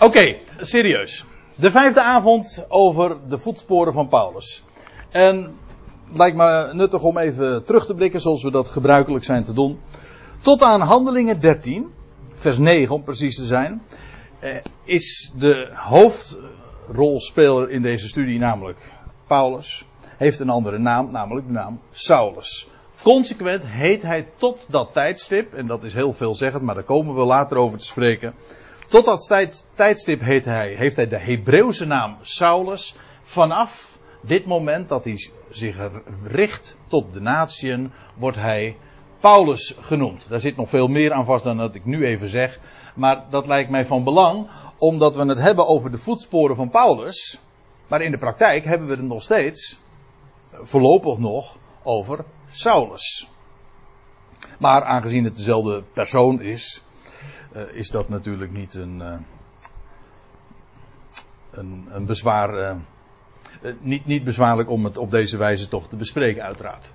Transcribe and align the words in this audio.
Oké, 0.00 0.36
serieus. 0.58 1.24
De 1.54 1.70
vijfde 1.70 2.00
avond 2.02 2.64
over 2.68 3.28
de 3.28 3.38
voetsporen 3.38 3.92
van 3.92 4.08
Paulus. 4.08 4.62
En 5.10 5.54
lijkt 6.12 6.36
me 6.36 6.70
nuttig 6.72 7.02
om 7.02 7.18
even 7.18 7.64
terug 7.64 7.86
te 7.86 7.94
blikken 7.94 8.20
zoals 8.20 8.42
we 8.42 8.50
dat 8.50 8.68
gebruikelijk 8.68 9.24
zijn 9.24 9.44
te 9.44 9.52
doen. 9.52 9.80
Tot 10.40 10.62
aan 10.62 10.80
Handelingen 10.80 11.40
13, 11.40 11.92
vers 12.34 12.58
9 12.58 12.94
om 12.94 13.02
precies 13.02 13.36
te 13.36 13.44
zijn, 13.44 13.82
eh, 14.38 14.56
is 14.84 15.32
de 15.38 15.70
hoofdrolspeler 15.74 17.70
in 17.70 17.82
deze 17.82 18.06
studie 18.06 18.38
namelijk 18.38 18.92
Paulus. 19.26 19.86
Heeft 20.16 20.40
een 20.40 20.50
andere 20.50 20.78
naam, 20.78 21.10
namelijk 21.10 21.46
de 21.46 21.52
naam 21.52 21.80
Saulus. 21.90 22.68
Consequent 23.02 23.62
heet 23.66 24.02
hij 24.02 24.28
tot 24.36 24.66
dat 24.70 24.92
tijdstip, 24.92 25.54
en 25.54 25.66
dat 25.66 25.84
is 25.84 25.94
heel 25.94 26.12
veelzeggend, 26.12 26.62
maar 26.62 26.74
daar 26.74 26.84
komen 26.84 27.14
we 27.14 27.24
later 27.24 27.56
over 27.56 27.78
te 27.78 27.84
spreken. 27.84 28.34
Tot 28.88 29.04
dat 29.04 29.26
tijd, 29.26 29.68
tijdstip 29.74 30.20
heet 30.20 30.44
hij, 30.44 30.74
heeft 30.74 30.96
hij 30.96 31.08
de 31.08 31.18
Hebreeuwse 31.18 31.86
naam 31.86 32.16
Saulus. 32.20 32.94
Vanaf 33.22 33.98
dit 34.20 34.46
moment 34.46 34.88
dat 34.88 35.04
hij 35.04 35.30
zich 35.50 35.76
richt 36.22 36.76
tot 36.88 37.12
de 37.12 37.20
natieën, 37.20 37.92
wordt 38.14 38.36
hij 38.36 38.76
Paulus 39.20 39.74
genoemd. 39.80 40.28
Daar 40.28 40.40
zit 40.40 40.56
nog 40.56 40.68
veel 40.68 40.88
meer 40.88 41.12
aan 41.12 41.24
vast 41.24 41.44
dan 41.44 41.56
dat 41.56 41.74
ik 41.74 41.84
nu 41.84 42.06
even 42.06 42.28
zeg. 42.28 42.58
Maar 42.94 43.24
dat 43.30 43.46
lijkt 43.46 43.70
mij 43.70 43.86
van 43.86 44.04
belang, 44.04 44.48
omdat 44.78 45.16
we 45.16 45.24
het 45.24 45.38
hebben 45.38 45.66
over 45.66 45.90
de 45.90 45.98
voetsporen 45.98 46.56
van 46.56 46.70
Paulus. 46.70 47.40
Maar 47.86 48.02
in 48.02 48.10
de 48.10 48.18
praktijk 48.18 48.64
hebben 48.64 48.88
we 48.88 48.94
het 48.94 49.02
nog 49.02 49.22
steeds, 49.22 49.80
voorlopig 50.60 51.18
nog, 51.18 51.56
over 51.82 52.24
Saulus. 52.48 53.30
Maar 54.58 54.84
aangezien 54.84 55.24
het 55.24 55.36
dezelfde 55.36 55.82
persoon 55.92 56.40
is, 56.40 56.82
uh, 57.56 57.62
is 57.72 57.90
dat 57.90 58.08
natuurlijk 58.08 58.52
niet 58.52 58.74
een, 58.74 58.98
uh, 59.00 59.14
een, 61.50 61.86
een, 61.88 62.06
bezwaar. 62.06 62.76
Uh, 63.62 63.72
niet, 63.80 64.06
niet 64.06 64.24
bezwaarlijk 64.24 64.70
om 64.70 64.84
het 64.84 64.98
op 64.98 65.10
deze 65.10 65.36
wijze 65.36 65.68
toch 65.68 65.88
te 65.88 65.96
bespreken, 65.96 66.42
uiteraard. 66.42 66.92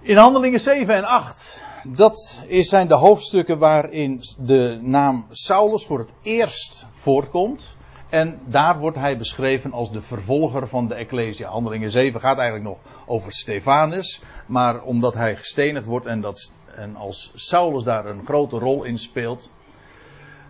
In 0.00 0.16
handelingen 0.16 0.60
7 0.60 0.94
en 0.94 1.04
8, 1.04 1.64
dat 1.84 2.42
zijn 2.48 2.88
de 2.88 2.94
hoofdstukken 2.94 3.58
waarin 3.58 4.22
de 4.38 4.78
naam 4.82 5.26
Saulus 5.30 5.86
voor 5.86 5.98
het 5.98 6.12
eerst 6.22 6.86
voorkomt. 6.92 7.76
En 8.08 8.40
daar 8.46 8.78
wordt 8.78 8.96
hij 8.96 9.18
beschreven 9.18 9.72
als 9.72 9.92
de 9.92 10.00
vervolger 10.00 10.68
van 10.68 10.88
de 10.88 10.94
Ecclesia. 10.94 11.48
Handelingen 11.48 11.90
7 11.90 12.20
gaat 12.20 12.38
eigenlijk 12.38 12.68
nog 12.68 12.78
over 13.06 13.32
Stefanus. 13.32 14.22
Maar 14.46 14.82
omdat 14.82 15.14
hij 15.14 15.36
gestenigd 15.36 15.86
wordt 15.86 16.06
en, 16.06 16.20
dat, 16.20 16.52
en 16.76 16.96
als 16.96 17.32
Saulus 17.34 17.84
daar 17.84 18.06
een 18.06 18.24
grote 18.24 18.58
rol 18.58 18.84
in 18.84 18.98
speelt. 18.98 19.50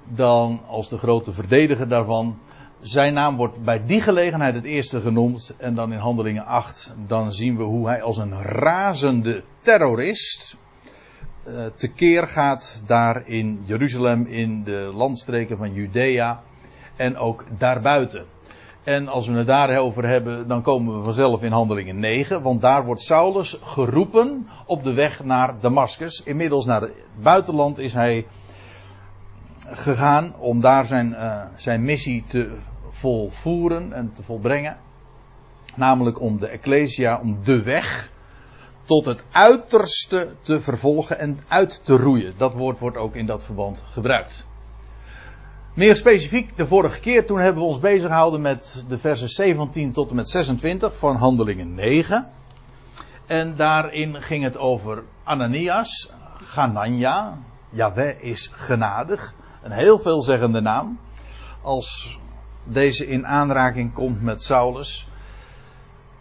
Dan 0.08 0.60
als 0.66 0.88
de 0.88 0.98
grote 0.98 1.32
verdediger 1.32 1.88
daarvan. 1.88 2.38
Zijn 2.80 3.14
naam 3.14 3.36
wordt 3.36 3.64
bij 3.64 3.86
die 3.86 4.00
gelegenheid 4.00 4.54
het 4.54 4.64
eerste 4.64 5.00
genoemd. 5.00 5.54
En 5.58 5.74
dan 5.74 5.92
in 5.92 5.98
Handelingen 5.98 6.44
8. 6.44 6.94
Dan 7.06 7.32
zien 7.32 7.56
we 7.56 7.62
hoe 7.62 7.88
hij 7.88 8.02
als 8.02 8.16
een 8.16 8.42
razende 8.42 9.44
terrorist. 9.60 10.56
Uh, 11.46 11.66
tekeer 11.74 12.28
gaat 12.28 12.82
daar 12.86 13.28
in 13.28 13.62
Jeruzalem, 13.64 14.26
in 14.26 14.64
de 14.64 14.90
landstreken 14.94 15.56
van 15.56 15.72
Judea 15.72 16.42
en 16.96 17.16
ook 17.16 17.44
daarbuiten. 17.58 18.26
En 18.84 19.08
als 19.08 19.26
we 19.26 19.36
het 19.36 19.46
daarover 19.46 20.08
hebben, 20.08 20.48
dan 20.48 20.62
komen 20.62 20.96
we 20.96 21.04
vanzelf 21.04 21.42
in 21.42 21.52
handelingen 21.52 21.98
9. 21.98 22.42
Want 22.42 22.60
daar 22.60 22.84
wordt 22.84 23.02
Saulus 23.02 23.58
geroepen 23.62 24.48
op 24.66 24.82
de 24.82 24.92
weg 24.92 25.24
naar 25.24 25.60
Damascus. 25.60 26.22
Inmiddels 26.24 26.64
naar 26.64 26.80
het 26.80 26.92
buitenland 27.22 27.78
is 27.78 27.94
hij 27.94 28.26
gegaan 29.66 30.34
om 30.38 30.60
daar 30.60 30.84
zijn, 30.84 31.10
uh, 31.10 31.42
zijn 31.56 31.84
missie 31.84 32.24
te 32.26 32.58
volvoeren 32.90 33.92
en 33.92 34.12
te 34.14 34.22
volbrengen. 34.22 34.76
Namelijk 35.74 36.20
om 36.20 36.38
de 36.38 36.46
Ecclesia, 36.46 37.20
om 37.20 37.44
de 37.44 37.62
weg 37.62 38.12
tot 38.82 39.04
het 39.04 39.24
uiterste 39.30 40.34
te 40.40 40.60
vervolgen 40.60 41.18
en 41.18 41.38
uit 41.48 41.84
te 41.84 41.96
roeien. 41.96 42.34
Dat 42.36 42.54
woord 42.54 42.78
wordt 42.78 42.96
ook 42.96 43.14
in 43.14 43.26
dat 43.26 43.44
verband 43.44 43.82
gebruikt. 43.90 44.46
Meer 45.74 45.94
specifiek, 45.94 46.56
de 46.56 46.66
vorige 46.66 47.00
keer 47.00 47.26
toen 47.26 47.38
hebben 47.38 47.62
we 47.62 47.68
ons 47.68 47.78
bezig 47.78 48.06
gehouden 48.06 48.40
met 48.40 48.84
de 48.88 48.98
versen 48.98 49.28
17 49.28 49.92
tot 49.92 50.10
en 50.10 50.16
met 50.16 50.28
26 50.28 50.98
van 50.98 51.16
Handelingen 51.16 51.74
9. 51.74 52.26
En 53.26 53.56
daarin 53.56 54.22
ging 54.22 54.44
het 54.44 54.58
over 54.58 55.04
Ananias, 55.24 56.12
Ganania. 56.36 57.38
Yahweh 57.70 58.22
is 58.22 58.50
genadig. 58.52 59.34
Een 59.62 59.72
heel 59.72 59.98
veelzeggende 59.98 60.60
naam. 60.60 60.98
Als 61.62 62.18
deze 62.64 63.06
in 63.06 63.26
aanraking 63.26 63.92
komt 63.92 64.22
met 64.22 64.42
Saulus. 64.42 65.08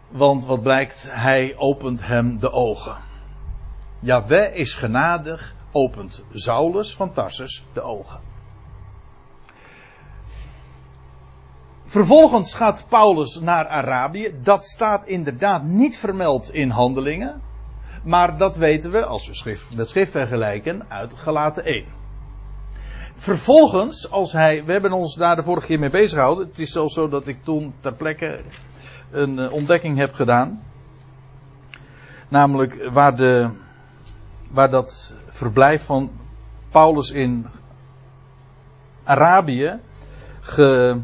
Want 0.09 0.45
wat 0.45 0.61
blijkt, 0.61 1.07
hij 1.09 1.55
opent 1.57 2.07
hem 2.07 2.39
de 2.39 2.51
ogen. 2.51 2.97
Yahweh 3.99 4.55
is 4.55 4.73
genadig, 4.73 5.55
opent 5.71 6.23
Saulus 6.31 6.95
van 6.95 7.13
Tarsus 7.13 7.65
de 7.73 7.81
ogen. 7.81 8.32
Vervolgens 11.93 12.53
gaat 12.53 12.85
Paulus 12.89 13.39
naar 13.39 13.67
Arabië. 13.67 14.35
Dat 14.41 14.65
staat 14.65 15.05
inderdaad 15.05 15.63
niet 15.63 15.97
vermeld 15.97 16.53
in 16.53 16.69
handelingen. 16.69 17.41
Maar 18.03 18.37
dat 18.37 18.55
weten 18.55 18.91
we, 18.91 19.05
als 19.05 19.27
we 19.27 19.33
schrift, 19.33 19.75
met 19.75 19.89
schrift 19.89 20.11
vergelijken, 20.11 20.85
uit 20.87 21.13
Galaten 21.13 21.65
1. 21.65 21.85
Vervolgens, 23.15 24.11
als 24.11 24.33
hij, 24.33 24.63
we 24.65 24.71
hebben 24.71 24.91
ons 24.91 25.15
daar 25.15 25.35
de 25.35 25.43
vorige 25.43 25.67
keer 25.67 25.79
mee 25.79 25.89
bezig 25.89 26.13
gehouden. 26.17 26.47
Het 26.47 26.59
is 26.59 26.71
zelfs 26.71 26.93
zo 26.93 27.09
dat 27.09 27.27
ik 27.27 27.43
toen 27.43 27.73
ter 27.79 27.93
plekke 27.93 28.39
een 29.11 29.37
uh, 29.37 29.51
ontdekking 29.51 29.97
heb 29.97 30.13
gedaan. 30.13 30.63
Namelijk 32.27 32.89
waar, 32.91 33.15
de, 33.15 33.49
waar 34.51 34.69
dat 34.69 35.15
verblijf 35.27 35.85
van 35.85 36.11
Paulus 36.71 37.11
in 37.11 37.47
Arabië 39.03 39.79
ge, 40.39 40.99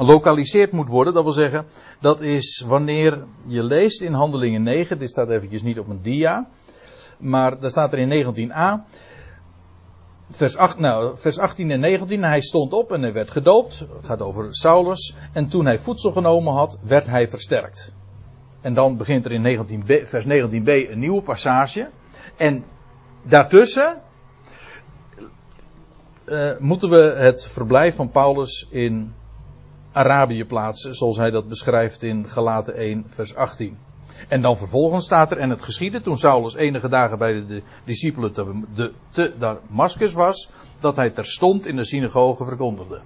gelokaliseerd 0.00 0.72
moet 0.72 0.88
worden. 0.88 1.14
Dat 1.14 1.22
wil 1.22 1.32
zeggen, 1.32 1.66
dat 2.00 2.20
is 2.20 2.64
wanneer 2.66 3.24
je 3.46 3.62
leest 3.62 4.00
in 4.00 4.12
Handelingen 4.12 4.62
9. 4.62 4.98
Dit 4.98 5.10
staat 5.10 5.30
eventjes 5.30 5.62
niet 5.62 5.78
op 5.78 5.88
een 5.88 6.02
dia. 6.02 6.48
Maar 7.18 7.60
daar 7.60 7.70
staat 7.70 7.92
er 7.92 7.98
in 7.98 8.24
19a. 8.24 8.92
Vers, 10.30 10.56
8, 10.56 10.78
nou, 10.78 11.18
vers 11.18 11.38
18 11.38 11.70
en 11.70 11.80
19. 11.80 12.22
Hij 12.22 12.40
stond 12.40 12.72
op 12.72 12.92
en 12.92 13.02
hij 13.02 13.12
werd 13.12 13.30
gedoopt. 13.30 13.78
Het 13.78 14.06
gaat 14.06 14.22
over 14.22 14.46
Saulus. 14.50 15.14
En 15.32 15.48
toen 15.48 15.64
hij 15.64 15.78
voedsel 15.78 16.12
genomen 16.12 16.52
had, 16.52 16.78
werd 16.82 17.06
hij 17.06 17.28
versterkt. 17.28 17.94
En 18.60 18.74
dan 18.74 18.96
begint 18.96 19.24
er 19.24 19.32
in 19.32 19.58
19b, 19.58 20.04
vers 20.04 20.24
19b 20.24 20.90
een 20.90 20.98
nieuwe 20.98 21.22
passage. 21.22 21.90
En 22.36 22.64
daartussen 23.22 24.00
uh, 26.26 26.50
moeten 26.58 26.90
we 26.90 27.14
het 27.16 27.46
verblijf 27.46 27.94
van 27.94 28.10
Paulus 28.10 28.66
in 28.70 29.14
Arabië 29.92 30.44
plaatsen, 30.44 30.94
zoals 30.94 31.16
hij 31.16 31.30
dat 31.30 31.48
beschrijft 31.48 32.02
in 32.02 32.28
Galaten 32.28 32.74
1, 32.74 33.04
vers 33.08 33.34
18. 33.34 33.78
En 34.28 34.42
dan 34.42 34.56
vervolgens 34.56 35.04
staat 35.04 35.30
er, 35.30 35.38
en 35.38 35.50
het 35.50 35.62
geschiedde 35.62 36.00
toen 36.00 36.16
Saulus 36.16 36.54
enige 36.54 36.88
dagen 36.88 37.18
bij 37.18 37.46
de, 37.46 37.62
discipelen 37.84 38.32
te, 38.32 38.60
de, 38.74 38.92
te 39.08 39.34
Damascus 39.38 40.12
was, 40.12 40.50
dat 40.80 40.96
hij 40.96 41.10
terstond 41.10 41.66
in 41.66 41.76
de 41.76 41.84
synagoge 41.84 42.44
verkondigde. 42.44 43.00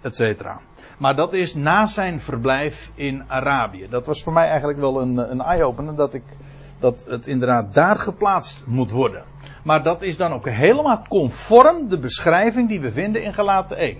Etcetera. 0.00 0.60
Maar 0.98 1.14
dat 1.16 1.32
is 1.32 1.54
na 1.54 1.86
zijn 1.86 2.20
verblijf 2.20 2.90
in 2.94 3.24
Arabië. 3.28 3.86
Dat 3.90 4.06
was 4.06 4.22
voor 4.22 4.32
mij 4.32 4.48
eigenlijk 4.48 4.78
wel 4.78 5.00
een, 5.00 5.30
een 5.30 5.40
eye-opener 5.40 5.94
dat 5.94 6.14
ik, 6.14 6.22
dat 6.78 7.04
het 7.08 7.26
inderdaad 7.26 7.74
daar 7.74 7.98
geplaatst 7.98 8.66
moet 8.66 8.90
worden. 8.90 9.24
Maar 9.64 9.82
dat 9.82 10.02
is 10.02 10.16
dan 10.16 10.32
ook 10.32 10.48
helemaal 10.48 11.04
conform 11.08 11.88
de 11.88 11.98
beschrijving 11.98 12.68
die 12.68 12.80
we 12.80 12.90
vinden 12.90 13.22
in 13.22 13.34
Galaten 13.34 13.76
1. 13.76 13.98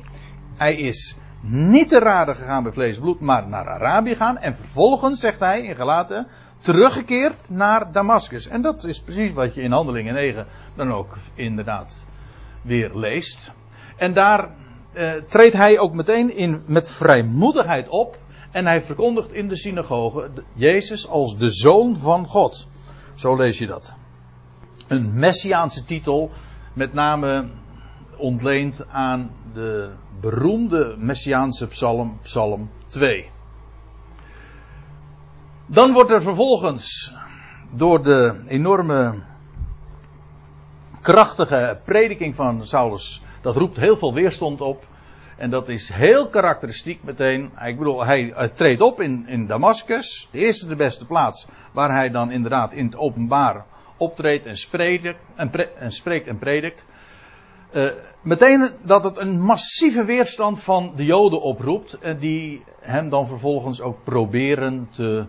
Hij 0.57 0.75
is 0.75 1.17
niet 1.43 1.89
te 1.89 1.99
raden 1.99 2.37
gegaan 2.37 2.63
bij 2.63 2.73
vlees 2.73 2.99
bloed, 2.99 3.21
maar 3.21 3.49
naar 3.49 3.69
Arabië 3.69 4.15
gaan. 4.15 4.39
En 4.39 4.57
vervolgens, 4.57 5.21
zegt 5.21 5.41
hij 5.41 5.63
in 5.63 5.75
Galaten, 5.75 6.27
teruggekeerd 6.59 7.51
naar 7.51 7.93
Damascus. 7.93 8.49
En 8.49 8.63
dat 8.63 8.85
is 8.85 9.01
precies 9.01 9.33
wat 9.33 9.55
je 9.55 9.63
in 9.63 9.73
Handelingen 9.73 10.15
9 10.15 10.47
dan 10.75 10.93
ook 10.93 11.17
inderdaad 11.35 12.07
weer 12.63 12.91
leest. 12.95 13.53
En 13.97 14.15
daar 14.15 14.51
eh, 14.93 15.13
treedt 15.13 15.57
hij 15.57 15.79
ook 15.79 15.95
meteen 15.95 16.37
in, 16.37 16.63
met 16.67 16.91
vrijmoedigheid 16.91 17.89
op. 17.89 18.19
En 18.51 18.67
hij 18.67 18.83
verkondigt 18.83 19.33
in 19.33 19.49
de 19.49 19.57
synagoge 19.57 20.31
Jezus 20.55 21.09
als 21.09 21.37
de 21.37 21.51
Zoon 21.51 21.97
van 21.97 22.27
God. 22.27 22.69
Zo 23.15 23.37
lees 23.37 23.59
je 23.59 23.67
dat. 23.67 23.97
Een 24.89 25.19
messiaanse 25.19 25.85
titel, 25.85 26.31
met 26.73 26.93
name 26.93 27.49
ontleend 28.23 28.87
aan 28.91 29.31
de 29.55 29.91
beroemde 30.21 30.95
Messiaanse 30.99 31.67
psalm, 31.67 32.19
psalm 32.23 32.71
2. 32.87 33.31
Dan 35.67 35.93
wordt 35.93 36.11
er 36.11 36.23
vervolgens 36.23 37.15
door 37.71 38.03
de 38.03 38.43
enorme 38.47 39.23
krachtige 41.01 41.81
prediking 41.85 42.35
van 42.35 42.67
Saulus, 42.67 43.23
dat 43.41 43.57
roept 43.57 43.77
heel 43.77 43.97
veel 43.97 44.15
weerstand 44.15 44.61
op, 44.61 44.87
En 45.37 45.51
dat 45.51 45.69
is 45.69 45.89
heel 45.89 46.29
karakteristiek 46.29 47.03
meteen. 47.03 47.51
Bedoel, 47.79 48.05
hij 48.05 48.51
treedt 48.55 48.81
op 48.81 49.01
in, 49.01 49.25
in 49.29 49.47
Damascus. 49.47 50.29
De 50.31 50.39
eerste 50.39 50.69
de 50.69 50.77
beste 50.77 51.07
plaats. 51.07 51.49
Waar 51.73 51.91
hij 51.91 52.11
dan 52.11 52.31
inderdaad 52.31 52.73
in 52.73 52.85
het 52.85 52.97
openbaar 52.97 53.65
optreedt 53.97 54.47
en 54.47 54.57
en, 55.37 55.51
en, 55.79 55.91
spreekt 55.91 56.27
en 56.27 56.39
predikt. 56.39 56.85
Uh, 57.75 57.91
meteen 58.23 58.71
dat 58.83 59.05
het 59.05 59.17
een 59.17 59.41
massieve 59.41 60.05
weerstand 60.05 60.61
van 60.61 60.93
de 60.97 61.05
Joden 61.05 61.43
oproept. 61.43 61.99
En 61.99 62.19
die 62.19 62.65
hem 62.81 63.09
dan 63.09 63.27
vervolgens 63.27 63.81
ook 63.81 64.05
proberen 64.05 64.89
te 64.91 65.25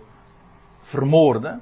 vermoorden. 0.82 1.62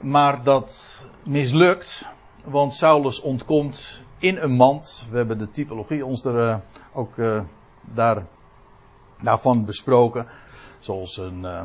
Maar 0.00 0.42
dat 0.42 1.06
mislukt. 1.24 2.06
Want 2.44 2.72
Saulus 2.72 3.20
ontkomt 3.20 4.02
in 4.18 4.36
een 4.36 4.52
mand. 4.52 5.06
We 5.10 5.16
hebben 5.16 5.38
de 5.38 5.50
typologie 5.50 6.06
ons 6.06 6.24
er 6.24 6.48
uh, 6.48 6.56
ook 6.92 7.16
uh, 7.16 7.42
daar, 7.94 8.26
daarvan 9.20 9.64
besproken. 9.64 10.26
Zoals 10.78 11.16
een, 11.16 11.40
uh, 11.42 11.62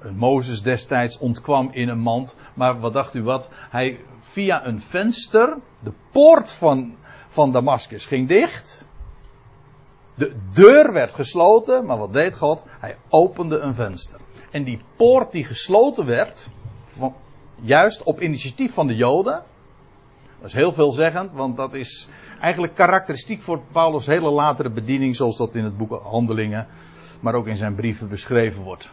een 0.00 0.16
Mozes 0.16 0.62
destijds 0.62 1.18
ontkwam 1.18 1.68
in 1.72 1.88
een 1.88 1.98
mand. 1.98 2.36
Maar 2.54 2.80
wat 2.80 2.92
dacht 2.92 3.14
u 3.14 3.22
wat? 3.22 3.50
Hij 3.70 4.00
via 4.18 4.66
een 4.66 4.80
venster, 4.80 5.56
de 5.78 5.92
poort 6.10 6.52
van, 6.52 6.96
van 7.36 7.52
Damascus 7.52 8.06
ging 8.06 8.28
dicht. 8.28 8.88
De 10.14 10.34
deur 10.52 10.92
werd 10.92 11.12
gesloten, 11.12 11.86
maar 11.86 11.98
wat 11.98 12.12
deed 12.12 12.36
God? 12.36 12.64
Hij 12.80 12.96
opende 13.08 13.58
een 13.58 13.74
venster. 13.74 14.20
En 14.50 14.64
die 14.64 14.78
poort 14.96 15.32
die 15.32 15.44
gesloten 15.44 16.06
werd, 16.06 16.48
van, 16.84 17.14
juist 17.62 18.02
op 18.02 18.20
initiatief 18.20 18.72
van 18.72 18.86
de 18.86 18.96
Joden. 18.96 19.42
Dat 20.38 20.46
is 20.46 20.52
heel 20.52 20.72
veelzeggend, 20.72 21.32
want 21.32 21.56
dat 21.56 21.74
is 21.74 22.08
eigenlijk 22.40 22.74
karakteristiek 22.74 23.40
voor 23.40 23.60
Paulus' 23.72 24.06
hele 24.06 24.30
latere 24.30 24.70
bediening, 24.70 25.16
zoals 25.16 25.36
dat 25.36 25.54
in 25.54 25.64
het 25.64 25.76
boek 25.76 26.00
Handelingen, 26.02 26.66
maar 27.20 27.34
ook 27.34 27.46
in 27.46 27.56
zijn 27.56 27.74
brieven 27.74 28.08
beschreven 28.08 28.62
wordt. 28.62 28.90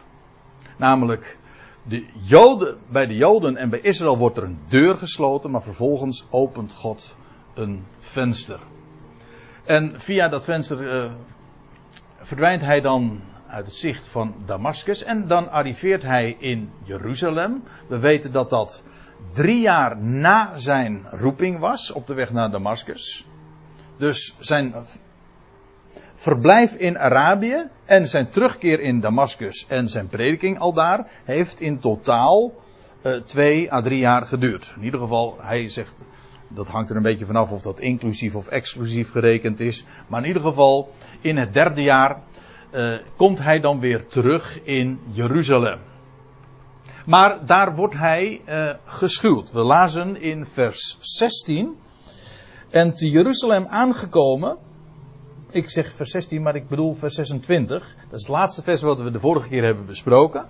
Namelijk, 0.76 1.38
de 1.82 2.06
Joden, 2.18 2.78
bij 2.88 3.06
de 3.06 3.16
Joden 3.16 3.56
en 3.56 3.70
bij 3.70 3.80
Israël 3.80 4.18
wordt 4.18 4.36
er 4.36 4.44
een 4.44 4.58
deur 4.68 4.96
gesloten, 4.96 5.50
maar 5.50 5.62
vervolgens 5.62 6.26
opent 6.30 6.72
God 6.72 7.16
een 7.54 7.84
venster. 7.98 8.60
En 9.64 10.00
via 10.00 10.28
dat 10.28 10.44
venster 10.44 11.04
uh, 11.04 11.12
verdwijnt 12.20 12.62
hij 12.62 12.80
dan 12.80 13.20
uit 13.48 13.66
het 13.66 13.74
zicht 13.74 14.08
van 14.08 14.34
Damascus 14.46 15.02
en 15.02 15.26
dan 15.26 15.50
arriveert 15.50 16.02
hij 16.02 16.36
in 16.38 16.70
Jeruzalem. 16.82 17.62
We 17.88 17.98
weten 17.98 18.32
dat 18.32 18.50
dat 18.50 18.84
drie 19.32 19.60
jaar 19.60 19.96
na 19.96 20.56
zijn 20.56 21.06
roeping 21.10 21.58
was 21.58 21.92
op 21.92 22.06
de 22.06 22.14
weg 22.14 22.32
naar 22.32 22.50
Damascus. 22.50 23.26
Dus 23.96 24.36
zijn 24.38 24.74
verblijf 26.14 26.74
in 26.74 26.98
Arabië 26.98 27.70
en 27.84 28.08
zijn 28.08 28.28
terugkeer 28.28 28.80
in 28.80 29.00
Damascus 29.00 29.66
en 29.68 29.88
zijn 29.88 30.06
prediking 30.06 30.58
al 30.58 30.72
daar 30.72 31.06
heeft 31.24 31.60
in 31.60 31.78
totaal 31.78 32.52
uh, 33.02 33.12
twee 33.12 33.72
à 33.72 33.82
drie 33.82 33.98
jaar 33.98 34.26
geduurd. 34.26 34.72
In 34.76 34.84
ieder 34.84 35.00
geval, 35.00 35.36
hij 35.40 35.68
zegt, 35.68 36.02
dat 36.54 36.68
hangt 36.68 36.90
er 36.90 36.96
een 36.96 37.02
beetje 37.02 37.26
vanaf 37.26 37.50
of 37.50 37.62
dat 37.62 37.80
inclusief 37.80 38.34
of 38.34 38.48
exclusief 38.48 39.10
gerekend 39.10 39.60
is. 39.60 39.84
Maar 40.06 40.20
in 40.20 40.26
ieder 40.26 40.42
geval, 40.42 40.92
in 41.20 41.36
het 41.36 41.52
derde 41.52 41.82
jaar 41.82 42.22
uh, 42.72 42.98
komt 43.16 43.38
hij 43.38 43.60
dan 43.60 43.80
weer 43.80 44.06
terug 44.06 44.62
in 44.62 45.00
Jeruzalem. 45.10 45.78
Maar 47.06 47.46
daar 47.46 47.74
wordt 47.74 47.94
hij 47.94 48.40
uh, 48.48 48.70
geschuwd. 48.84 49.52
We 49.52 49.62
lazen 49.62 50.20
in 50.20 50.46
vers 50.46 50.96
16. 51.00 51.76
En 52.70 52.94
te 52.94 53.10
Jeruzalem 53.10 53.66
aangekomen. 53.66 54.58
Ik 55.50 55.70
zeg 55.70 55.92
vers 55.92 56.10
16, 56.10 56.42
maar 56.42 56.54
ik 56.54 56.68
bedoel 56.68 56.94
vers 56.94 57.14
26. 57.14 57.96
Dat 58.10 58.20
is 58.20 58.26
het 58.26 58.36
laatste 58.36 58.62
vers 58.62 58.82
wat 58.82 59.00
we 59.00 59.10
de 59.10 59.20
vorige 59.20 59.48
keer 59.48 59.64
hebben 59.64 59.86
besproken. 59.86 60.46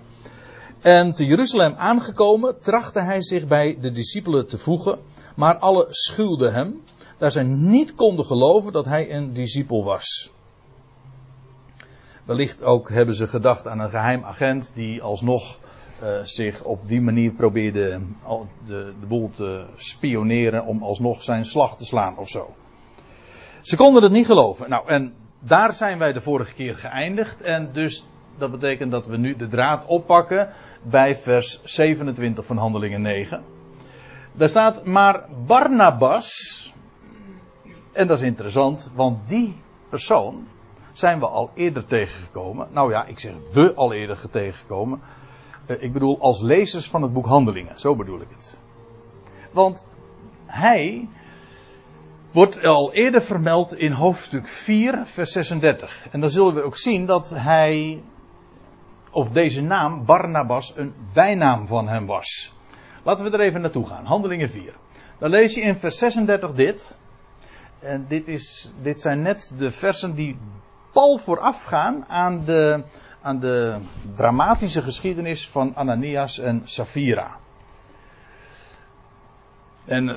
En 0.81 1.11
te 1.11 1.25
Jeruzalem 1.25 1.73
aangekomen 1.73 2.59
trachtte 2.59 3.01
hij 3.01 3.21
zich 3.21 3.47
bij 3.47 3.77
de 3.81 3.91
discipelen 3.91 4.47
te 4.47 4.57
voegen. 4.57 4.99
Maar 5.35 5.57
alle 5.57 5.85
schuwden 5.89 6.53
hem. 6.53 6.81
Daar 7.17 7.31
zij 7.31 7.43
niet 7.43 7.95
konden 7.95 8.25
geloven 8.25 8.73
dat 8.73 8.85
hij 8.85 9.13
een 9.13 9.33
discipel 9.33 9.83
was. 9.83 10.33
Wellicht 12.25 12.63
ook 12.63 12.89
hebben 12.89 13.15
ze 13.15 13.27
gedacht 13.27 13.67
aan 13.67 13.79
een 13.79 13.89
geheim 13.89 14.23
agent 14.23 14.71
die 14.75 15.01
alsnog 15.01 15.57
uh, 16.03 16.19
zich 16.21 16.63
op 16.63 16.87
die 16.87 17.01
manier 17.01 17.31
probeerde 17.31 18.01
de, 18.65 18.93
de 18.99 19.05
boel 19.07 19.29
te 19.29 19.65
spioneren 19.75 20.65
om 20.65 20.83
alsnog 20.83 21.23
zijn 21.23 21.45
slag 21.45 21.77
te 21.77 21.85
slaan 21.85 22.17
of 22.17 22.29
zo. 22.29 22.55
Ze 23.61 23.75
konden 23.75 24.03
het 24.03 24.11
niet 24.11 24.25
geloven. 24.25 24.69
Nou, 24.69 24.87
en 24.87 25.13
daar 25.39 25.73
zijn 25.73 25.99
wij 25.99 26.13
de 26.13 26.21
vorige 26.21 26.53
keer 26.53 26.75
geëindigd. 26.75 27.41
En 27.41 27.69
dus 27.73 28.05
dat 28.37 28.51
betekent 28.51 28.91
dat 28.91 29.05
we 29.05 29.17
nu 29.17 29.35
de 29.35 29.47
draad 29.47 29.85
oppakken 29.85 30.49
bij 30.83 31.15
vers 31.15 31.61
27 31.63 32.45
van 32.45 32.57
Handelingen 32.57 33.01
9. 33.01 33.43
Daar 34.37 34.49
staat 34.49 34.85
maar 34.85 35.25
Barnabas. 35.45 36.73
En 37.91 38.07
dat 38.07 38.19
is 38.19 38.25
interessant, 38.25 38.91
want 38.93 39.27
die 39.27 39.61
persoon 39.89 40.47
zijn 40.91 41.19
we 41.19 41.27
al 41.27 41.51
eerder 41.53 41.85
tegengekomen. 41.85 42.67
Nou 42.71 42.91
ja, 42.91 43.05
ik 43.05 43.19
zeg 43.19 43.33
we 43.51 43.73
al 43.73 43.93
eerder 43.93 44.29
tegengekomen. 44.29 45.01
Uh, 45.67 45.83
ik 45.83 45.93
bedoel 45.93 46.21
als 46.21 46.41
lezers 46.41 46.89
van 46.89 47.01
het 47.01 47.13
boek 47.13 47.25
Handelingen, 47.25 47.79
zo 47.79 47.95
bedoel 47.95 48.21
ik 48.21 48.27
het. 48.35 48.57
Want 49.51 49.87
hij 50.45 51.07
wordt 52.31 52.63
al 52.63 52.93
eerder 52.93 53.21
vermeld 53.21 53.75
in 53.75 53.91
hoofdstuk 53.91 54.47
4, 54.47 55.05
vers 55.05 55.31
36. 55.31 56.07
En 56.11 56.19
dan 56.19 56.29
zullen 56.29 56.53
we 56.53 56.63
ook 56.63 56.77
zien 56.77 57.05
dat 57.05 57.29
hij, 57.29 58.03
of 59.11 59.31
deze 59.31 59.61
naam, 59.61 60.05
Barnabas, 60.05 60.73
een 60.75 60.93
bijnaam 61.13 61.67
van 61.67 61.87
hem 61.87 62.05
was. 62.05 62.54
Laten 63.05 63.25
we 63.25 63.31
er 63.31 63.39
even 63.39 63.61
naartoe 63.61 63.87
gaan. 63.87 64.05
Handelingen 64.05 64.49
4. 64.49 64.73
Dan 65.17 65.29
lees 65.29 65.53
je 65.53 65.61
in 65.61 65.77
vers 65.77 65.97
36 65.97 66.51
dit. 66.51 66.95
En 67.79 68.05
dit, 68.07 68.27
is, 68.27 68.71
dit 68.81 69.01
zijn 69.01 69.21
net 69.21 69.53
de 69.57 69.71
versen 69.71 70.15
die 70.15 70.37
pal 70.91 71.17
voorafgaan 71.17 72.05
aan 72.07 72.43
de, 72.45 72.83
aan 73.21 73.39
de 73.39 73.77
dramatische 74.15 74.81
geschiedenis 74.81 75.49
van 75.49 75.75
Ananias 75.75 76.39
en 76.39 76.61
Safira. 76.63 77.37
En, 79.85 80.09
eh, 80.09 80.15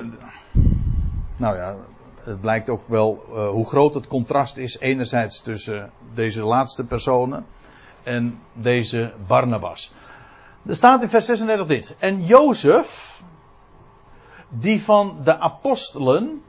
nou 1.35 1.55
ja, 1.57 1.75
het 2.23 2.41
blijkt 2.41 2.69
ook 2.69 2.87
wel 2.87 3.25
uh, 3.29 3.49
hoe 3.49 3.65
groot 3.65 3.93
het 3.93 4.07
contrast 4.07 4.57
is, 4.57 4.79
enerzijds 4.79 5.41
tussen 5.41 5.91
deze 6.13 6.43
laatste 6.43 6.85
personen 6.85 7.45
en 8.03 8.39
deze 8.53 9.13
Barnabas. 9.27 9.91
Er 10.69 10.75
staat 10.75 11.01
in 11.01 11.09
vers 11.09 11.25
36 11.25 11.67
dit. 11.67 11.95
En 11.99 12.25
Jozef, 12.25 13.21
die 14.49 14.81
van 14.81 15.17
de 15.23 15.39
apostelen 15.39 16.41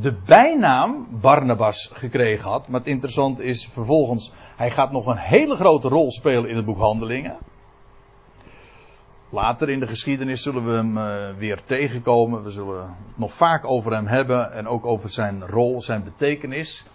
de 0.00 0.12
bijnaam 0.12 1.08
Barnabas 1.10 1.90
gekregen 1.92 2.50
had. 2.50 2.68
Maar 2.68 2.80
het 2.80 2.88
interessant 2.88 3.40
is 3.40 3.68
vervolgens, 3.68 4.32
hij 4.56 4.70
gaat 4.70 4.92
nog 4.92 5.06
een 5.06 5.16
hele 5.16 5.56
grote 5.56 5.88
rol 5.88 6.10
spelen 6.10 6.50
in 6.50 6.56
het 6.56 6.64
boek 6.64 6.78
Handelingen. 6.78 7.36
Later 9.28 9.70
in 9.70 9.80
de 9.80 9.86
geschiedenis 9.86 10.42
zullen 10.42 10.64
we 10.64 10.72
hem 10.72 10.98
uh, 10.98 11.38
weer 11.38 11.62
tegenkomen. 11.64 12.42
We 12.42 12.50
zullen 12.50 12.80
het 12.80 12.88
nog 13.14 13.32
vaak 13.32 13.66
over 13.66 13.92
hem 13.92 14.06
hebben 14.06 14.52
en 14.52 14.68
ook 14.68 14.86
over 14.86 15.08
zijn 15.08 15.46
rol, 15.46 15.82
zijn 15.82 16.04
betekenis. 16.04 16.86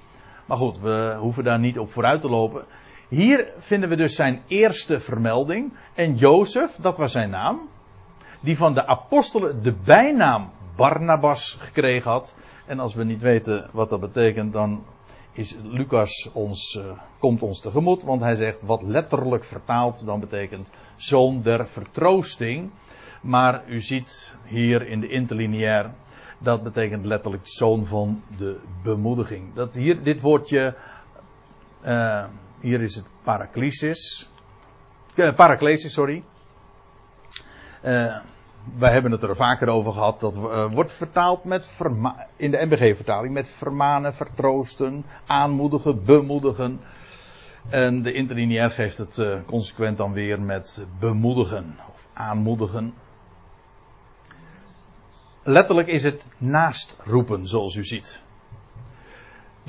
Maar 0.45 0.57
goed, 0.57 0.79
we 0.79 1.15
hoeven 1.19 1.43
daar 1.43 1.59
niet 1.59 1.79
op 1.79 1.91
vooruit 1.91 2.21
te 2.21 2.29
lopen. 2.29 2.65
Hier 3.10 3.51
vinden 3.58 3.89
we 3.89 3.96
dus 3.96 4.16
zijn 4.16 4.42
eerste 4.48 5.00
vermelding. 5.00 5.74
En 5.94 6.16
Jozef, 6.16 6.75
dat 6.75 6.98
was 6.98 7.12
zijn 7.12 7.30
naam. 7.30 7.70
Die 8.39 8.58
van 8.58 8.74
de 8.74 8.88
apostelen 8.88 9.63
de 9.63 9.74
bijnaam 9.74 10.51
Barnabas 10.75 11.58
gekregen 11.60 12.12
had. 12.12 12.36
En 12.66 12.80
als 12.80 12.96
we 12.96 13.04
niet 13.04 13.22
weten 13.22 13.70
wat 13.72 13.89
dat 13.89 14.00
betekent, 14.00 14.54
dan 14.54 14.84
is 15.32 15.58
Lucas 15.63 16.30
ons, 16.34 16.75
uh, 16.80 16.92
komt 17.20 17.44
ons 17.44 17.62
tegemoet. 17.62 18.04
Want 18.04 18.22
hij 18.22 18.36
zegt 18.36 18.62
wat 18.62 18.82
letterlijk 18.82 19.44
vertaald 19.44 20.06
dan 20.06 20.20
betekent 20.20 20.70
zoon 20.96 21.42
der 21.42 21.68
vertroosting. 21.68 22.72
Maar 23.22 23.63
u 23.68 23.80
ziet 23.80 24.36
hier 24.44 24.88
in 24.88 25.00
de 25.00 25.08
interlineair, 25.08 25.92
dat 26.38 26.63
betekent 26.63 27.06
letterlijk 27.06 27.48
zoon 27.48 27.86
van 27.86 28.24
de 28.38 28.60
bemoediging. 28.84 29.54
Dat 29.54 29.74
hier, 29.74 30.04
dit 30.04 30.22
woordje, 30.22 30.75
uh, 31.86 32.24
hier 32.62 32.82
is 32.82 32.96
het 32.96 33.06
paraklesis. 33.24 34.30
Uh, 35.16 35.34
paraklesis, 35.34 35.94
sorry. 35.94 36.24
Uh, 37.86 38.18
wij 38.78 38.92
hebben 38.92 39.12
het 39.12 39.24
er 39.24 39.36
vaker 39.36 39.68
over 39.68 39.94
gehad. 39.94 40.20
Dat 40.20 40.36
uh, 40.36 40.72
wordt 40.72 40.94
vertaald 40.94 41.44
met 41.44 41.80
in 42.36 42.51
de 42.51 42.66
MBG-vertaling 42.66 43.34
met 43.34 43.48
vermanen, 43.48 44.13
vertroosten, 44.13 45.06
aanmoedigen, 45.25 46.06
bemoedigen. 46.06 46.80
En 47.70 48.01
de 48.01 48.13
interlineair 48.13 48.72
geeft 48.72 48.98
het 48.98 49.18
uh, 49.18 49.36
consequent 49.46 49.98
dan 49.98 50.13
weer 50.13 50.42
met 50.42 50.86
bemoedigen 51.00 51.78
of 51.94 52.10
aanmoedigen. 52.13 52.94
Letterlijk 55.44 55.88
is 55.88 56.04
het 56.04 56.28
naastroepen, 56.38 57.48
zoals 57.48 57.75
u 57.75 57.84
ziet. 57.84 58.22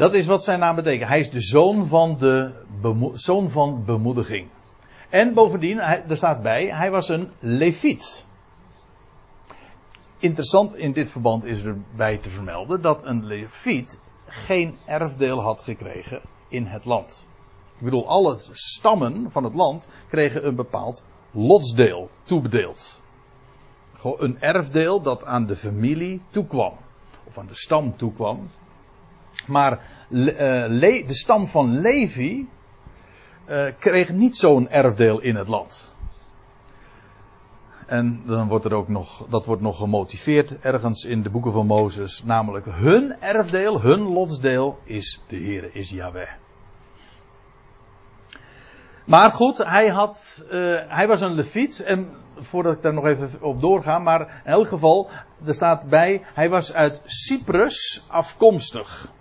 Dat 0.01 0.15
is 0.15 0.27
wat 0.27 0.45
zijn 0.45 0.59
naam 0.59 0.75
betekent. 0.75 1.09
Hij 1.09 1.19
is 1.19 1.31
de 1.31 1.41
zoon 1.41 1.87
van, 1.87 2.19
de 2.19 2.53
zoon 3.13 3.51
van 3.51 3.85
bemoediging. 3.85 4.49
En 5.09 5.35
bovendien, 5.35 5.79
er 5.79 6.17
staat 6.17 6.43
bij, 6.43 6.67
hij 6.67 6.91
was 6.91 7.09
een 7.09 7.31
leviet. 7.39 8.27
Interessant 10.19 10.75
in 10.77 10.93
dit 10.93 11.11
verband 11.11 11.45
is 11.45 11.65
erbij 11.65 12.17
te 12.17 12.31
vermelden 12.31 12.83
dat 12.83 13.05
een 13.05 13.27
leviet 13.27 14.01
geen 14.27 14.77
erfdeel 14.87 15.43
had 15.43 15.63
gekregen 15.63 16.21
in 16.49 16.67
het 16.67 16.85
land. 16.85 17.27
Ik 17.79 17.85
bedoel, 17.85 18.09
alle 18.09 18.37
stammen 18.53 19.31
van 19.31 19.45
het 19.45 19.55
land 19.55 19.89
kregen 20.09 20.47
een 20.47 20.55
bepaald 20.55 21.05
lotsdeel 21.31 22.11
toebedeeld. 22.23 23.01
Een 24.03 24.41
erfdeel 24.41 25.01
dat 25.01 25.25
aan 25.25 25.47
de 25.47 25.57
familie 25.57 26.23
toekwam. 26.29 26.73
Of 27.25 27.39
aan 27.39 27.47
de 27.47 27.57
stam 27.57 27.97
toekwam. 27.97 28.49
Maar 29.47 29.73
uh, 30.09 30.29
de 30.69 31.05
stam 31.07 31.47
van 31.47 31.81
Levi 31.81 32.49
uh, 33.49 33.65
kreeg 33.79 34.13
niet 34.13 34.37
zo'n 34.37 34.69
erfdeel 34.69 35.21
in 35.21 35.37
het 35.37 35.49
land. 35.49 35.93
En 37.87 38.23
dan 38.27 38.49
wordt 38.49 38.65
er 38.65 38.73
ook 38.73 38.89
nog, 38.89 39.27
dat 39.29 39.47
wordt 39.47 39.63
nog 39.63 39.77
gemotiveerd 39.77 40.59
ergens 40.61 41.05
in 41.05 41.23
de 41.23 41.31
boeken 41.31 41.53
van 41.53 41.67
Mozes. 41.67 42.23
Namelijk 42.25 42.67
hun 42.71 43.21
erfdeel, 43.21 43.81
hun 43.81 44.01
lotsdeel 44.01 44.79
is 44.85 45.21
de 45.27 45.37
Heere, 45.37 45.73
is 45.73 45.91
Yahweh. 45.91 46.31
Maar 49.05 49.31
goed, 49.31 49.59
hij, 49.59 49.89
had, 49.89 50.45
uh, 50.51 50.79
hij 50.89 51.07
was 51.07 51.21
een 51.21 51.35
leviet. 51.35 51.81
En 51.81 52.11
voordat 52.37 52.73
ik 52.73 52.83
daar 52.83 52.95
nog 52.95 53.07
even 53.07 53.43
op 53.43 53.61
doorga. 53.61 53.99
Maar 53.99 54.21
in 54.45 54.53
elk 54.53 54.69
geval, 54.69 55.09
er 55.45 55.55
staat 55.55 55.89
bij, 55.89 56.23
hij 56.35 56.49
was 56.49 56.75
uit 56.75 57.01
Cyprus 57.05 58.05
afkomstig. 58.09 59.13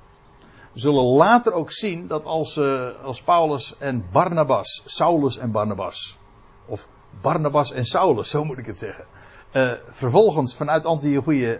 Zullen 0.79 1.03
later 1.03 1.53
ook 1.53 1.71
zien 1.71 2.07
dat 2.07 2.25
als, 2.25 2.57
uh, 2.57 2.89
als 3.03 3.21
Paulus 3.21 3.77
en 3.77 4.05
Barnabas, 4.12 4.81
Saulus 4.86 5.38
en 5.38 5.51
Barnabas, 5.51 6.17
of 6.65 6.88
Barnabas 7.21 7.71
en 7.71 7.86
Saulus, 7.86 8.29
zo 8.29 8.43
moet 8.43 8.57
ik 8.57 8.65
het 8.65 8.79
zeggen, 8.79 9.05
uh, 9.51 9.71
vervolgens 9.88 10.55
vanuit 10.55 10.86
Antiochië 10.86 11.59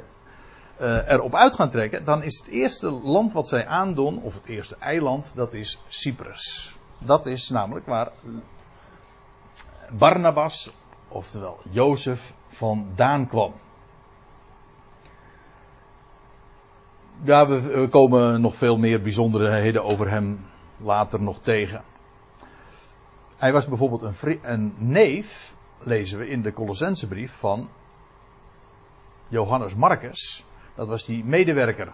uh, 0.82 1.12
erop 1.12 1.36
uit 1.36 1.56
gaan 1.56 1.70
trekken, 1.70 2.06
dan 2.06 2.24
is 2.24 2.38
het 2.38 2.48
eerste 2.48 2.92
land 2.92 3.34
wat 3.34 3.48
zij 3.48 3.68
aandoen, 3.68 4.22
of 4.22 4.34
het 4.34 4.46
eerste 4.46 4.76
eiland, 4.80 5.32
dat 5.36 5.54
is 5.54 5.80
Cyprus. 5.88 6.76
Dat 7.00 7.26
is 7.26 7.50
namelijk 7.50 7.86
waar 7.86 8.12
Barnabas, 9.92 10.72
oftewel 11.08 11.60
Jozef, 11.70 12.34
vandaan 12.48 13.28
kwam. 13.28 13.54
Ja, 17.24 17.48
we, 17.48 17.88
komen 17.88 18.42
nog 18.42 18.56
veel 18.56 18.78
meer 18.78 19.02
bijzonderheden 19.02 19.84
over 19.84 20.10
hem 20.10 20.46
later 20.78 21.22
nog 21.22 21.40
tegen. 21.40 21.84
Hij 23.38 23.54
was 23.54 23.68
bijvoorbeeld 23.68 24.24
een, 24.42 24.74
neef, 24.78 25.56
lezen 25.80 26.20
we 26.20 26.30
in 26.30 26.42
de 26.42 26.54
Colossensebrief 26.54 27.34
van 27.34 27.70
Johannes 29.28 29.76
Marcus. 29.76 30.46
Dat 30.76 30.88
was 30.88 31.06
die 31.06 31.24
medewerker 31.24 31.94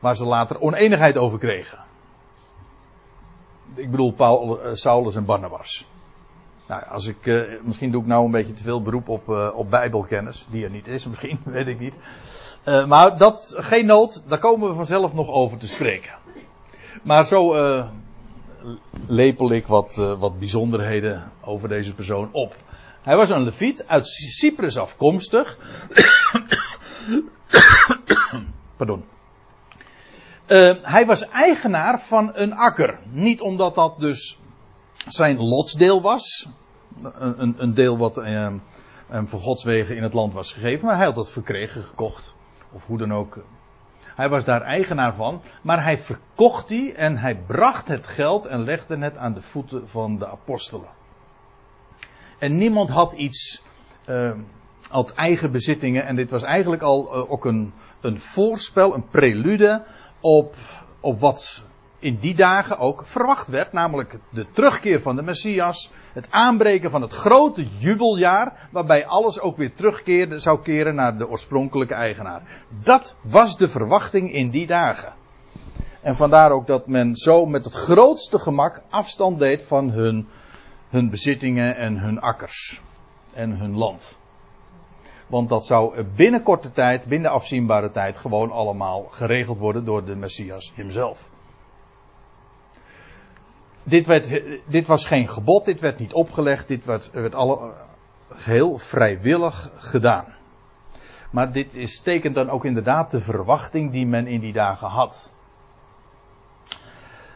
waar 0.00 0.16
ze 0.16 0.24
later 0.24 0.60
oneenigheid 0.60 1.16
over 1.16 1.38
kregen. 1.38 1.78
Ik 3.74 3.90
bedoel 3.90 4.12
Paul, 4.12 4.66
uh, 4.66 4.74
Saulus 4.74 5.14
en 5.14 5.24
Barnabas. 5.24 5.86
Nou, 6.68 6.82
als 6.88 7.06
ik, 7.06 7.26
uh, 7.26 7.42
misschien 7.62 7.90
doe 7.90 8.00
ik 8.02 8.06
nou 8.06 8.24
een 8.24 8.30
beetje 8.30 8.52
te 8.52 8.62
veel 8.62 8.82
beroep 8.82 9.08
op, 9.08 9.28
uh, 9.28 9.48
op 9.54 9.70
bijbelkennis, 9.70 10.46
die 10.50 10.64
er 10.64 10.70
niet 10.70 10.86
is, 10.86 11.06
misschien, 11.08 11.40
weet 11.44 11.66
ik 11.66 11.78
niet. 11.78 11.94
Uh, 12.64 12.86
maar 12.86 13.18
dat, 13.18 13.54
geen 13.58 13.86
nood, 13.86 14.22
daar 14.28 14.38
komen 14.38 14.68
we 14.68 14.74
vanzelf 14.74 15.14
nog 15.14 15.30
over 15.30 15.58
te 15.58 15.66
spreken. 15.66 16.14
Maar 17.02 17.26
zo 17.26 17.54
lepel 19.06 19.52
ik 19.52 19.66
wat, 19.66 19.94
wat 20.18 20.38
bijzonderheden 20.38 21.32
over 21.40 21.68
deze 21.68 21.94
persoon 21.94 22.28
op. 22.32 22.56
Hij 23.02 23.16
was 23.16 23.30
een 23.30 23.42
leviet 23.42 23.84
uit 23.86 24.06
Cyprus 24.06 24.78
afkomstig. 24.78 25.58
Pardon. 28.76 29.04
Hij 30.82 31.06
was 31.06 31.28
eigenaar 31.28 32.00
van 32.00 32.30
een 32.32 32.52
akker. 32.52 32.98
Niet 33.10 33.40
omdat 33.40 33.74
dat 33.74 34.00
dus 34.00 34.38
zijn 35.06 35.42
lotsdeel 35.42 36.02
was. 36.02 36.48
Een, 37.02 37.54
een, 37.58 37.74
deel 37.74 37.98
wat 37.98 38.16
hem 38.16 38.62
voor 39.28 39.40
Gods 39.40 39.64
wegen 39.64 39.96
in 39.96 40.02
het 40.02 40.12
land 40.12 40.32
was 40.32 40.52
gegeven. 40.52 40.86
Maar 40.86 40.96
hij 40.96 41.04
had 41.04 41.14
dat 41.14 41.30
verkregen, 41.30 41.82
gekocht. 41.82 42.34
Of 42.72 42.86
hoe 42.86 42.98
dan 42.98 43.14
ook. 43.14 43.38
Hij 44.02 44.28
was 44.28 44.44
daar 44.44 44.62
eigenaar 44.62 45.14
van. 45.14 45.42
Maar 45.62 45.82
hij 45.82 45.98
verkocht 45.98 46.68
die 46.68 46.92
en 46.92 47.18
hij 47.18 47.36
bracht 47.36 47.88
het 47.88 48.06
geld 48.06 48.46
en 48.46 48.64
legde 48.64 48.98
het 48.98 49.16
aan 49.16 49.34
de 49.34 49.42
voeten 49.42 49.88
van 49.88 50.18
de 50.18 50.28
apostelen. 50.28 50.88
En 52.38 52.58
niemand 52.58 52.90
had 52.90 53.12
iets. 53.12 53.62
Uh, 54.06 54.32
had 54.88 55.14
eigen 55.14 55.52
bezittingen. 55.52 56.06
En 56.06 56.16
dit 56.16 56.30
was 56.30 56.42
eigenlijk 56.42 56.82
al 56.82 57.12
ook 57.28 57.44
een, 57.44 57.72
een 58.00 58.20
voorspel, 58.20 58.94
een 58.94 59.08
prelude 59.08 59.82
op, 60.20 60.54
op 61.00 61.20
wat 61.20 61.64
in 61.98 62.18
die 62.20 62.34
dagen 62.34 62.78
ook 62.78 63.06
verwacht 63.06 63.48
werd, 63.48 63.72
namelijk 63.72 64.18
de 64.30 64.50
terugkeer 64.50 65.00
van 65.00 65.16
de 65.16 65.22
Messias, 65.22 65.92
het 66.12 66.26
aanbreken 66.30 66.90
van 66.90 67.02
het 67.02 67.12
grote 67.12 67.66
jubeljaar, 67.66 68.68
waarbij 68.70 69.06
alles 69.06 69.40
ook 69.40 69.56
weer 69.56 69.74
terugkeerde, 69.74 70.38
zou 70.38 70.62
keren 70.62 70.94
naar 70.94 71.18
de 71.18 71.28
oorspronkelijke 71.28 71.94
eigenaar. 71.94 72.42
Dat 72.82 73.16
was 73.20 73.56
de 73.56 73.68
verwachting 73.68 74.32
in 74.32 74.50
die 74.50 74.66
dagen. 74.66 75.12
En 76.00 76.16
vandaar 76.16 76.50
ook 76.50 76.66
dat 76.66 76.86
men 76.86 77.16
zo 77.16 77.46
met 77.46 77.64
het 77.64 77.74
grootste 77.74 78.38
gemak 78.38 78.82
afstand 78.88 79.38
deed 79.38 79.62
van 79.62 79.90
hun, 79.90 80.28
hun 80.88 81.10
bezittingen 81.10 81.76
en 81.76 81.98
hun 81.98 82.20
akkers 82.20 82.80
en 83.32 83.58
hun 83.58 83.76
land. 83.76 84.18
Want 85.26 85.48
dat 85.48 85.66
zou 85.66 86.02
binnen 86.02 86.42
korte 86.42 86.72
tijd, 86.72 87.06
binnen 87.06 87.30
afzienbare 87.30 87.90
tijd, 87.90 88.18
gewoon 88.18 88.50
allemaal 88.50 89.06
geregeld 89.10 89.58
worden 89.58 89.84
door 89.84 90.04
de 90.04 90.14
Messias 90.14 90.72
hemzelf. 90.74 91.30
Dit, 93.88 94.06
werd, 94.06 94.42
dit 94.66 94.86
was 94.86 95.04
geen 95.06 95.28
gebod, 95.28 95.64
dit 95.64 95.80
werd 95.80 95.98
niet 95.98 96.12
opgelegd, 96.12 96.68
dit 96.68 96.84
werd, 96.84 97.10
werd 97.10 97.34
alle, 97.34 97.72
geheel 98.30 98.78
vrijwillig 98.78 99.70
gedaan. 99.74 100.34
Maar 101.30 101.52
dit 101.52 101.74
is, 101.74 102.00
tekent 102.00 102.34
dan 102.34 102.50
ook 102.50 102.64
inderdaad 102.64 103.10
de 103.10 103.20
verwachting 103.20 103.92
die 103.92 104.06
men 104.06 104.26
in 104.26 104.40
die 104.40 104.52
dagen 104.52 104.88
had. 104.88 105.30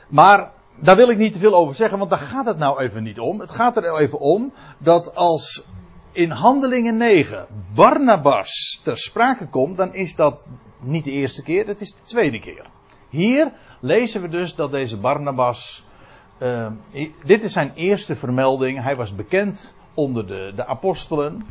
Maar 0.08 0.52
daar 0.76 0.96
wil 0.96 1.10
ik 1.10 1.18
niet 1.18 1.32
te 1.32 1.38
veel 1.38 1.54
over 1.54 1.74
zeggen, 1.74 1.98
want 1.98 2.10
daar 2.10 2.18
gaat 2.18 2.46
het 2.46 2.58
nou 2.58 2.80
even 2.80 3.02
niet 3.02 3.18
om. 3.18 3.40
Het 3.40 3.50
gaat 3.50 3.76
er 3.76 3.96
even 3.96 4.18
om 4.18 4.52
dat 4.78 5.14
als 5.14 5.66
in 6.12 6.30
Handelingen 6.30 6.96
9 6.96 7.46
Barnabas 7.74 8.80
ter 8.82 8.96
sprake 8.96 9.48
komt, 9.48 9.76
dan 9.76 9.94
is 9.94 10.14
dat 10.14 10.50
niet 10.80 11.04
de 11.04 11.10
eerste 11.10 11.42
keer, 11.42 11.66
dat 11.66 11.80
is 11.80 11.94
de 11.94 12.02
tweede 12.02 12.38
keer. 12.38 12.66
Hier 13.08 13.52
lezen 13.80 14.22
we 14.22 14.28
dus 14.28 14.54
dat 14.54 14.70
deze 14.70 14.98
Barnabas, 14.98 15.86
uh, 16.42 16.70
dit 17.24 17.42
is 17.42 17.52
zijn 17.52 17.72
eerste 17.74 18.16
vermelding, 18.16 18.82
hij 18.82 18.96
was 18.96 19.14
bekend 19.14 19.74
onder 19.94 20.26
de, 20.26 20.52
de 20.56 20.66
apostelen. 20.66 21.46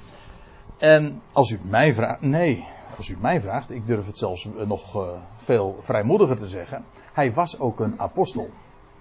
En 0.77 1.22
als 1.31 1.51
u 1.51 1.60
mij 1.63 1.93
vraagt, 1.93 2.22
nee, 2.22 2.65
als 2.98 3.10
u 3.10 3.17
mij 3.19 3.41
vraagt, 3.41 3.72
ik 3.72 3.88
durf 3.88 4.05
het 4.05 4.17
zelfs 4.17 4.48
nog 4.65 4.96
uh, 4.96 5.10
veel 5.38 5.77
vrijmoediger 5.79 6.38
te 6.38 6.48
zeggen, 6.48 6.86
hij 7.13 7.34
was 7.34 7.60
ook 7.60 7.79
een 7.79 8.00
apostel. 8.00 8.50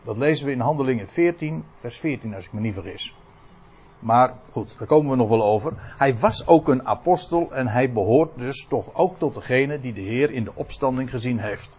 Dat 0.03 0.19
lezen 0.19 0.47
we 0.47 0.53
in 0.53 0.61
Handelingen 0.61 1.09
14, 1.09 1.65
vers 1.75 1.99
14 1.99 2.35
als 2.35 2.47
ik 2.47 2.53
me 2.53 2.61
niet 2.61 2.75
vergis. 2.75 3.15
Maar 3.99 4.35
goed, 4.51 4.79
daar 4.79 4.87
komen 4.87 5.11
we 5.11 5.17
nog 5.17 5.29
wel 5.29 5.45
over. 5.45 5.73
Hij 5.77 6.17
was 6.17 6.47
ook 6.47 6.69
een 6.69 6.87
apostel 6.87 7.53
en 7.53 7.69
hij 7.69 7.93
behoort 7.93 8.39
dus 8.39 8.67
toch 8.69 8.95
ook 8.95 9.19
tot 9.19 9.35
degene 9.35 9.81
die 9.81 9.93
de 9.93 10.01
Heer 10.01 10.31
in 10.31 10.45
de 10.45 10.53
opstanding 10.55 11.11
gezien 11.11 11.39
heeft. 11.39 11.79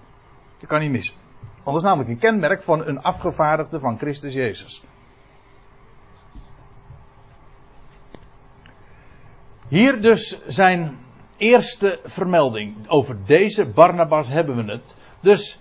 Dat 0.58 0.70
kan 0.70 0.80
niet 0.82 0.92
missen. 0.92 1.16
Want 1.70 1.82
dat 1.82 1.92
is 1.92 1.98
namelijk 1.98 2.24
een 2.24 2.32
kenmerk 2.32 2.62
van 2.62 2.88
een 2.88 3.02
afgevaardigde 3.02 3.80
van 3.80 3.98
Christus 3.98 4.34
Jezus. 4.34 4.84
Hier 9.68 10.02
dus 10.02 10.46
zijn 10.48 10.98
eerste 11.38 12.00
vermelding. 12.04 12.90
Over 12.90 13.18
deze 13.26 13.66
Barnabas 13.66 14.28
hebben 14.28 14.56
we 14.56 14.72
het. 14.72 14.96
Dus 15.20 15.60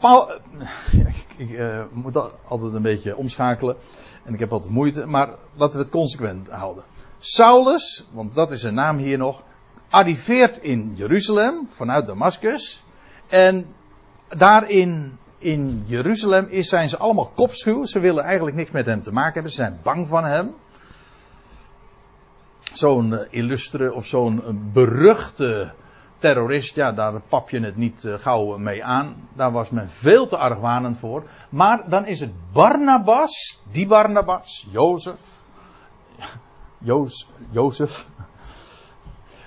Paul, 0.00 0.30
ik 1.36 1.50
uh, 1.50 1.82
moet 1.92 2.16
altijd 2.48 2.72
een 2.72 2.82
beetje 2.82 3.16
omschakelen. 3.16 3.76
En 4.24 4.34
ik 4.34 4.40
heb 4.40 4.52
altijd 4.52 4.72
moeite, 4.72 5.06
maar 5.06 5.28
laten 5.54 5.76
we 5.76 5.82
het 5.82 5.92
consequent 5.92 6.48
houden. 6.48 6.84
Saulus, 7.18 8.06
want 8.12 8.34
dat 8.34 8.50
is 8.50 8.60
zijn 8.60 8.74
naam 8.74 8.96
hier 8.96 9.18
nog, 9.18 9.42
arriveert 9.90 10.58
in 10.58 10.92
Jeruzalem 10.94 11.66
vanuit 11.68 12.06
Damascus. 12.06 12.84
En 13.28 13.74
daarin 14.36 15.18
in 15.38 15.82
Jeruzalem 15.86 16.46
is, 16.48 16.68
zijn 16.68 16.88
ze 16.88 16.96
allemaal 16.96 17.30
kopschuw. 17.34 17.84
Ze 17.84 18.00
willen 18.00 18.24
eigenlijk 18.24 18.56
niks 18.56 18.70
met 18.70 18.86
hem 18.86 19.02
te 19.02 19.12
maken 19.12 19.32
hebben. 19.32 19.52
Ze 19.52 19.56
zijn 19.56 19.80
bang 19.82 20.08
van 20.08 20.24
hem. 20.24 20.54
Zo'n 22.72 23.12
uh, 23.12 23.20
illustre 23.30 23.94
of 23.94 24.06
zo'n 24.06 24.42
uh, 24.44 24.48
beruchte 24.72 25.72
terrorist, 26.18 26.74
ja, 26.74 26.92
daar 26.92 27.20
pap 27.20 27.50
je 27.50 27.60
het 27.60 27.76
niet 27.76 28.04
uh, 28.04 28.18
gauw 28.18 28.58
mee 28.58 28.84
aan. 28.84 29.28
Daar 29.32 29.52
was 29.52 29.70
men 29.70 29.88
veel 29.88 30.26
te 30.26 30.36
argwanend 30.36 30.98
voor. 30.98 31.24
Maar 31.48 31.88
dan 31.88 32.06
is 32.06 32.20
het 32.20 32.32
Barnabas, 32.52 33.62
die 33.72 33.86
Barnabas, 33.86 34.66
Jozef, 34.70 35.42
Joos, 36.88 37.30
Jozef, 37.50 38.06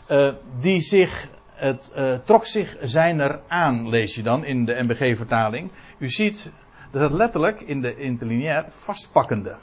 die 0.60 0.82
zich, 0.82 1.30
het 1.63 1.91
uh, 1.96 2.13
trok 2.13 2.46
zich 2.46 2.77
zijner 2.82 3.39
aan, 3.48 3.89
lees 3.89 4.15
je 4.15 4.24
dan 4.24 4.46
in 4.46 4.65
de 4.65 4.84
MBG-vertaling. 4.84 5.72
U 5.98 6.10
ziet 6.10 6.51
dat 6.91 7.01
het 7.01 7.12
letterlijk 7.12 7.62
in 7.62 7.82
de 7.82 7.98
interlineair 7.98 8.65
vastpakkende. 8.70 9.58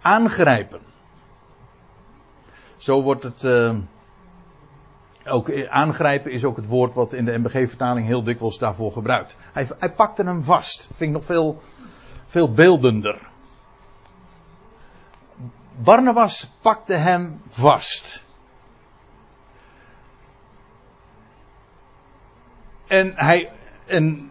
Aangrijpen. 0.00 0.80
Zo 2.76 3.02
wordt 3.02 3.22
het. 3.22 3.42
Uh, 3.42 3.76
ook 5.24 5.68
aangrijpen 5.68 6.32
is 6.32 6.44
ook 6.44 6.56
het 6.56 6.66
woord 6.66 6.94
wat 6.94 7.12
in 7.12 7.24
de 7.24 7.38
MBG-vertaling 7.38 8.06
heel 8.06 8.22
dikwijls 8.22 8.58
daarvoor 8.58 8.92
gebruikt. 8.92 9.36
Hij, 9.52 9.68
hij 9.78 9.92
pakte 9.92 10.24
hem 10.24 10.44
vast. 10.44 10.88
Vind 10.94 11.00
ik 11.00 11.16
nog 11.16 11.24
veel, 11.24 11.62
veel 12.24 12.52
beeldender. 12.52 13.28
Barnabas 15.76 16.50
pakte 16.60 16.94
hem 16.94 17.40
vast. 17.48 18.28
En 22.90 23.12
hij, 23.16 23.50
en 23.86 24.30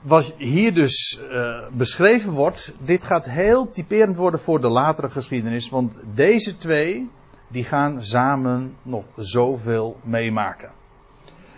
wat 0.00 0.34
hier 0.38 0.74
dus 0.74 1.20
uh, 1.30 1.66
beschreven 1.72 2.32
wordt, 2.32 2.74
dit 2.78 3.04
gaat 3.04 3.30
heel 3.30 3.68
typerend 3.68 4.16
worden 4.16 4.40
voor 4.40 4.60
de 4.60 4.68
latere 4.68 5.10
geschiedenis, 5.10 5.68
want 5.68 5.96
deze 6.14 6.56
twee, 6.56 7.10
die 7.48 7.64
gaan 7.64 8.02
samen 8.04 8.76
nog 8.82 9.04
zoveel 9.16 9.96
meemaken. 10.02 10.70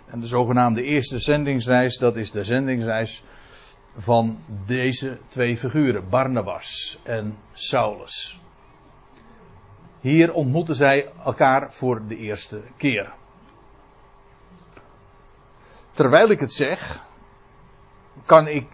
En 0.05 0.19
de 0.19 0.27
zogenaamde 0.27 0.83
eerste 0.83 1.19
zendingsreis, 1.19 1.97
dat 1.97 2.15
is 2.15 2.31
de 2.31 2.43
zendingsreis 2.43 3.23
van 3.95 4.37
deze 4.65 5.17
twee 5.27 5.57
figuren, 5.57 6.09
Barnabas 6.09 6.99
en 7.03 7.37
Saulus. 7.53 8.39
Hier 9.99 10.33
ontmoeten 10.33 10.75
zij 10.75 11.09
elkaar 11.23 11.73
voor 11.73 12.07
de 12.07 12.17
eerste 12.17 12.61
keer. 12.77 13.13
Terwijl 15.95 16.29
ik 16.29 16.39
het 16.39 16.53
zeg, 16.53 17.03
kan 18.25 18.47
ik, 18.47 18.67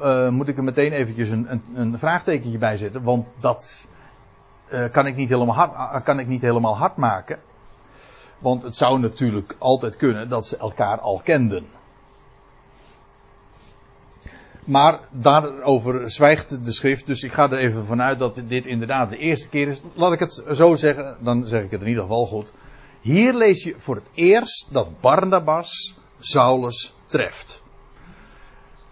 uh, 0.00 0.28
moet 0.28 0.48
ik 0.48 0.56
er 0.56 0.64
meteen 0.64 0.92
eventjes 0.92 1.28
een, 1.28 1.52
een, 1.52 1.62
een 1.74 1.98
vraagtekentje 1.98 2.58
bij 2.58 2.76
zetten, 2.76 3.02
want 3.02 3.26
dat 3.40 3.88
kan, 4.92 5.06
ik 5.06 5.16
niet 5.16 5.28
helemaal 5.28 5.54
hard, 5.54 6.04
kan 6.04 6.18
ik 6.18 6.26
niet 6.26 6.40
helemaal 6.40 6.76
hard 6.76 6.96
maken. 6.96 7.38
Want 8.38 8.62
het 8.62 8.76
zou 8.76 9.00
natuurlijk 9.00 9.56
altijd 9.58 9.96
kunnen 9.96 10.28
dat 10.28 10.46
ze 10.46 10.56
elkaar 10.56 11.00
al 11.00 11.20
kenden. 11.24 11.66
Maar 14.64 14.98
daarover 15.10 16.10
zwijgt 16.10 16.64
de 16.64 16.72
schrift, 16.72 17.06
dus 17.06 17.22
ik 17.22 17.32
ga 17.32 17.50
er 17.50 17.58
even 17.58 17.84
vanuit 17.84 18.18
dat 18.18 18.34
dit 18.34 18.66
inderdaad 18.66 19.10
de 19.10 19.16
eerste 19.16 19.48
keer 19.48 19.68
is. 19.68 19.82
Laat 19.94 20.12
ik 20.12 20.18
het 20.18 20.44
zo 20.52 20.74
zeggen, 20.74 21.16
dan 21.20 21.46
zeg 21.46 21.62
ik 21.62 21.70
het 21.70 21.80
in 21.80 21.88
ieder 21.88 22.02
geval 22.02 22.26
goed. 22.26 22.52
Hier 23.00 23.34
lees 23.34 23.62
je 23.62 23.74
voor 23.78 23.94
het 23.94 24.10
eerst 24.14 24.72
dat 24.72 25.00
Barnabas 25.00 25.96
Saulus 26.18 26.94
treft. 27.06 27.62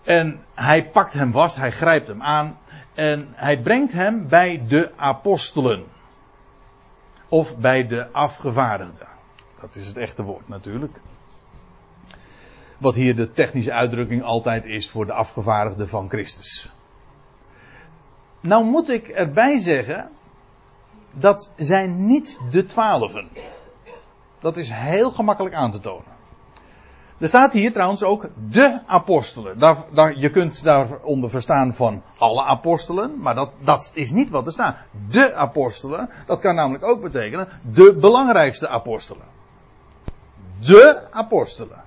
En 0.03 0.45
hij 0.55 0.91
pakt 0.91 1.13
hem 1.13 1.33
vast, 1.33 1.57
hij 1.57 1.73
grijpt 1.73 2.09
hem 2.09 2.23
aan 2.23 2.59
en 2.95 3.29
hij 3.35 3.61
brengt 3.61 3.93
hem 3.93 4.29
bij 4.29 4.65
de 4.69 4.93
apostelen. 4.97 5.85
Of 7.29 7.59
bij 7.59 7.87
de 7.87 8.13
afgevaardigden. 8.13 9.09
Dat 9.61 9.75
is 9.75 9.87
het 9.87 9.97
echte 9.97 10.23
woord 10.23 10.49
natuurlijk. 10.49 11.01
Wat 12.79 12.95
hier 12.95 13.17
de 13.17 13.31
technische 13.31 13.73
uitdrukking 13.73 14.23
altijd 14.23 14.65
is 14.65 14.91
voor 14.91 15.07
de 15.07 15.13
afgevaardigden 15.13 15.89
van 15.89 16.09
Christus. 16.09 16.71
Nou 18.41 18.65
moet 18.65 18.89
ik 18.89 19.09
erbij 19.09 19.59
zeggen, 19.59 20.11
dat 21.13 21.53
zijn 21.57 22.07
niet 22.07 22.41
de 22.51 22.65
twaalfen. 22.65 23.29
Dat 24.41 24.57
is 24.57 24.71
heel 24.71 25.11
gemakkelijk 25.11 25.55
aan 25.55 25.71
te 25.71 25.81
tonen. 25.81 26.15
Er 27.19 27.29
staat 27.29 27.53
hier 27.53 27.73
trouwens 27.73 28.03
ook 28.03 28.29
de 28.51 28.81
apostelen. 28.87 29.59
Daar, 29.59 29.77
daar, 29.93 30.17
je 30.17 30.31
kunt 30.31 30.63
daaronder 30.63 31.31
verstaan 31.31 31.75
van 31.75 32.03
alle 32.19 32.43
apostelen, 32.43 33.21
maar 33.21 33.35
dat, 33.35 33.57
dat 33.65 33.91
is 33.95 34.11
niet 34.11 34.31
wat 34.31 34.47
er 34.47 34.53
staat. 34.53 34.77
De 35.09 35.35
apostelen, 35.35 36.11
dat 36.27 36.41
kan 36.41 36.55
namelijk 36.55 36.85
ook 36.85 37.03
betekenen 37.03 37.49
de 37.71 37.97
belangrijkste 38.01 38.69
apostelen. 38.69 39.27
De 40.59 41.07
apostelen. 41.11 41.85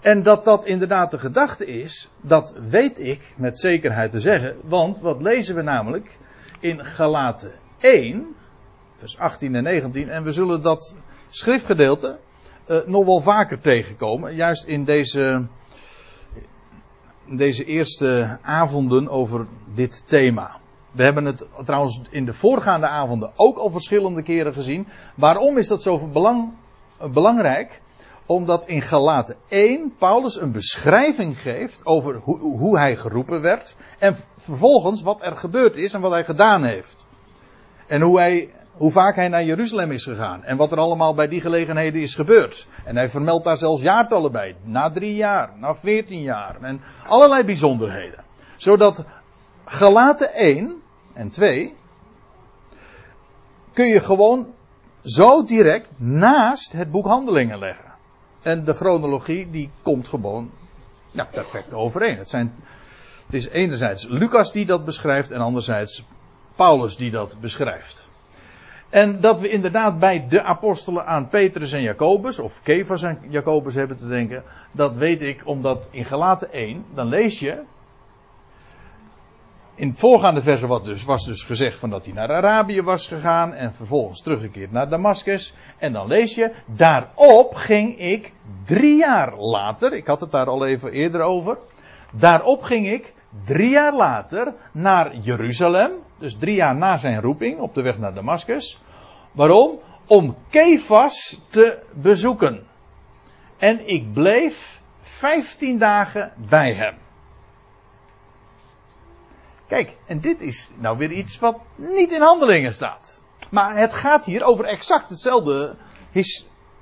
En 0.00 0.22
dat 0.22 0.44
dat 0.44 0.64
inderdaad 0.64 1.10
de 1.10 1.18
gedachte 1.18 1.66
is, 1.66 2.10
dat 2.20 2.54
weet 2.68 2.98
ik 2.98 3.34
met 3.36 3.58
zekerheid 3.58 4.10
te 4.10 4.20
zeggen. 4.20 4.56
Want 4.64 5.00
wat 5.00 5.20
lezen 5.20 5.54
we 5.54 5.62
namelijk 5.62 6.18
in 6.60 6.84
Galaten 6.84 7.52
1, 7.78 8.34
vers 8.98 9.18
18 9.18 9.54
en 9.54 9.62
19. 9.62 10.08
En 10.08 10.24
we 10.24 10.32
zullen 10.32 10.62
dat 10.62 10.96
schriftgedeelte 11.28 12.18
uh, 12.66 12.76
nog 12.86 13.04
wel 13.04 13.20
vaker 13.20 13.60
tegenkomen. 13.60 14.34
Juist 14.34 14.64
in 14.64 14.84
deze, 14.84 15.46
deze 17.26 17.64
eerste 17.64 18.38
avonden 18.42 19.08
over 19.08 19.46
dit 19.74 20.02
thema. 20.06 20.56
We 20.90 21.02
hebben 21.02 21.24
het 21.24 21.46
trouwens 21.64 22.00
in 22.10 22.24
de 22.24 22.32
voorgaande 22.32 22.86
avonden 22.86 23.32
ook 23.36 23.56
al 23.56 23.70
verschillende 23.70 24.22
keren 24.22 24.52
gezien. 24.52 24.86
Waarom 25.14 25.58
is 25.58 25.68
dat 25.68 25.82
zo 25.82 26.06
belang, 26.06 26.52
belangrijk? 27.12 27.80
Omdat 28.26 28.66
in 28.66 28.82
Galaten 28.82 29.36
1 29.48 29.94
Paulus 29.98 30.40
een 30.40 30.52
beschrijving 30.52 31.38
geeft 31.38 31.86
over 31.86 32.16
hoe, 32.16 32.38
hoe 32.38 32.78
hij 32.78 32.96
geroepen 32.96 33.40
werd. 33.40 33.76
En 33.98 34.16
vervolgens 34.36 35.02
wat 35.02 35.22
er 35.22 35.36
gebeurd 35.36 35.76
is 35.76 35.92
en 35.92 36.00
wat 36.00 36.12
hij 36.12 36.24
gedaan 36.24 36.64
heeft. 36.64 37.06
En 37.86 38.00
hoe 38.00 38.18
hij 38.18 38.50
hoe 38.78 38.90
vaak 38.90 39.16
hij 39.16 39.28
naar 39.28 39.44
Jeruzalem 39.44 39.90
is 39.90 40.04
gegaan. 40.04 40.44
En 40.44 40.56
wat 40.56 40.72
er 40.72 40.78
allemaal 40.78 41.14
bij 41.14 41.28
die 41.28 41.40
gelegenheden 41.40 42.00
is 42.00 42.14
gebeurd. 42.14 42.66
En 42.84 42.96
hij 42.96 43.10
vermeldt 43.10 43.44
daar 43.44 43.56
zelfs 43.56 43.82
jaartallen 43.82 44.32
bij. 44.32 44.56
Na 44.62 44.90
drie 44.90 45.14
jaar, 45.14 45.50
na 45.56 45.74
veertien 45.74 46.22
jaar. 46.22 46.62
En 46.62 46.80
allerlei 47.06 47.44
bijzonderheden. 47.44 48.24
Zodat 48.56 49.04
Galaten 49.64 50.34
1 50.34 50.82
en 51.12 51.28
2 51.28 51.74
kun 53.72 53.86
je 53.86 54.00
gewoon 54.00 54.46
zo 55.02 55.44
direct 55.44 55.88
naast 55.96 56.72
het 56.72 56.90
boek 56.90 57.06
Handelingen 57.06 57.58
leggen. 57.58 57.84
En 58.42 58.64
de 58.64 58.74
chronologie 58.74 59.50
die 59.50 59.70
komt 59.82 60.08
gewoon 60.08 60.50
perfect 61.30 61.74
overeen. 61.74 62.18
Het, 62.18 62.30
zijn, 62.30 62.54
het 63.24 63.34
is 63.34 63.48
enerzijds 63.48 64.06
Lucas 64.06 64.52
die 64.52 64.66
dat 64.66 64.84
beschrijft 64.84 65.30
en 65.30 65.40
anderzijds 65.40 66.04
Paulus 66.56 66.96
die 66.96 67.10
dat 67.10 67.40
beschrijft. 67.40 68.07
En 68.90 69.20
dat 69.20 69.40
we 69.40 69.48
inderdaad 69.48 69.98
bij 69.98 70.26
de 70.28 70.42
apostelen 70.42 71.06
aan 71.06 71.28
Petrus 71.28 71.72
en 71.72 71.82
Jacobus, 71.82 72.38
of 72.38 72.62
Kefas 72.62 73.02
en 73.02 73.18
Jacobus 73.28 73.74
hebben 73.74 73.96
te 73.96 74.08
denken, 74.08 74.42
dat 74.72 74.94
weet 74.94 75.22
ik 75.22 75.40
omdat 75.44 75.88
in 75.90 76.04
Galaten 76.04 76.52
1, 76.52 76.84
dan 76.94 77.08
lees 77.08 77.38
je, 77.38 77.62
in 79.74 79.88
het 79.88 79.98
voorgaande 79.98 80.42
verse 80.42 80.66
wat 80.66 80.84
dus, 80.84 81.04
was 81.04 81.24
dus 81.24 81.44
gezegd 81.44 81.78
van 81.78 81.90
dat 81.90 82.04
hij 82.04 82.14
naar 82.14 82.32
Arabië 82.32 82.82
was 82.82 83.06
gegaan 83.06 83.52
en 83.52 83.74
vervolgens 83.74 84.22
teruggekeerd 84.22 84.72
naar 84.72 84.88
Damascus. 84.88 85.54
En 85.78 85.92
dan 85.92 86.06
lees 86.06 86.34
je, 86.34 86.52
daarop 86.66 87.54
ging 87.54 87.98
ik 87.98 88.32
drie 88.64 88.96
jaar 88.96 89.36
later, 89.36 89.92
ik 89.92 90.06
had 90.06 90.20
het 90.20 90.30
daar 90.30 90.46
al 90.46 90.66
even 90.66 90.92
eerder 90.92 91.20
over, 91.20 91.58
daarop 92.12 92.62
ging 92.62 92.88
ik 92.88 93.14
drie 93.44 93.70
jaar 93.70 93.94
later 93.94 94.54
naar 94.72 95.16
Jeruzalem, 95.16 95.92
dus 96.18 96.36
drie 96.38 96.54
jaar 96.54 96.76
na 96.76 96.96
zijn 96.96 97.20
roeping 97.20 97.58
op 97.58 97.74
de 97.74 97.82
weg 97.82 97.98
naar 97.98 98.14
Damascus. 98.14 98.80
Waarom? 99.32 99.78
Om 100.06 100.36
Kefas 100.50 101.40
te 101.48 101.82
bezoeken. 101.92 102.66
En 103.56 103.88
ik 103.88 104.12
bleef 104.12 104.80
vijftien 105.00 105.78
dagen 105.78 106.32
bij 106.36 106.74
hem. 106.74 106.94
Kijk, 109.66 109.96
en 110.06 110.20
dit 110.20 110.40
is 110.40 110.70
nou 110.74 110.98
weer 110.98 111.10
iets 111.10 111.38
wat 111.38 111.58
niet 111.76 112.12
in 112.12 112.20
handelingen 112.20 112.74
staat. 112.74 113.24
Maar 113.50 113.76
het 113.76 113.94
gaat 113.94 114.24
hier 114.24 114.42
over 114.42 114.64
exact 114.64 115.10
hetzelfde, 115.10 115.76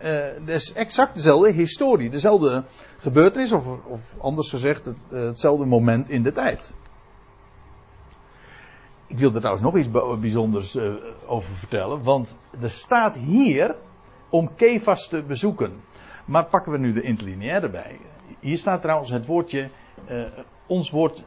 uh, 0.02 0.26
dus 0.44 0.72
exact 0.72 1.14
dezelfde 1.14 1.52
historie, 1.52 2.10
dezelfde 2.10 2.64
gebeurtenis, 2.98 3.52
of, 3.52 3.66
of 3.84 4.14
anders 4.20 4.50
gezegd, 4.50 4.84
het, 4.84 5.06
uh, 5.10 5.20
hetzelfde 5.20 5.64
moment 5.64 6.08
in 6.08 6.22
de 6.22 6.32
tijd. 6.32 6.76
Ik 9.06 9.18
wil 9.18 9.30
er 9.32 9.36
trouwens 9.36 9.64
nog 9.64 9.76
iets 9.76 9.88
bijzonders 10.20 10.76
uh, 10.76 10.94
over 11.26 11.54
vertellen, 11.54 12.02
want 12.02 12.36
er 12.60 12.70
staat 12.70 13.14
hier 13.14 13.76
om 14.30 14.54
Kefas 14.54 15.08
te 15.08 15.22
bezoeken. 15.22 15.80
Maar 16.24 16.44
pakken 16.44 16.72
we 16.72 16.78
nu 16.78 16.92
de 16.92 17.02
interlineaire 17.02 17.70
bij. 17.70 18.00
Hier 18.40 18.58
staat 18.58 18.80
trouwens 18.80 19.10
het 19.10 19.26
woordje, 19.26 19.70
ons 20.66 20.90
woord 20.90 21.24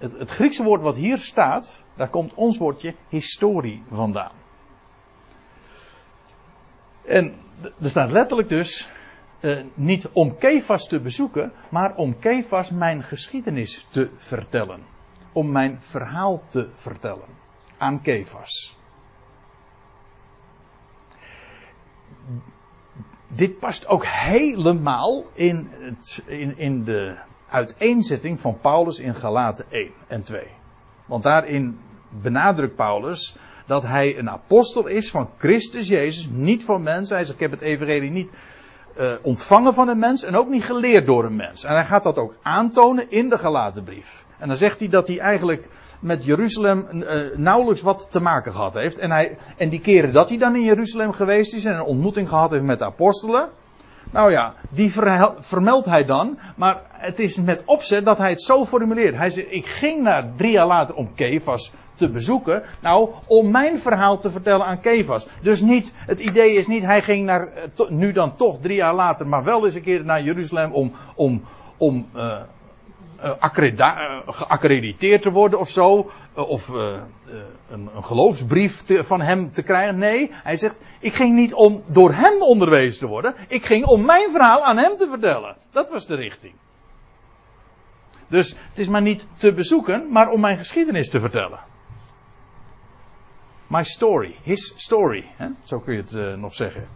het, 0.00 0.18
het, 0.18 0.30
Griekse 0.30 0.62
woord 0.62 0.82
wat 0.82 0.96
hier 0.96 1.18
staat, 1.18 1.84
daar 1.96 2.08
komt 2.08 2.34
ons 2.34 2.58
woordje 2.58 2.94
historie 3.08 3.82
vandaan. 3.88 4.32
En 7.04 7.34
er 7.62 7.90
staat 7.90 8.10
letterlijk 8.10 8.48
dus, 8.48 8.88
uh, 9.40 9.62
niet 9.74 10.08
om 10.12 10.38
Kefas 10.38 10.88
te 10.88 11.00
bezoeken, 11.00 11.52
maar 11.68 11.94
om 11.96 12.18
Kefas 12.18 12.70
mijn 12.70 13.02
geschiedenis 13.02 13.86
te 13.90 14.10
vertellen. 14.16 14.80
Om 15.32 15.52
mijn 15.52 15.78
verhaal 15.80 16.42
te 16.48 16.68
vertellen 16.72 17.28
aan 17.78 18.02
Kefas. 18.02 18.78
Dit 23.26 23.58
past 23.58 23.86
ook 23.86 24.04
helemaal 24.06 25.24
in, 25.32 25.70
het, 25.80 26.22
in, 26.26 26.58
in 26.58 26.84
de 26.84 27.16
uiteenzetting 27.48 28.40
van 28.40 28.58
Paulus 28.60 28.98
in 28.98 29.14
Galaten 29.14 29.64
1 29.70 29.92
en 30.06 30.22
2. 30.22 30.46
Want 31.06 31.22
daarin 31.22 31.80
benadrukt 32.08 32.74
Paulus 32.74 33.36
dat 33.70 33.82
hij 33.82 34.18
een 34.18 34.30
apostel 34.30 34.86
is 34.86 35.10
van 35.10 35.30
Christus 35.38 35.88
Jezus, 35.88 36.28
niet 36.30 36.64
van 36.64 36.82
mens. 36.82 37.10
Hij 37.10 37.24
zegt, 37.24 37.34
ik 37.34 37.40
heb 37.40 37.50
het 37.50 37.60
evangelie 37.60 38.10
niet 38.10 38.30
uh, 38.98 39.12
ontvangen 39.22 39.74
van 39.74 39.88
een 39.88 39.98
mens 39.98 40.24
en 40.24 40.36
ook 40.36 40.48
niet 40.48 40.64
geleerd 40.64 41.06
door 41.06 41.24
een 41.24 41.36
mens. 41.36 41.64
En 41.64 41.74
hij 41.74 41.84
gaat 41.84 42.02
dat 42.02 42.18
ook 42.18 42.36
aantonen 42.42 43.10
in 43.10 43.28
de 43.28 43.38
Galatenbrief. 43.38 44.24
En 44.38 44.48
dan 44.48 44.56
zegt 44.56 44.78
hij 44.78 44.88
dat 44.88 45.06
hij 45.06 45.18
eigenlijk 45.18 45.68
met 46.00 46.24
Jeruzalem 46.24 46.86
uh, 46.92 47.02
nauwelijks 47.36 47.82
wat 47.82 48.06
te 48.10 48.20
maken 48.20 48.52
gehad 48.52 48.74
heeft. 48.74 48.98
En, 48.98 49.10
hij, 49.10 49.38
en 49.56 49.68
die 49.68 49.80
keren 49.80 50.12
dat 50.12 50.28
hij 50.28 50.38
dan 50.38 50.54
in 50.54 50.64
Jeruzalem 50.64 51.12
geweest 51.12 51.54
is 51.54 51.64
en 51.64 51.74
een 51.74 51.82
ontmoeting 51.82 52.28
gehad 52.28 52.50
heeft 52.50 52.64
met 52.64 52.78
de 52.78 52.84
apostelen. 52.84 53.48
Nou 54.10 54.30
ja, 54.30 54.54
die 54.70 54.92
vermeldt 55.38 55.86
hij 55.86 56.04
dan. 56.04 56.38
Maar 56.56 56.80
het 56.92 57.18
is 57.18 57.36
met 57.36 57.62
opzet 57.64 58.04
dat 58.04 58.18
hij 58.18 58.30
het 58.30 58.42
zo 58.42 58.64
formuleert. 58.64 59.16
Hij 59.16 59.30
zegt, 59.30 59.46
ik 59.50 59.66
ging 59.66 60.02
naar 60.02 60.24
drie 60.36 60.52
jaar 60.52 60.66
later 60.66 60.94
om 60.94 61.14
Kefas 61.14 61.72
te 61.94 62.08
bezoeken. 62.10 62.62
Nou, 62.80 63.08
om 63.26 63.50
mijn 63.50 63.78
verhaal 63.78 64.18
te 64.18 64.30
vertellen 64.30 64.66
aan 64.66 64.80
Kefas. 64.80 65.26
Dus 65.42 65.60
niet, 65.60 65.94
het 65.96 66.20
idee 66.20 66.52
is 66.52 66.66
niet, 66.66 66.82
hij 66.82 67.02
ging 67.02 67.24
naar, 67.24 67.48
eh, 67.48 67.88
nu 67.88 68.12
dan 68.12 68.36
toch 68.36 68.58
drie 68.58 68.76
jaar 68.76 68.94
later, 68.94 69.26
maar 69.26 69.44
wel 69.44 69.64
eens 69.64 69.74
een 69.74 69.82
keer 69.82 70.04
naar 70.04 70.22
Jeruzalem 70.22 70.72
om, 70.72 70.92
om, 71.14 71.42
om 71.76 72.06
uh, 72.16 72.36
geaccrediteerd 74.26 75.22
te 75.22 75.30
worden 75.30 75.58
of 75.58 75.68
zo. 75.68 76.10
of 76.34 76.68
een, 76.68 77.90
geloofsbrief 78.00 78.82
van 78.86 79.20
hem 79.20 79.50
te 79.52 79.62
krijgen. 79.62 79.98
Nee, 79.98 80.30
hij 80.32 80.56
zegt, 80.56 80.80
ik 81.00 81.14
ging 81.14 81.34
niet 81.34 81.54
om 81.54 81.82
door 81.86 82.12
hem 82.12 82.42
onderwezen 82.42 83.00
te 83.00 83.06
worden. 83.06 83.34
Ik 83.48 83.64
ging 83.64 83.84
om 83.84 84.04
mijn 84.04 84.30
verhaal 84.30 84.64
aan 84.64 84.76
hem 84.76 84.96
te 84.96 85.08
vertellen. 85.08 85.56
Dat 85.70 85.90
was 85.90 86.06
de 86.06 86.14
richting. 86.14 86.54
Dus 88.28 88.56
het 88.68 88.78
is 88.78 88.88
maar 88.88 89.02
niet 89.02 89.26
te 89.36 89.54
bezoeken, 89.54 90.06
maar 90.10 90.28
om 90.28 90.40
mijn 90.40 90.56
geschiedenis 90.56 91.10
te 91.10 91.20
vertellen. 91.20 91.58
My 93.66 93.84
story, 93.84 94.36
his 94.42 94.74
story, 94.76 95.30
hè? 95.36 95.48
zo 95.62 95.78
kun 95.78 95.94
je 95.94 96.00
het 96.00 96.38
nog 96.38 96.54
zeggen. 96.54 96.88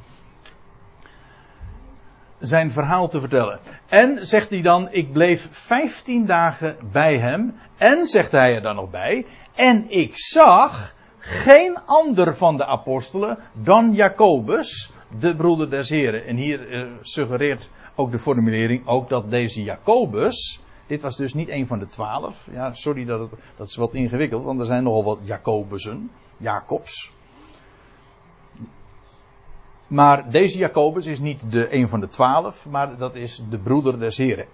Zijn 2.38 2.72
verhaal 2.72 3.08
te 3.08 3.20
vertellen. 3.20 3.58
En 3.88 4.26
zegt 4.26 4.50
hij 4.50 4.62
dan, 4.62 4.88
ik 4.90 5.12
bleef 5.12 5.48
15 5.50 6.26
dagen 6.26 6.76
bij 6.92 7.18
hem. 7.18 7.54
En 7.76 8.06
zegt 8.06 8.30
hij 8.30 8.54
er 8.54 8.62
dan 8.62 8.76
nog 8.76 8.90
bij, 8.90 9.26
en 9.54 9.90
ik 9.90 10.12
zag 10.14 10.94
geen 11.18 11.78
ander 11.86 12.36
van 12.36 12.56
de 12.56 12.66
apostelen 12.66 13.38
dan 13.52 13.92
Jacobus, 13.92 14.90
de 15.18 15.36
broeder 15.36 15.70
des 15.70 15.88
Heren. 15.88 16.26
En 16.26 16.36
hier 16.36 16.70
uh, 16.70 16.86
suggereert 17.00 17.68
ook 17.94 18.10
de 18.10 18.18
formulering 18.18 18.86
ook 18.86 19.08
dat 19.08 19.30
deze 19.30 19.62
Jacobus, 19.62 20.60
dit 20.86 21.02
was 21.02 21.16
dus 21.16 21.34
niet 21.34 21.48
een 21.48 21.66
van 21.66 21.78
de 21.78 21.86
twaalf. 21.86 22.48
Ja, 22.52 22.74
sorry 22.74 23.04
dat 23.04 23.20
het, 23.20 23.30
dat 23.56 23.66
is 23.66 23.76
wat 23.76 23.94
ingewikkeld, 23.94 24.44
want 24.44 24.60
er 24.60 24.66
zijn 24.66 24.82
nogal 24.82 25.04
wat 25.04 25.20
Jacobussen, 25.24 26.10
Jacobs. 26.36 27.12
Maar 29.86 30.30
deze 30.30 30.58
Jacobus 30.58 31.06
is 31.06 31.18
niet 31.18 31.50
de 31.50 31.74
een 31.74 31.88
van 31.88 32.00
de 32.00 32.08
twaalf, 32.08 32.66
maar 32.66 32.96
dat 32.96 33.14
is 33.14 33.42
de 33.50 33.58
broeder 33.58 33.98
des 33.98 34.16
Heren. 34.16 34.46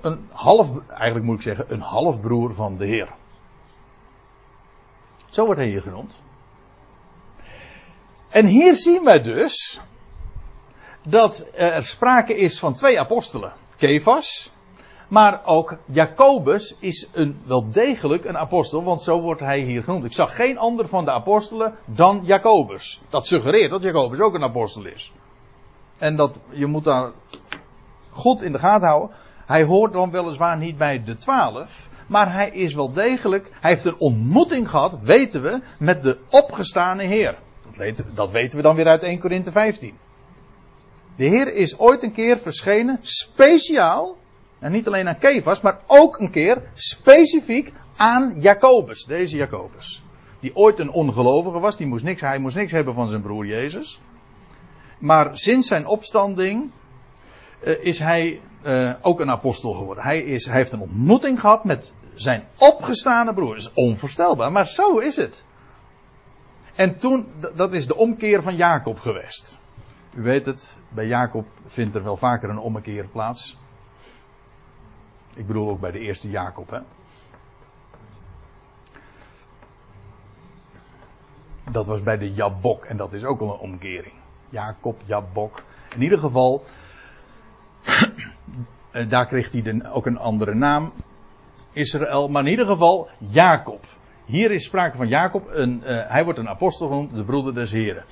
Een 0.00 0.28
half, 0.32 0.88
eigenlijk 0.88 1.24
moet 1.24 1.36
ik 1.36 1.42
zeggen, 1.42 1.64
een 1.68 1.80
halfbroer 1.80 2.54
van 2.54 2.76
de 2.76 2.86
Heer. 2.86 3.08
Zo 5.28 5.44
wordt 5.44 5.60
hij 5.60 5.68
hier 5.68 5.82
genoemd. 5.82 6.22
En 8.28 8.46
hier 8.46 8.74
zien 8.74 9.04
wij 9.04 9.22
dus 9.22 9.80
dat 11.02 11.46
er 11.54 11.84
sprake 11.84 12.36
is 12.36 12.58
van 12.58 12.74
twee 12.74 13.00
apostelen. 13.00 13.52
Kefas, 13.76 14.52
maar 15.10 15.40
ook 15.44 15.76
Jacobus 15.84 16.76
is 16.78 17.08
een, 17.12 17.38
wel 17.46 17.70
degelijk 17.70 18.24
een 18.24 18.38
apostel, 18.38 18.82
want 18.82 19.02
zo 19.02 19.20
wordt 19.20 19.40
hij 19.40 19.60
hier 19.60 19.82
genoemd. 19.82 20.04
Ik 20.04 20.12
zag 20.12 20.36
geen 20.36 20.58
ander 20.58 20.88
van 20.88 21.04
de 21.04 21.10
apostelen 21.10 21.74
dan 21.84 22.20
Jacobus. 22.24 23.00
Dat 23.08 23.26
suggereert 23.26 23.70
dat 23.70 23.82
Jacobus 23.82 24.20
ook 24.20 24.34
een 24.34 24.42
apostel 24.42 24.84
is. 24.84 25.12
En 25.98 26.16
dat, 26.16 26.38
je 26.50 26.66
moet 26.66 26.84
daar 26.84 27.10
goed 28.10 28.42
in 28.42 28.52
de 28.52 28.58
gaten 28.58 28.88
houden. 28.88 29.16
Hij 29.46 29.64
hoort 29.64 29.92
dan 29.92 30.10
weliswaar 30.10 30.56
niet 30.56 30.78
bij 30.78 31.04
de 31.04 31.16
twaalf, 31.16 31.88
maar 32.06 32.32
hij 32.32 32.50
is 32.50 32.74
wel 32.74 32.92
degelijk, 32.92 33.50
hij 33.60 33.70
heeft 33.70 33.84
een 33.84 33.98
ontmoeting 33.98 34.68
gehad, 34.68 34.98
weten 35.02 35.42
we, 35.42 35.60
met 35.78 36.02
de 36.02 36.18
opgestane 36.28 37.04
Heer. 37.04 37.38
Dat 38.14 38.30
weten, 38.30 38.56
we 38.56 38.62
dan 38.62 38.76
weer 38.76 38.86
uit 38.86 39.02
1 39.02 39.18
Korinthe 39.18 39.50
15. 39.50 39.98
De 41.16 41.24
Heer 41.24 41.54
is 41.54 41.78
ooit 41.78 42.02
een 42.02 42.12
keer 42.12 42.38
verschenen, 42.38 42.98
speciaal, 43.02 44.16
en 44.60 44.72
niet 44.72 44.86
alleen 44.86 45.08
aan 45.08 45.18
Kefas, 45.18 45.60
maar 45.60 45.78
ook 45.86 46.18
een 46.18 46.30
keer 46.30 46.62
specifiek 46.74 47.72
aan 47.96 48.40
Jacobus, 48.40 49.04
deze 49.04 49.36
Jacobus. 49.36 50.02
Die 50.40 50.56
ooit 50.56 50.78
een 50.78 50.90
ongelovige 50.90 51.58
was, 51.58 51.76
die 51.76 51.86
moest 51.86 52.04
niks, 52.04 52.20
hij 52.20 52.38
moest 52.38 52.56
niks 52.56 52.72
hebben 52.72 52.94
van 52.94 53.08
zijn 53.08 53.22
broer 53.22 53.46
Jezus. 53.46 54.00
Maar 54.98 55.38
sinds 55.38 55.68
zijn 55.68 55.86
opstanding 55.86 56.70
uh, 57.64 57.84
is 57.84 57.98
hij 57.98 58.40
uh, 58.62 58.92
ook 59.00 59.20
een 59.20 59.30
apostel 59.30 59.72
geworden. 59.72 60.04
Hij, 60.04 60.20
is, 60.20 60.46
hij 60.46 60.56
heeft 60.56 60.72
een 60.72 60.80
ontmoeting 60.80 61.40
gehad 61.40 61.64
met 61.64 61.92
zijn 62.14 62.44
opgestane 62.58 63.34
broer. 63.34 63.54
Dat 63.54 63.58
is 63.58 63.72
onvoorstelbaar, 63.74 64.52
maar 64.52 64.68
zo 64.68 64.98
is 64.98 65.16
het. 65.16 65.44
En 66.74 66.96
toen, 66.96 67.26
dat 67.54 67.72
is 67.72 67.86
de 67.86 67.96
omkeer 67.96 68.42
van 68.42 68.56
Jacob 68.56 68.98
geweest. 68.98 69.58
U 70.14 70.22
weet 70.22 70.46
het, 70.46 70.76
bij 70.88 71.06
Jacob 71.06 71.46
vindt 71.66 71.94
er 71.94 72.02
wel 72.02 72.16
vaker 72.16 72.48
een 72.48 72.58
ommekeer 72.58 73.06
plaats. 73.06 73.58
Ik 75.40 75.46
bedoel 75.46 75.68
ook 75.68 75.80
bij 75.80 75.90
de 75.90 75.98
eerste 75.98 76.30
Jacob, 76.30 76.70
hè. 76.70 76.78
Dat 81.70 81.86
was 81.86 82.02
bij 82.02 82.18
de 82.18 82.32
Jabok 82.32 82.84
en 82.84 82.96
dat 82.96 83.12
is 83.12 83.24
ook 83.24 83.40
een 83.40 83.48
omkering. 83.48 84.14
Jacob, 84.48 85.00
Jabok. 85.04 85.62
In 85.94 86.02
ieder 86.02 86.18
geval, 86.18 86.64
daar 89.08 89.26
kreeg 89.26 89.52
hij 89.52 89.90
ook 89.90 90.06
een 90.06 90.18
andere 90.18 90.54
naam. 90.54 90.92
Israël, 91.72 92.28
maar 92.28 92.42
in 92.42 92.50
ieder 92.50 92.66
geval 92.66 93.08
Jacob. 93.18 93.84
Hier 94.24 94.50
is 94.50 94.64
sprake 94.64 94.96
van 94.96 95.08
Jacob, 95.08 95.48
een, 95.48 95.82
uh, 95.84 96.08
hij 96.08 96.24
wordt 96.24 96.38
een 96.38 96.48
apostel 96.48 96.88
genoemd, 96.88 97.14
de 97.14 97.24
broeder 97.24 97.54
des 97.54 97.72
Heren. 97.72 98.04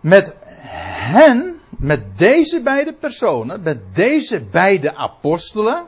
Met 0.00 0.36
hen, 1.12 1.55
met 1.78 2.18
deze 2.18 2.62
beide 2.62 2.92
personen, 2.92 3.60
met 3.62 3.94
deze 3.94 4.40
beide 4.40 4.94
apostelen, 4.94 5.86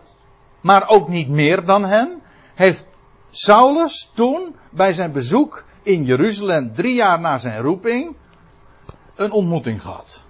maar 0.61 0.89
ook 0.89 1.09
niet 1.09 1.29
meer 1.29 1.65
dan 1.65 1.85
hen, 1.85 2.23
heeft 2.55 2.87
Saulus 3.31 4.11
toen 4.15 4.57
bij 4.71 4.93
zijn 4.93 5.13
bezoek 5.13 5.65
in 5.83 6.05
Jeruzalem 6.05 6.73
drie 6.75 6.95
jaar 6.95 7.21
na 7.21 7.39
zijn 7.39 7.61
roeping 7.61 8.17
een 9.15 9.33
ontmoeting 9.33 9.83
gehad. 9.83 10.23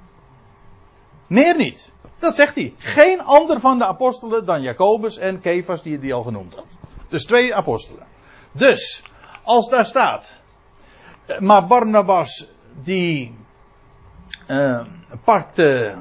Meer 1.27 1.57
niet. 1.57 1.93
Dat 2.19 2.35
zegt 2.35 2.55
hij. 2.55 2.75
Geen 2.79 3.23
ander 3.23 3.61
van 3.61 3.79
de 3.79 3.87
apostelen 3.87 4.45
dan 4.45 4.63
Jacobus 4.63 5.17
en 5.17 5.41
Kefas 5.41 5.83
die 5.83 5.99
hij 5.99 6.13
al 6.13 6.23
genoemd 6.23 6.55
had. 6.55 6.79
Dus 7.09 7.25
twee 7.25 7.55
apostelen. 7.55 8.07
Dus, 8.53 9.03
als 9.43 9.69
daar 9.69 9.85
staat. 9.85 10.43
Maar 11.39 11.67
Barnabas 11.67 12.49
die 12.83 13.35
uh, 14.49 14.85
pakte 15.25 15.95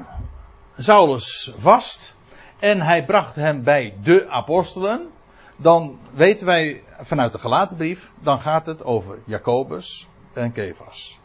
Saulus 0.76 1.52
vast. 1.56 2.14
En 2.58 2.80
hij 2.80 3.04
bracht 3.04 3.34
hem 3.34 3.62
bij 3.62 3.94
de 4.02 4.28
apostelen. 4.28 5.10
Dan 5.56 5.98
weten 6.14 6.46
wij 6.46 6.82
vanuit 7.00 7.32
de 7.32 7.38
gelaten 7.38 7.76
brief. 7.76 8.10
Dan 8.20 8.40
gaat 8.40 8.66
het 8.66 8.84
over 8.84 9.18
Jacobus 9.24 10.08
en 10.32 10.52
Kefas. 10.52 11.20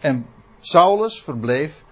En 0.00 0.26
Saulus 0.60 1.22
verbleef 1.22 1.84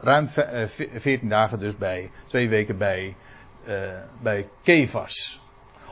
ruim 0.00 0.28
14 0.28 1.20
eh, 1.22 1.28
dagen 1.28 1.58
dus 1.58 1.76
bij, 1.76 2.10
twee 2.26 2.48
weken 2.48 2.78
bij, 2.78 3.16
uh, 3.64 3.74
bij 4.22 4.48
Kefas. 4.62 5.42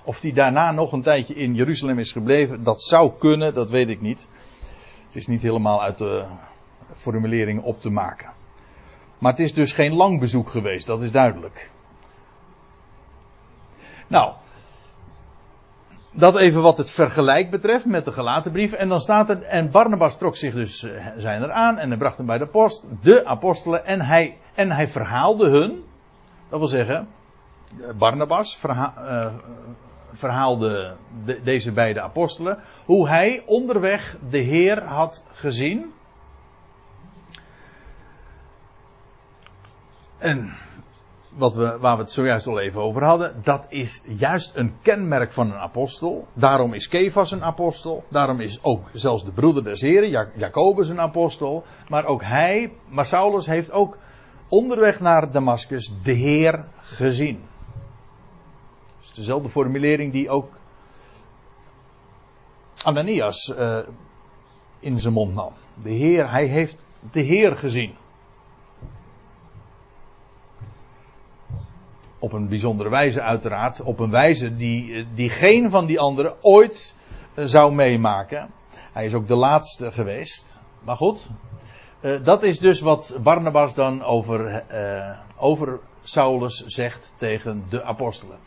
Of 0.04 0.20
die 0.20 0.32
daarna 0.32 0.72
nog 0.72 0.92
een 0.92 1.02
tijdje 1.02 1.34
in 1.34 1.54
Jeruzalem 1.54 1.98
is 1.98 2.12
gebleven, 2.12 2.62
dat 2.62 2.82
zou 2.82 3.12
kunnen, 3.18 3.54
dat 3.54 3.70
weet 3.70 3.88
ik 3.88 4.00
niet. 4.00 4.28
Het 5.06 5.16
is 5.16 5.26
niet 5.26 5.42
helemaal 5.42 5.82
uit 5.82 5.98
de 5.98 6.24
formulering 6.94 7.62
op 7.62 7.80
te 7.80 7.90
maken. 7.90 8.30
Maar 9.18 9.30
het 9.30 9.40
is 9.40 9.54
dus 9.54 9.72
geen 9.72 9.94
lang 9.94 10.20
bezoek 10.20 10.48
geweest, 10.48 10.86
dat 10.86 11.02
is 11.02 11.10
duidelijk. 11.10 11.70
Nou, 14.06 14.32
dat 16.12 16.38
even 16.38 16.62
wat 16.62 16.78
het 16.78 16.90
vergelijk 16.90 17.50
betreft 17.50 17.84
met 17.84 18.04
de 18.04 18.12
gelaten 18.12 18.52
brief. 18.52 18.72
En 18.72 18.88
dan 18.88 19.00
staat 19.00 19.28
er, 19.28 19.42
en 19.42 19.70
Barnabas 19.70 20.18
trok 20.18 20.36
zich 20.36 20.54
dus 20.54 20.82
eh, 20.82 21.06
zijn 21.16 21.42
er 21.42 21.52
aan 21.52 21.78
en 21.78 21.88
hij 21.88 21.98
bracht 21.98 22.16
hem 22.16 22.26
bij 22.26 22.38
de 22.38 22.46
post, 22.46 22.86
de 23.02 23.24
apostelen, 23.24 23.86
en 23.86 24.00
hij, 24.00 24.38
en 24.54 24.70
hij 24.70 24.88
verhaalde 24.88 25.48
hun, 25.48 25.84
dat 26.48 26.58
wil 26.58 26.68
zeggen, 26.68 27.08
Barnabas 27.98 28.64
uh, 28.66 29.26
verhaalde 30.12 30.94
de, 31.24 31.42
deze 31.42 31.72
beide 31.72 32.00
apostelen, 32.00 32.58
hoe 32.84 33.08
hij 33.08 33.42
onderweg 33.46 34.16
de 34.30 34.38
Heer 34.38 34.82
had 34.84 35.26
gezien. 35.32 35.92
En 40.22 40.52
wat 41.28 41.54
we, 41.54 41.78
waar 41.78 41.96
we 41.96 42.02
het 42.02 42.12
zojuist 42.12 42.46
al 42.46 42.60
even 42.60 42.80
over 42.80 43.04
hadden, 43.04 43.40
dat 43.42 43.66
is 43.68 44.02
juist 44.18 44.56
een 44.56 44.74
kenmerk 44.82 45.32
van 45.32 45.50
een 45.50 45.58
apostel. 45.58 46.26
Daarom 46.32 46.74
is 46.74 46.88
Kefas 46.88 47.30
een 47.30 47.44
apostel. 47.44 48.04
Daarom 48.08 48.40
is 48.40 48.62
ook 48.62 48.88
zelfs 48.92 49.24
de 49.24 49.30
broeder 49.30 49.64
des 49.64 49.80
Heren, 49.80 50.30
Jacobus, 50.36 50.88
een 50.88 51.00
apostel. 51.00 51.64
Maar 51.88 52.04
ook 52.04 52.22
hij, 52.22 52.72
maar 52.88 53.06
Saulus 53.06 53.46
heeft 53.46 53.72
ook 53.72 53.98
onderweg 54.48 55.00
naar 55.00 55.30
Damascus 55.30 55.92
de 56.02 56.12
Heer 56.12 56.64
gezien. 56.78 57.40
Dat 58.96 59.02
is 59.02 59.12
dezelfde 59.12 59.48
formulering 59.48 60.12
die 60.12 60.30
ook 60.30 60.50
Ananias 62.82 63.48
uh, 63.58 63.78
in 64.78 65.00
zijn 65.00 65.12
mond 65.12 65.34
nam. 65.34 65.52
De 65.82 65.90
Heer, 65.90 66.30
hij 66.30 66.46
heeft 66.46 66.84
de 67.10 67.20
Heer 67.20 67.56
gezien. 67.56 67.94
Op 72.22 72.32
een 72.32 72.48
bijzondere 72.48 72.88
wijze 72.88 73.22
uiteraard. 73.22 73.82
Op 73.82 73.98
een 73.98 74.10
wijze 74.10 74.54
die, 74.54 75.06
die 75.14 75.30
geen 75.30 75.70
van 75.70 75.86
die 75.86 76.00
anderen 76.00 76.34
ooit 76.40 76.94
uh, 77.34 77.44
zou 77.44 77.72
meemaken. 77.72 78.50
Hij 78.92 79.04
is 79.04 79.14
ook 79.14 79.26
de 79.26 79.36
laatste 79.36 79.92
geweest. 79.92 80.60
Maar 80.84 80.96
goed. 80.96 81.30
Uh, 82.00 82.24
dat 82.24 82.42
is 82.42 82.58
dus 82.58 82.80
wat 82.80 83.18
Barnabas 83.22 83.74
dan 83.74 84.02
over, 84.02 84.64
over 85.36 85.80
Saulus 86.02 86.64
zegt 86.66 87.12
tegen 87.16 87.64
de 87.68 87.84
apostelen. 87.84 88.38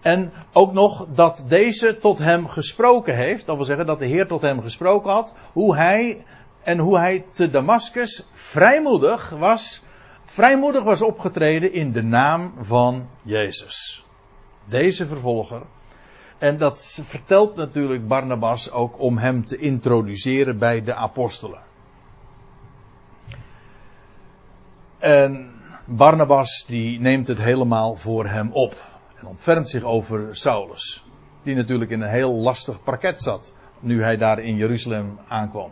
En 0.00 0.32
ook 0.52 0.72
nog 0.72 1.06
dat 1.14 1.44
deze 1.48 1.98
tot 1.98 2.18
hem 2.18 2.48
gesproken 2.48 3.16
heeft. 3.16 3.46
Dat 3.46 3.56
wil 3.56 3.64
zeggen 3.64 3.86
dat 3.86 3.98
de 3.98 4.06
Heer 4.06 4.26
tot 4.26 4.40
hem 4.40 4.62
gesproken 4.62 5.10
had. 5.10 5.32
Hoe 5.52 5.76
hij 5.76 6.24
en 6.62 6.78
hoe 6.78 6.98
hij 6.98 7.24
te 7.30 7.50
Damascus 7.50 8.26
vrijmoedig 8.32 9.30
was. 9.30 9.82
Vrijmoedig 10.36 10.82
was 10.82 11.02
opgetreden 11.02 11.72
in 11.72 11.92
de 11.92 12.02
naam 12.02 12.52
van 12.58 13.08
Jezus. 13.22 14.06
Deze 14.64 15.06
vervolger. 15.06 15.62
En 16.38 16.58
dat 16.58 17.00
vertelt 17.02 17.56
natuurlijk 17.56 18.08
Barnabas 18.08 18.70
ook 18.70 19.00
om 19.00 19.18
hem 19.18 19.44
te 19.44 19.58
introduceren 19.58 20.58
bij 20.58 20.82
de 20.82 20.94
apostelen. 20.94 21.62
En 24.98 25.50
Barnabas 25.84 26.64
die 26.66 27.00
neemt 27.00 27.26
het 27.26 27.38
helemaal 27.38 27.94
voor 27.94 28.26
hem 28.26 28.52
op 28.52 28.74
en 29.20 29.26
ontfermt 29.26 29.68
zich 29.68 29.82
over 29.82 30.36
Saulus. 30.36 31.04
Die 31.42 31.54
natuurlijk 31.54 31.90
in 31.90 32.00
een 32.00 32.08
heel 32.08 32.32
lastig 32.32 32.82
parket 32.82 33.22
zat. 33.22 33.54
Nu 33.80 34.02
hij 34.02 34.16
daar 34.16 34.38
in 34.38 34.56
Jeruzalem 34.56 35.18
aankwam. 35.28 35.70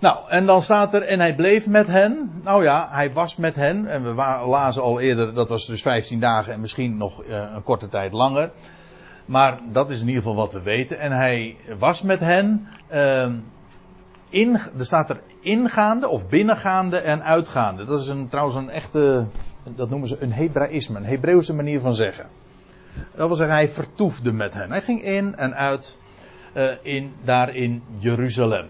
Nou, 0.00 0.18
en 0.28 0.46
dan 0.46 0.62
staat 0.62 0.94
er, 0.94 1.02
en 1.02 1.20
hij 1.20 1.34
bleef 1.34 1.66
met 1.66 1.86
hen. 1.86 2.40
Nou 2.44 2.62
ja, 2.62 2.88
hij 2.90 3.12
was 3.12 3.36
met 3.36 3.56
hen. 3.56 3.86
En 3.86 4.02
we 4.04 4.14
lazen 4.46 4.82
al 4.82 5.00
eerder, 5.00 5.34
dat 5.34 5.48
was 5.48 5.66
dus 5.66 5.82
15 5.82 6.20
dagen 6.20 6.52
en 6.52 6.60
misschien 6.60 6.96
nog 6.96 7.24
uh, 7.24 7.28
een 7.54 7.62
korte 7.62 7.88
tijd 7.88 8.12
langer. 8.12 8.50
Maar 9.24 9.58
dat 9.72 9.90
is 9.90 10.00
in 10.00 10.06
ieder 10.06 10.22
geval 10.22 10.36
wat 10.36 10.52
we 10.52 10.62
weten. 10.62 10.98
En 10.98 11.12
hij 11.12 11.56
was 11.78 12.02
met 12.02 12.20
hen. 12.20 12.68
Uh, 12.92 13.26
in, 14.28 14.54
er 14.78 14.84
staat 14.84 15.10
er 15.10 15.20
ingaande 15.40 16.08
of 16.08 16.28
binnengaande 16.28 16.98
en 16.98 17.24
uitgaande. 17.24 17.84
Dat 17.84 18.00
is 18.00 18.08
een, 18.08 18.28
trouwens 18.28 18.56
een 18.56 18.70
echte, 18.70 19.26
dat 19.64 19.90
noemen 19.90 20.08
ze 20.08 20.16
een 20.20 20.32
Hebraïsme, 20.32 20.98
een 20.98 21.04
Hebreeuwse 21.04 21.54
manier 21.54 21.80
van 21.80 21.94
zeggen. 21.94 22.26
Dat 23.14 23.26
wil 23.26 23.36
zeggen, 23.36 23.56
hij 23.56 23.68
vertoefde 23.68 24.32
met 24.32 24.54
hen. 24.54 24.70
Hij 24.70 24.82
ging 24.82 25.02
in 25.02 25.36
en 25.36 25.54
uit 25.54 25.98
uh, 26.54 26.68
in, 26.82 27.14
daar 27.24 27.54
in 27.54 27.82
Jeruzalem. 27.98 28.68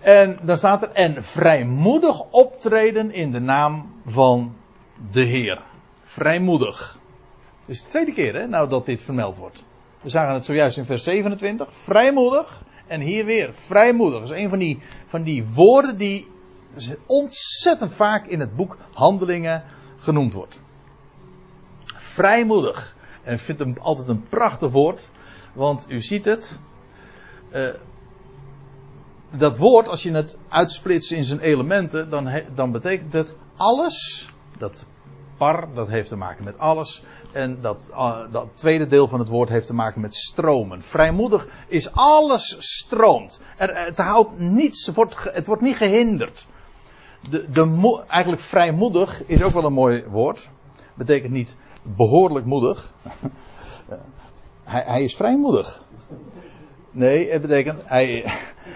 En 0.00 0.38
dan 0.42 0.56
staat 0.56 0.82
er, 0.82 0.90
en 0.90 1.24
vrijmoedig 1.24 2.20
optreden 2.30 3.12
in 3.12 3.32
de 3.32 3.40
naam 3.40 3.94
van 4.06 4.56
de 5.10 5.24
Heer. 5.24 5.62
Vrijmoedig. 6.00 6.98
Het 7.60 7.76
is 7.76 7.82
de 7.82 7.88
tweede 7.88 8.12
keer 8.12 8.34
hè, 8.34 8.46
nou 8.46 8.68
dat 8.68 8.86
dit 8.86 9.02
vermeld 9.02 9.36
wordt. 9.36 9.64
We 10.00 10.08
zagen 10.08 10.34
het 10.34 10.44
zojuist 10.44 10.76
in 10.76 10.84
vers 10.84 11.02
27. 11.02 11.74
Vrijmoedig. 11.74 12.62
En 12.86 13.00
hier 13.00 13.24
weer 13.24 13.54
vrijmoedig. 13.54 14.18
Dat 14.18 14.30
is 14.30 14.42
een 14.42 14.48
van 14.48 14.58
die, 14.58 14.78
van 15.06 15.22
die 15.22 15.46
woorden 15.54 15.96
die 15.96 16.28
ontzettend 17.06 17.94
vaak 17.94 18.26
in 18.26 18.40
het 18.40 18.56
boek 18.56 18.76
Handelingen 18.92 19.64
genoemd 19.96 20.32
wordt. 20.32 20.60
Vrijmoedig. 21.96 22.96
En 23.22 23.34
ik 23.34 23.40
vind 23.40 23.58
hem 23.58 23.74
altijd 23.80 24.08
een 24.08 24.28
prachtig 24.28 24.70
woord. 24.70 25.10
Want 25.52 25.86
u 25.88 26.00
ziet 26.00 26.24
het. 26.24 26.58
Uh, 27.52 27.68
dat 29.30 29.56
woord, 29.56 29.88
als 29.88 30.02
je 30.02 30.12
het 30.12 30.36
uitsplitst 30.48 31.12
in 31.12 31.24
zijn 31.24 31.40
elementen, 31.40 32.10
dan, 32.10 32.42
dan 32.54 32.72
betekent 32.72 33.12
het 33.12 33.34
alles. 33.56 34.28
Dat 34.58 34.86
par, 35.36 35.68
dat 35.74 35.88
heeft 35.88 36.08
te 36.08 36.16
maken 36.16 36.44
met 36.44 36.58
alles. 36.58 37.04
En 37.32 37.58
dat, 37.60 37.88
uh, 37.90 38.32
dat 38.32 38.48
tweede 38.54 38.86
deel 38.86 39.08
van 39.08 39.18
het 39.18 39.28
woord 39.28 39.48
heeft 39.48 39.66
te 39.66 39.74
maken 39.74 40.00
met 40.00 40.14
stromen. 40.14 40.82
Vrijmoedig 40.82 41.48
is 41.66 41.92
alles 41.92 42.56
stroomt. 42.58 43.40
Er, 43.56 43.84
het 43.84 43.98
houdt 43.98 44.38
niets, 44.38 44.86
het 44.86 44.94
wordt, 44.94 45.16
het 45.32 45.46
wordt 45.46 45.62
niet 45.62 45.76
gehinderd. 45.76 46.46
De, 47.30 47.50
de, 47.50 48.02
eigenlijk 48.08 48.42
vrijmoedig 48.42 49.24
is 49.26 49.42
ook 49.42 49.52
wel 49.52 49.64
een 49.64 49.72
mooi 49.72 50.04
woord. 50.04 50.50
Betekent 50.94 51.32
niet 51.32 51.56
behoorlijk 51.82 52.46
moedig. 52.46 52.92
hij, 54.64 54.82
hij 54.86 55.02
is 55.02 55.16
vrijmoedig. 55.16 55.84
Nee, 56.90 57.30
het 57.30 57.42
betekent 57.42 57.80
hij, 57.84 58.24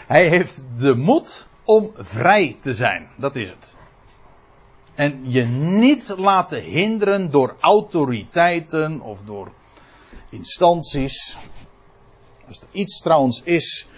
hij 0.06 0.28
heeft 0.28 0.64
de 0.78 0.94
moed 0.94 1.46
om 1.64 1.90
vrij 1.94 2.56
te 2.60 2.74
zijn. 2.74 3.08
Dat 3.16 3.36
is 3.36 3.48
het. 3.48 3.74
En 4.94 5.30
je 5.30 5.44
niet 5.44 6.14
laten 6.16 6.62
hinderen 6.62 7.30
door 7.30 7.56
autoriteiten 7.60 9.00
of 9.00 9.22
door 9.22 9.52
instanties. 10.30 11.38
Als 12.48 12.60
er 12.60 12.66
iets 12.70 13.00
trouwens 13.00 13.42
is 13.44 13.88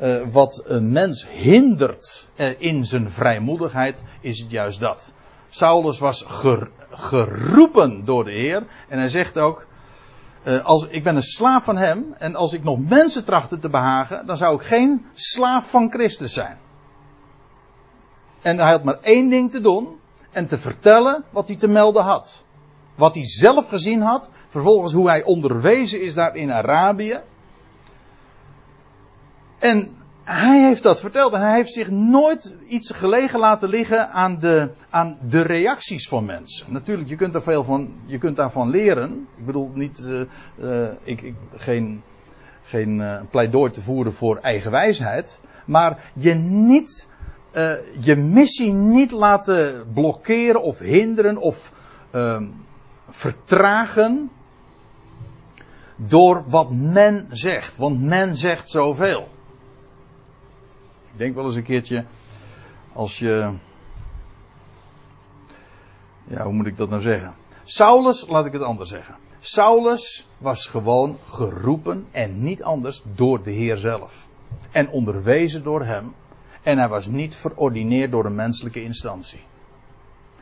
uh, 0.00 0.22
wat 0.28 0.62
een 0.66 0.92
mens 0.92 1.26
hindert 1.28 2.28
uh, 2.36 2.60
in 2.60 2.84
zijn 2.84 3.10
vrijmoedigheid, 3.10 4.02
is 4.20 4.38
het 4.38 4.50
juist 4.50 4.80
dat. 4.80 5.12
Saulus 5.48 5.98
was 5.98 6.24
ger, 6.26 6.70
geroepen 6.90 8.04
door 8.04 8.24
de 8.24 8.32
Heer. 8.32 8.66
En 8.88 8.98
hij 8.98 9.08
zegt 9.08 9.38
ook: 9.38 9.66
uh, 10.46 10.64
als, 10.64 10.86
Ik 10.86 11.04
ben 11.04 11.16
een 11.16 11.22
slaaf 11.22 11.64
van 11.64 11.76
hem. 11.76 12.14
En 12.18 12.34
als 12.34 12.52
ik 12.52 12.64
nog 12.64 12.78
mensen 12.78 13.24
trachtte 13.24 13.58
te 13.58 13.70
behagen, 13.70 14.26
dan 14.26 14.36
zou 14.36 14.54
ik 14.54 14.62
geen 14.62 15.06
slaaf 15.14 15.70
van 15.70 15.90
Christus 15.90 16.32
zijn. 16.32 16.58
En 18.42 18.58
hij 18.58 18.70
had 18.70 18.84
maar 18.84 18.98
één 19.00 19.28
ding 19.28 19.50
te 19.50 19.60
doen 19.60 19.98
en 20.30 20.46
te 20.46 20.58
vertellen 20.58 21.24
wat 21.30 21.48
hij 21.48 21.56
te 21.56 21.68
melden 21.68 22.02
had. 22.02 22.44
Wat 22.94 23.14
hij 23.14 23.28
zelf 23.28 23.68
gezien 23.68 24.00
had, 24.00 24.30
vervolgens 24.48 24.92
hoe 24.92 25.08
hij 25.08 25.24
onderwezen 25.24 26.00
is 26.00 26.14
daar 26.14 26.36
in 26.36 26.52
Arabië. 26.52 27.20
En 29.58 29.95
hij 30.26 30.62
heeft 30.62 30.82
dat 30.82 31.00
verteld 31.00 31.32
en 31.32 31.40
hij 31.40 31.54
heeft 31.54 31.72
zich 31.72 31.90
nooit 31.90 32.56
iets 32.66 32.90
gelegen 32.90 33.38
laten 33.38 33.68
liggen 33.68 34.10
aan 34.10 34.38
de, 34.38 34.70
aan 34.90 35.18
de 35.28 35.40
reacties 35.42 36.08
van 36.08 36.24
mensen. 36.24 36.72
Natuurlijk, 36.72 37.08
je 37.08 37.16
kunt 37.16 37.32
daar 37.32 37.42
veel 37.42 37.64
van, 37.64 37.92
je 38.06 38.18
kunt 38.18 38.36
daarvan 38.36 38.70
leren. 38.70 39.26
Ik 39.36 39.46
bedoel 39.46 39.70
niet, 39.74 39.98
uh, 39.98 40.20
uh, 40.56 40.88
ik, 41.02 41.22
ik, 41.22 41.34
geen, 41.54 42.02
geen 42.62 42.98
uh, 42.98 43.20
pleidooi 43.30 43.70
te 43.70 43.82
voeren 43.82 44.12
voor 44.12 44.36
eigen 44.36 44.70
wijsheid. 44.70 45.40
Maar 45.66 46.10
je 46.14 46.34
niet 46.34 47.08
je 48.00 48.16
missie 48.16 48.72
niet 48.72 49.10
laten 49.10 49.92
blokkeren 49.94 50.62
of 50.62 50.78
hinderen 50.78 51.36
of 51.36 51.72
uh, 52.14 52.42
vertragen 53.08 54.30
door 55.96 56.44
wat 56.46 56.70
men 56.70 57.26
zegt. 57.30 57.76
Want 57.76 58.02
men 58.02 58.36
zegt 58.36 58.70
zoveel. 58.70 59.28
Denk 61.16 61.34
wel 61.34 61.44
eens 61.44 61.54
een 61.54 61.62
keertje 61.62 62.04
als 62.92 63.18
je. 63.18 63.54
Ja, 66.24 66.42
hoe 66.42 66.52
moet 66.52 66.66
ik 66.66 66.76
dat 66.76 66.88
nou 66.88 67.02
zeggen? 67.02 67.34
Saulus, 67.64 68.26
laat 68.28 68.46
ik 68.46 68.52
het 68.52 68.62
anders 68.62 68.90
zeggen. 68.90 69.14
Saulus 69.40 70.26
was 70.38 70.66
gewoon 70.66 71.18
geroepen 71.24 72.06
en 72.10 72.42
niet 72.42 72.62
anders 72.62 73.02
door 73.14 73.42
de 73.42 73.50
Heer 73.50 73.76
zelf. 73.76 74.28
En 74.70 74.90
onderwezen 74.90 75.62
door 75.62 75.84
hem 75.84 76.14
en 76.62 76.78
hij 76.78 76.88
was 76.88 77.06
niet 77.06 77.36
verordineerd 77.36 78.10
door 78.10 78.24
een 78.24 78.34
menselijke 78.34 78.82
instantie. 78.82 79.40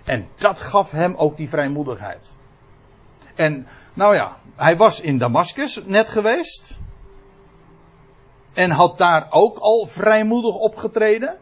En 0.04 0.28
dat 0.34 0.60
gaf 0.60 0.90
hem 0.90 1.14
ook 1.14 1.37
die 1.37 1.48
vrijmoedigheid. 1.48 2.37
En 3.34 3.66
nou 3.94 4.14
ja, 4.14 4.37
hij 4.56 4.76
was 4.76 5.00
in 5.00 5.18
Damascus 5.18 5.80
net 5.84 6.08
geweest. 6.08 6.78
En 8.55 8.71
had 8.71 8.99
daar 8.99 9.27
ook 9.31 9.59
al 9.59 9.87
vrijmoedig 9.87 10.55
opgetreden. 10.55 11.38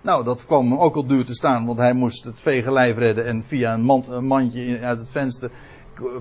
Nou, 0.00 0.24
dat 0.24 0.46
kwam 0.46 0.70
hem 0.70 0.78
ook 0.78 0.96
al 0.96 1.06
duur 1.06 1.24
te 1.24 1.34
staan, 1.34 1.66
want 1.66 1.78
hij 1.78 1.92
moest 1.92 2.24
het 2.24 2.40
vege 2.40 2.72
lijf 2.72 2.96
redden. 2.96 3.26
En 3.26 3.44
via 3.44 3.74
een, 3.74 4.24
mandje 4.26 4.78
uit 4.80 4.98
het 4.98 5.10
venster 5.10 5.50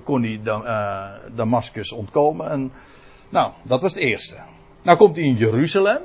kon 0.03 0.23
hij 0.23 0.39
uh, 0.43 1.35
Damascus 1.35 1.91
ontkomen. 1.91 2.49
En, 2.49 2.71
nou, 3.29 3.51
dat 3.63 3.81
was 3.81 3.93
het 3.93 4.03
eerste. 4.03 4.37
Nou 4.81 4.97
komt 4.97 5.15
hij 5.15 5.25
in 5.25 5.35
Jeruzalem. 5.35 6.01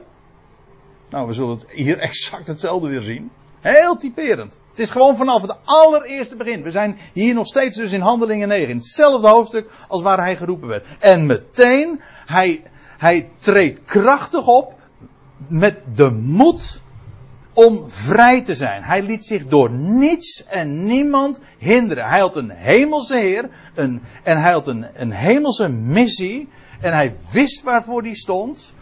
Nou, 1.11 1.27
we 1.27 1.33
zullen 1.33 1.59
het 1.59 1.71
hier 1.71 1.99
exact 2.09 2.47
hetzelfde 2.47 2.89
weer 2.89 3.03
zien. 3.03 3.31
Heel 3.61 3.97
typerend. 3.97 4.59
Het 4.71 4.79
is 4.79 4.91
gewoon 4.91 5.17
vanaf 5.17 5.43
het 5.43 5.59
allereerste 5.65 6.37
begin. 6.37 6.63
We 6.63 6.71
zijn 6.71 6.99
hier 7.13 7.35
nog 7.35 7.47
steeds 7.47 7.77
dus 7.77 7.93
in 7.93 8.01
Handelingen 8.01 8.49
9. 8.49 8.69
In 8.69 8.77
hetzelfde 8.77 9.29
hoofdstuk 9.29 9.71
als 9.89 10.03
waar 10.03 10.19
hij 10.19 10.37
geroepen 10.37 10.69
werd. 10.69 10.87
En 10.99 11.27
meteen, 11.27 12.01
hij, 12.27 12.63
hij 13.03 13.31
treedt 13.37 13.83
krachtig 13.85 14.47
op 14.47 14.75
met 15.49 15.79
de 15.95 16.11
moed 16.11 16.83
om 17.53 17.91
vrij 17.91 18.43
te 18.43 18.55
zijn. 18.55 18.83
Hij 18.83 19.03
liet 19.03 19.25
zich 19.25 19.47
door 19.47 19.71
niets 19.71 20.45
en 20.47 20.87
niemand 20.87 21.41
hinderen. 21.59 22.09
Hij 22.09 22.21
had 22.21 22.37
een 22.37 22.51
hemelse 22.51 23.17
Heer 23.17 23.49
een, 23.75 24.03
en 24.23 24.41
hij 24.41 24.53
had 24.53 24.67
een, 24.67 24.87
een 24.95 25.13
hemelse 25.13 25.69
missie 25.69 26.49
en 26.81 26.93
hij 26.93 27.15
wist 27.33 27.63
waarvoor 27.63 28.03
hij 28.03 28.15
stond. 28.15 28.75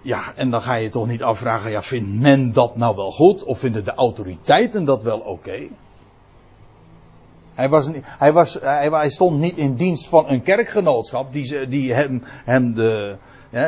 Ja, 0.00 0.34
en 0.34 0.50
dan 0.50 0.62
ga 0.62 0.74
je 0.74 0.88
toch 0.88 1.06
niet 1.06 1.22
afvragen, 1.22 1.70
ja, 1.70 1.82
vindt 1.82 2.20
men 2.20 2.52
dat 2.52 2.76
nou 2.76 2.96
wel 2.96 3.10
goed? 3.10 3.44
Of 3.44 3.58
vinden 3.58 3.84
de 3.84 3.94
autoriteiten 3.94 4.84
dat 4.84 5.02
wel 5.02 5.18
oké? 5.18 5.68
Hij, 7.60 7.68
was, 7.68 7.88
hij, 8.02 8.32
was, 8.32 8.54
hij, 8.60 8.88
hij, 8.88 9.10
stond 9.10 9.38
niet 9.38 9.56
in 9.56 9.74
dienst 9.74 10.08
van 10.08 10.28
een 10.28 10.42
kerkgenootschap 10.42 11.32
die, 11.32 11.68
die 11.68 11.92
hem, 11.92 12.22
hem 12.24 12.74
de, 12.74 13.16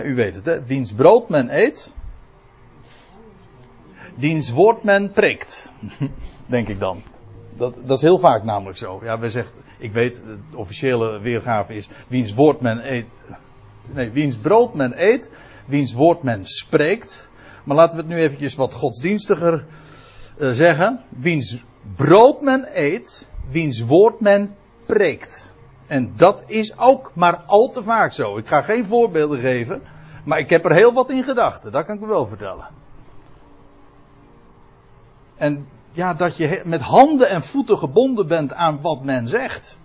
u 0.04 0.14
weet 0.14 0.34
het, 0.34 0.44
hè, 0.44 0.64
wiens 0.64 0.92
brood 0.92 1.28
men 1.28 1.58
eet, 1.58 1.94
diens 4.14 4.50
woord 4.50 4.82
men 4.82 5.12
preekt. 5.12 5.72
Denk 6.46 6.68
ik 6.68 6.78
dan. 6.78 7.02
Dat, 7.56 7.78
dat 7.84 7.96
is 7.96 8.02
heel 8.02 8.18
vaak 8.18 8.44
namelijk 8.44 8.78
zo. 8.78 9.00
Ja, 9.02 9.18
we 9.18 9.30
zeggen, 9.30 9.54
ik 9.78 9.92
weet, 9.92 10.22
de 10.50 10.56
officiële 10.56 11.20
weergave 11.20 11.74
is, 11.74 11.88
wiens 12.06 12.34
woord 12.34 12.60
men 12.60 12.92
eet, 12.92 13.06
nee, 13.92 14.10
wiens 14.10 14.36
brood 14.36 14.74
men 14.74 14.92
eet, 14.96 15.30
wiens 15.66 15.92
woord 15.92 16.22
men 16.22 16.44
spreekt. 16.44 17.30
Maar 17.64 17.76
laten 17.76 17.96
we 17.96 18.04
het 18.04 18.12
nu 18.12 18.20
eventjes 18.20 18.54
wat 18.54 18.74
godsdienstiger 18.74 19.64
uh, 20.38 20.50
zeggen. 20.50 21.00
Wiens 21.08 21.64
brood 21.96 22.40
men 22.40 22.68
eet, 22.72 23.30
wiens 23.48 23.80
woord 23.80 24.20
men 24.20 24.56
preekt. 24.86 25.54
En 25.86 26.12
dat 26.16 26.42
is 26.46 26.78
ook 26.78 27.12
maar 27.14 27.42
al 27.46 27.68
te 27.68 27.82
vaak 27.82 28.12
zo. 28.12 28.36
Ik 28.36 28.46
ga 28.46 28.62
geen 28.62 28.86
voorbeelden 28.86 29.40
geven, 29.40 29.82
maar 30.24 30.38
ik 30.38 30.50
heb 30.50 30.64
er 30.64 30.74
heel 30.74 30.92
wat 30.92 31.10
in 31.10 31.24
gedachten. 31.24 31.72
Dat 31.72 31.84
kan 31.84 31.96
ik 31.96 32.02
u 32.02 32.06
wel 32.06 32.26
vertellen. 32.26 32.66
En 35.36 35.66
ja, 35.92 36.14
dat 36.14 36.36
je 36.36 36.60
met 36.64 36.80
handen 36.80 37.28
en 37.28 37.42
voeten 37.42 37.78
gebonden 37.78 38.26
bent 38.26 38.54
aan 38.54 38.80
wat 38.80 39.04
men 39.04 39.28
zegt. 39.28 39.78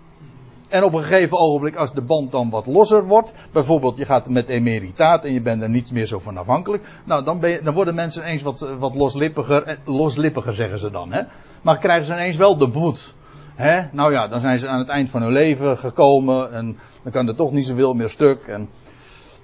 En 0.68 0.84
op 0.84 0.92
een 0.92 1.02
gegeven 1.02 1.38
ogenblik, 1.38 1.76
als 1.76 1.92
de 1.92 2.02
band 2.02 2.30
dan 2.30 2.50
wat 2.50 2.66
losser 2.66 3.04
wordt, 3.04 3.32
bijvoorbeeld 3.52 3.96
je 3.96 4.04
gaat 4.04 4.28
met 4.28 4.48
emeritaat 4.48 5.24
en 5.24 5.32
je 5.32 5.40
bent 5.40 5.62
er 5.62 5.68
niet 5.68 5.92
meer 5.92 6.06
zo 6.06 6.18
van 6.18 6.36
afhankelijk, 6.36 6.84
nou 7.04 7.24
dan, 7.24 7.40
ben 7.40 7.50
je, 7.50 7.62
dan 7.62 7.74
worden 7.74 7.94
mensen 7.94 8.22
ineens 8.22 8.42
wat, 8.42 8.68
wat 8.78 8.94
loslippiger, 8.94 9.62
eh, 9.62 9.76
loslippiger 9.84 10.54
zeggen 10.54 10.78
ze 10.78 10.90
dan, 10.90 11.12
hè. 11.12 11.22
Maar 11.62 11.78
krijgen 11.78 12.04
ze 12.04 12.12
ineens 12.12 12.36
wel 12.36 12.56
de 12.56 12.66
moed. 12.66 13.14
Hè? 13.58 13.82
Nou 13.92 14.12
ja, 14.12 14.28
dan 14.28 14.40
zijn 14.40 14.58
ze 14.58 14.68
aan 14.68 14.78
het 14.78 14.88
eind 14.88 15.10
van 15.10 15.22
hun 15.22 15.32
leven 15.32 15.78
gekomen 15.78 16.52
en 16.52 16.78
dan 17.02 17.12
kan 17.12 17.28
er 17.28 17.34
toch 17.34 17.52
niet 17.52 17.66
zoveel 17.66 17.94
meer 17.94 18.08
stuk. 18.08 18.46
En 18.46 18.68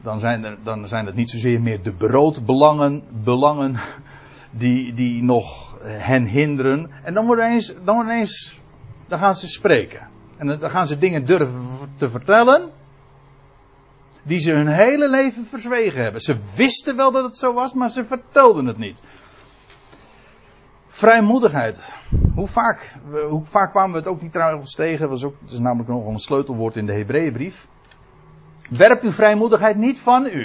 dan 0.03 0.21
zijn, 0.21 0.45
er, 0.45 0.57
dan 0.63 0.89
zijn 0.89 1.07
het 1.07 1.15
niet 1.15 1.31
zozeer 1.31 1.61
meer 1.61 1.83
de 1.83 1.93
broodbelangen 1.93 3.03
belangen 3.25 3.77
die, 4.51 4.93
die 4.93 5.23
nog 5.23 5.77
hen 5.83 6.25
hinderen. 6.25 6.91
En 7.03 7.15
dan 7.15 7.27
wordt 7.27 7.43
ineens, 7.43 7.75
dan 7.85 7.95
wordt 7.95 8.11
ineens, 8.11 8.61
dan 9.09 9.19
gaan 9.19 9.37
ze 9.37 9.49
spreken. 9.49 10.09
En 10.37 10.47
dan 10.47 10.71
gaan 10.71 10.87
ze 10.87 10.99
dingen 10.99 11.25
durven 11.25 11.95
te 11.97 12.11
vertellen. 12.11 12.71
Die 14.23 14.41
ze 14.41 14.53
hun 14.53 14.69
hele 14.69 15.11
leven 15.11 15.45
verzwegen 15.45 16.03
hebben. 16.03 16.21
Ze 16.21 16.37
wisten 16.57 16.97
wel 16.97 17.13
dat 17.13 17.25
het 17.25 17.37
zo 17.37 17.53
was, 17.53 17.73
maar 17.73 17.91
ze 17.91 18.05
vertelden 18.05 18.67
het 18.67 18.79
niet. 18.79 19.03
Vrijmoedigheid. 20.95 21.93
Hoe 22.35 22.47
vaak, 22.47 22.95
hoe 23.29 23.45
vaak 23.45 23.71
kwamen 23.71 23.93
we 23.93 23.99
het 23.99 24.09
ook 24.09 24.23
niet 24.23 24.33
trouwens 24.33 24.75
tegen? 24.75 25.09
Was 25.09 25.25
ook, 25.25 25.35
het 25.41 25.51
is 25.51 25.59
namelijk 25.59 25.89
nog 25.89 26.07
een 26.07 26.19
sleutelwoord 26.19 26.77
in 26.77 26.87
de 26.87 26.93
Hebreeënbrief. 26.93 27.67
Werp 28.71 29.03
uw 29.03 29.13
vrijmoedigheid 29.13 29.77
niet 29.77 30.01
van 30.01 30.27
u. 30.27 30.43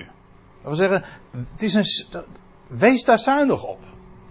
Dat 0.54 0.64
wil 0.64 0.76
zeggen, 0.76 1.04
het 1.32 1.62
is 1.62 1.74
een, 1.74 2.24
wees 2.68 3.04
daar 3.04 3.20
zuinig 3.20 3.64
op. 3.64 3.80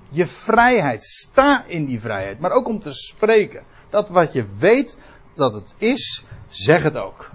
Je 0.08 0.26
vrijheid, 0.26 1.04
sta 1.04 1.64
in 1.66 1.84
die 1.84 2.00
vrijheid. 2.00 2.40
Maar 2.40 2.50
ook 2.50 2.68
om 2.68 2.80
te 2.80 2.92
spreken. 2.92 3.64
Dat 3.90 4.08
wat 4.08 4.32
je 4.32 4.46
weet, 4.58 4.98
dat 5.34 5.52
het 5.52 5.74
is, 5.76 6.24
zeg 6.48 6.82
het 6.82 6.96
ook. 6.96 7.30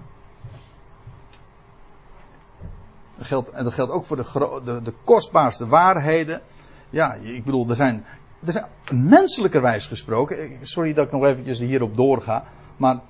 Dat 3.16 3.26
geldt, 3.26 3.50
en 3.50 3.64
dat 3.64 3.74
geldt 3.74 3.92
ook 3.92 4.04
voor 4.04 4.16
de, 4.16 4.60
de, 4.64 4.82
de 4.82 4.94
kostbaarste 5.04 5.66
waarheden. 5.66 6.42
Ja, 6.90 7.14
ik 7.14 7.44
bedoel, 7.44 7.68
er 7.68 7.76
zijn, 7.76 8.04
zijn 8.52 8.66
menselijkerwijs 9.08 9.86
gesproken. 9.86 10.58
Sorry 10.60 10.92
dat 10.92 11.06
ik 11.06 11.12
nog 11.12 11.24
eventjes 11.24 11.58
hierop 11.58 11.96
doorga. 11.96 12.44
Maar 12.76 13.00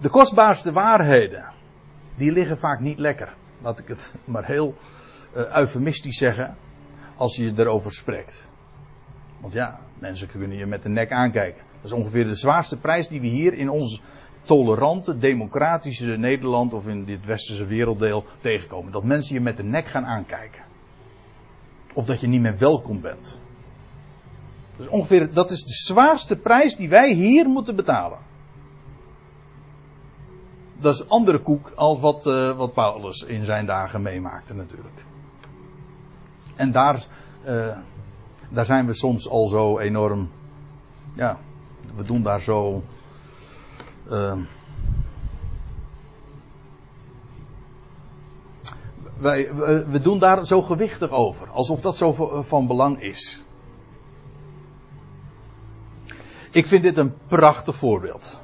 de 0.00 0.08
kostbaarste 0.08 0.72
waarheden, 0.72 1.44
die 2.14 2.32
liggen 2.32 2.58
vaak 2.58 2.80
niet 2.80 2.98
lekker. 2.98 3.34
Laat 3.62 3.78
ik 3.78 3.88
het 3.88 4.14
maar 4.24 4.44
heel 4.44 4.74
uh, 5.36 5.56
eufemistisch 5.56 6.16
zeggen. 6.16 6.56
Als 7.16 7.36
je 7.36 7.52
erover 7.56 7.92
spreekt. 7.92 8.46
Want 9.40 9.52
ja, 9.52 9.80
mensen 9.98 10.28
kunnen 10.28 10.56
je 10.56 10.66
met 10.66 10.82
de 10.82 10.88
nek 10.88 11.12
aankijken. 11.12 11.62
Dat 11.74 11.90
is 11.90 11.92
ongeveer 11.92 12.26
de 12.26 12.34
zwaarste 12.34 12.76
prijs 12.76 13.08
die 13.08 13.20
we 13.20 13.26
hier 13.26 13.54
in 13.54 13.70
ons 13.70 14.02
tolerante, 14.42 15.18
democratische 15.18 16.06
Nederland 16.06 16.72
of 16.72 16.86
in 16.86 17.04
dit 17.04 17.24
westerse 17.24 17.66
werelddeel 17.66 18.24
tegenkomen. 18.40 18.92
Dat 18.92 19.04
mensen 19.04 19.34
je 19.34 19.40
met 19.40 19.56
de 19.56 19.62
nek 19.62 19.86
gaan 19.86 20.04
aankijken. 20.04 20.62
Of 21.92 22.04
dat 22.04 22.20
je 22.20 22.26
niet 22.26 22.40
meer 22.40 22.58
welkom 22.58 23.00
bent. 23.00 23.40
Dus 24.76 24.88
ongeveer, 24.88 25.32
dat 25.32 25.50
is 25.50 25.62
de 25.62 25.74
zwaarste 25.74 26.36
prijs 26.36 26.76
die 26.76 26.88
wij 26.88 27.12
hier 27.12 27.48
moeten 27.48 27.76
betalen. 27.76 28.18
Dat 30.78 30.94
is 30.94 31.08
andere 31.08 31.38
koek 31.38 31.72
als 31.74 32.00
wat, 32.00 32.26
uh, 32.26 32.56
wat 32.56 32.72
Paulus 32.72 33.22
in 33.22 33.44
zijn 33.44 33.66
dagen 33.66 34.02
meemaakte 34.02 34.54
natuurlijk. 34.54 35.04
En 36.54 36.72
daar, 36.72 37.04
uh, 37.46 37.76
daar 38.48 38.64
zijn 38.64 38.86
we 38.86 38.92
soms 38.92 39.28
al 39.28 39.46
zo 39.46 39.78
enorm. 39.78 40.30
Ja, 41.14 41.38
we 41.96 42.04
doen 42.04 42.22
daar 42.22 42.40
zo. 42.40 42.82
Uh, 44.10 44.38
wij, 49.22 49.54
we, 49.88 50.00
doen 50.00 50.18
daar 50.18 50.46
zo 50.46 50.62
gewichtig 50.62 51.10
over. 51.10 51.48
Alsof 51.50 51.80
dat 51.80 51.96
zo 51.96 52.12
van 52.42 52.66
belang 52.66 53.00
is. 53.02 53.42
Ik 56.50 56.66
vind 56.66 56.82
dit 56.82 56.96
een 56.96 57.14
prachtig 57.26 57.76
voorbeeld. 57.76 58.40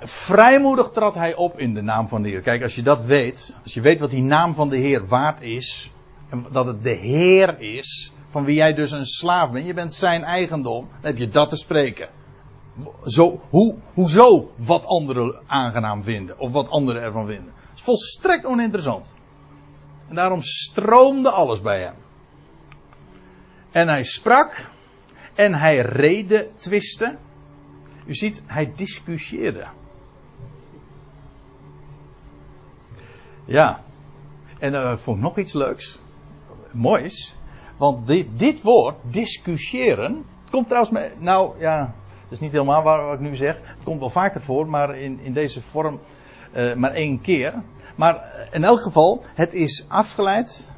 Vrijmoedig 0.00 0.90
trad 0.90 1.14
hij 1.14 1.34
op 1.34 1.58
in 1.58 1.74
de 1.74 1.82
naam 1.82 2.08
van 2.08 2.22
de 2.22 2.28
Heer. 2.28 2.40
Kijk, 2.40 2.62
als 2.62 2.74
je 2.74 2.82
dat 2.82 3.02
weet, 3.02 3.56
als 3.62 3.74
je 3.74 3.80
weet 3.80 4.00
wat 4.00 4.10
die 4.10 4.22
naam 4.22 4.54
van 4.54 4.68
de 4.68 4.76
Heer 4.76 5.06
waard 5.06 5.40
is, 5.40 5.90
en 6.28 6.46
dat 6.52 6.66
het 6.66 6.82
de 6.82 6.94
Heer 6.94 7.60
is, 7.60 8.12
van 8.28 8.44
wie 8.44 8.54
jij 8.54 8.74
dus 8.74 8.90
een 8.90 9.06
slaaf 9.06 9.50
bent, 9.50 9.66
je 9.66 9.74
bent 9.74 9.94
zijn 9.94 10.24
eigendom, 10.24 10.88
dan 10.90 11.10
heb 11.10 11.18
je 11.18 11.28
dat 11.28 11.48
te 11.48 11.56
spreken. 11.56 12.08
Zo, 13.04 13.40
hoe, 13.48 13.76
hoezo 13.94 14.50
wat 14.56 14.86
anderen 14.86 15.40
aangenaam 15.46 16.04
vinden, 16.04 16.38
of 16.38 16.52
wat 16.52 16.70
anderen 16.70 17.02
ervan 17.02 17.26
vinden. 17.26 17.52
Dat 17.68 17.76
is 17.76 17.82
volstrekt 17.82 18.46
oninteressant. 18.46 19.14
En 20.08 20.14
daarom 20.14 20.42
stroomde 20.42 21.30
alles 21.30 21.60
bij 21.60 21.80
hem. 21.80 21.94
En 23.70 23.88
hij 23.88 24.04
sprak, 24.04 24.66
en 25.34 25.54
hij 25.54 25.78
reden 25.78 26.56
twisten. 26.56 27.18
U 28.06 28.14
ziet, 28.14 28.42
hij 28.46 28.72
discussieerde. 28.76 29.66
Ja. 33.44 33.80
En 34.58 34.72
uh, 34.74 34.96
vond 34.96 35.16
ik 35.16 35.22
nog 35.22 35.38
iets 35.38 35.52
leuks 35.52 36.00
moois. 36.70 37.36
Want 37.76 38.06
dit, 38.06 38.26
dit 38.38 38.62
woord, 38.62 38.96
discussiëren, 39.02 40.24
komt 40.50 40.66
trouwens, 40.66 40.92
met, 40.92 41.20
nou 41.20 41.60
ja, 41.60 41.94
dat 42.22 42.32
is 42.32 42.40
niet 42.40 42.52
helemaal 42.52 42.82
waar 42.82 43.04
wat 43.04 43.14
ik 43.14 43.20
nu 43.20 43.36
zeg. 43.36 43.56
Het 43.62 43.84
komt 43.84 44.00
wel 44.00 44.10
vaker 44.10 44.40
voor, 44.40 44.68
maar 44.68 44.96
in, 44.96 45.20
in 45.20 45.32
deze 45.32 45.60
vorm 45.60 46.00
uh, 46.56 46.74
maar 46.74 46.92
één 46.92 47.20
keer. 47.20 47.54
Maar 47.98 48.48
in 48.52 48.64
elk 48.64 48.80
geval, 48.80 49.24
het 49.34 49.54
is 49.54 49.84
afgeleid 49.88 50.70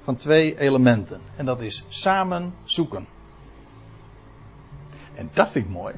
van 0.00 0.16
twee 0.16 0.58
elementen. 0.58 1.20
En 1.36 1.46
dat 1.46 1.60
is 1.60 1.84
samen 1.88 2.54
zoeken. 2.64 3.06
En 5.14 5.30
dat 5.32 5.50
vind 5.50 5.64
ik 5.64 5.70
mooi. 5.70 5.94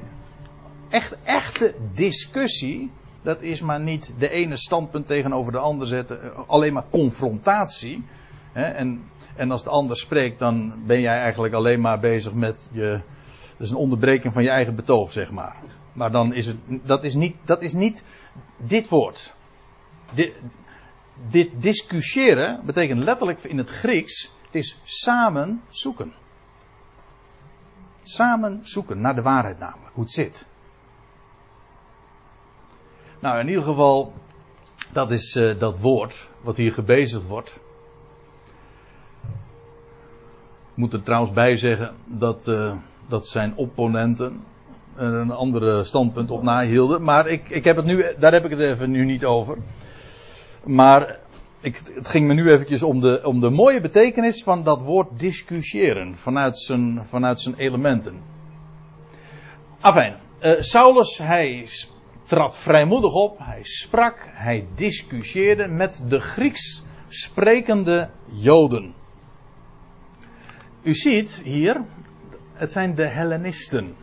Echt, 0.89 1.15
echte 1.23 1.75
discussie, 1.93 2.91
dat 3.21 3.41
is 3.41 3.61
maar 3.61 3.79
niet 3.79 4.13
de 4.17 4.29
ene 4.29 4.57
standpunt 4.57 5.07
tegenover 5.07 5.51
de 5.51 5.57
ander 5.57 5.87
zetten, 5.87 6.47
alleen 6.47 6.73
maar 6.73 6.89
confrontatie. 6.89 8.03
En, 8.53 9.03
en 9.35 9.51
als 9.51 9.63
de 9.63 9.69
ander 9.69 9.97
spreekt, 9.97 10.39
dan 10.39 10.73
ben 10.85 11.01
jij 11.01 11.19
eigenlijk 11.19 11.53
alleen 11.53 11.81
maar 11.81 11.99
bezig 11.99 12.33
met 12.33 12.69
je. 12.71 12.99
Is 13.57 13.69
een 13.69 13.77
onderbreking 13.77 14.33
van 14.33 14.43
je 14.43 14.49
eigen 14.49 14.75
betoog, 14.75 15.11
zeg 15.11 15.31
maar. 15.31 15.55
Maar 15.93 16.11
dan 16.11 16.33
is 16.33 16.45
het. 16.45 16.57
Dat 16.67 17.03
is 17.03 17.13
niet, 17.13 17.39
dat 17.45 17.61
is 17.61 17.73
niet 17.73 18.03
dit 18.57 18.89
woord. 18.89 19.33
Dit, 20.13 20.33
dit 21.29 21.49
discussiëren 21.61 22.61
betekent 22.65 23.03
letterlijk 23.03 23.43
in 23.43 23.57
het 23.57 23.69
Grieks. 23.69 24.31
Het 24.45 24.55
is 24.55 24.79
samen 24.83 25.61
zoeken. 25.69 26.13
Samen 28.03 28.59
zoeken 28.63 29.01
naar 29.01 29.15
de 29.15 29.21
waarheid 29.21 29.59
namelijk, 29.59 29.93
hoe 29.93 30.03
het 30.03 30.13
zit. 30.13 30.47
Nou, 33.19 33.39
in 33.39 33.47
ieder 33.47 33.63
geval, 33.63 34.13
dat 34.91 35.11
is 35.11 35.35
uh, 35.35 35.59
dat 35.59 35.79
woord 35.79 36.27
wat 36.41 36.55
hier 36.55 36.73
gebezigd 36.73 37.27
wordt. 37.27 37.57
Ik 40.71 40.83
moet 40.83 40.93
er 40.93 41.03
trouwens 41.03 41.33
bij 41.33 41.55
zeggen 41.55 41.95
dat, 42.05 42.47
uh, 42.47 42.73
dat 43.07 43.27
zijn 43.27 43.55
opponenten 43.55 44.43
een 44.95 45.31
andere 45.31 45.83
standpunt 45.83 46.31
op 46.31 46.43
nahielden. 46.43 47.03
Maar 47.03 47.27
ik, 47.27 47.49
ik 47.49 47.63
heb 47.63 47.75
het 47.75 47.85
nu, 47.85 48.05
daar 48.19 48.31
heb 48.31 48.45
ik 48.45 48.51
het 48.51 48.59
even 48.59 48.91
nu 48.91 49.05
niet 49.05 49.25
over. 49.25 49.57
Maar 50.67 51.19
ik, 51.61 51.81
het 51.93 52.07
ging 52.07 52.27
me 52.27 52.33
nu 52.33 52.51
eventjes 52.51 52.83
om 52.83 52.99
de, 52.99 53.21
om 53.23 53.39
de 53.39 53.49
mooie 53.49 53.81
betekenis 53.81 54.43
van 54.43 54.63
dat 54.63 54.81
woord 54.81 55.19
discussiëren. 55.19 56.15
Vanuit 56.15 56.57
zijn, 56.57 57.05
vanuit 57.05 57.41
zijn 57.41 57.55
elementen. 57.55 58.21
Afijn, 59.79 60.15
uh, 60.41 60.59
Saulus 60.59 61.17
hij 61.17 61.67
trad 62.23 62.57
vrijmoedig 62.57 63.13
op. 63.13 63.37
Hij 63.39 63.63
sprak, 63.63 64.15
hij 64.25 64.67
discussieerde 64.75 65.67
met 65.67 66.03
de 66.07 66.19
Grieks 66.19 66.83
sprekende 67.07 68.09
Joden. 68.25 68.93
U 70.81 70.93
ziet 70.93 71.41
hier, 71.43 71.81
het 72.53 72.71
zijn 72.71 72.95
de 72.95 73.07
Hellenisten. 73.07 73.95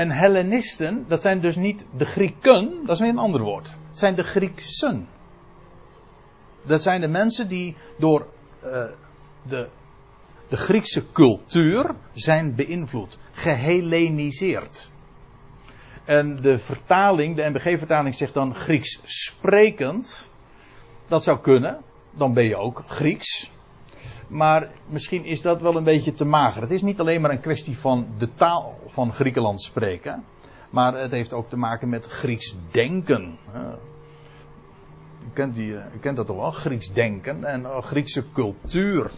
En 0.00 0.10
Hellenisten, 0.10 1.04
dat 1.08 1.22
zijn 1.22 1.40
dus 1.40 1.56
niet 1.56 1.84
de 1.96 2.04
Grieken, 2.04 2.80
dat 2.84 2.94
is 2.94 3.00
weer 3.00 3.08
een 3.08 3.18
ander 3.18 3.40
woord. 3.40 3.76
Het 3.88 3.98
zijn 3.98 4.14
de 4.14 4.22
Grieksen. 4.22 5.08
Dat 6.64 6.82
zijn 6.82 7.00
de 7.00 7.08
mensen 7.08 7.48
die 7.48 7.76
door 7.98 8.26
uh, 8.64 8.84
de, 9.42 9.68
de 10.48 10.56
Griekse 10.56 11.10
cultuur 11.12 11.94
zijn 12.12 12.54
beïnvloed, 12.54 13.18
gehelleniseerd. 13.32 14.90
En 16.04 16.36
de 16.42 16.58
vertaling, 16.58 17.36
de 17.36 17.48
MBG-vertaling 17.48 18.14
zegt 18.14 18.34
dan 18.34 18.54
Grieks 18.54 19.00
sprekend. 19.04 20.28
Dat 21.08 21.22
zou 21.22 21.40
kunnen. 21.40 21.78
Dan 22.10 22.34
ben 22.34 22.44
je 22.44 22.56
ook 22.56 22.82
Grieks. 22.86 23.50
Maar 24.30 24.68
misschien 24.86 25.24
is 25.24 25.42
dat 25.42 25.60
wel 25.60 25.76
een 25.76 25.84
beetje 25.84 26.12
te 26.12 26.24
mager. 26.24 26.62
Het 26.62 26.70
is 26.70 26.82
niet 26.82 27.00
alleen 27.00 27.20
maar 27.20 27.30
een 27.30 27.40
kwestie 27.40 27.78
van 27.78 28.06
de 28.18 28.34
taal 28.34 28.78
van 28.86 29.12
Griekenland 29.12 29.62
spreken. 29.62 30.24
Maar 30.70 30.94
het 30.94 31.10
heeft 31.10 31.32
ook 31.32 31.48
te 31.48 31.56
maken 31.56 31.88
met 31.88 32.06
Grieks 32.06 32.54
denken. 32.70 33.38
U 35.24 35.32
kent, 35.32 35.54
die, 35.54 35.72
u 35.72 35.98
kent 36.00 36.16
dat 36.16 36.26
toch 36.26 36.36
wel, 36.36 36.50
Grieks 36.50 36.92
denken 36.92 37.44
en 37.44 37.82
Griekse 37.82 38.24
cultuur. 38.32 39.10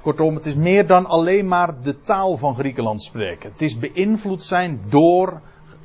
Kortom, 0.00 0.34
het 0.34 0.46
is 0.46 0.54
meer 0.54 0.86
dan 0.86 1.06
alleen 1.06 1.48
maar 1.48 1.82
de 1.82 2.00
taal 2.00 2.36
van 2.36 2.54
Griekenland 2.54 3.02
spreken. 3.02 3.50
Het 3.52 3.62
is 3.62 3.78
beïnvloed 3.78 4.44
zijn 4.44 4.80
door, 4.88 5.40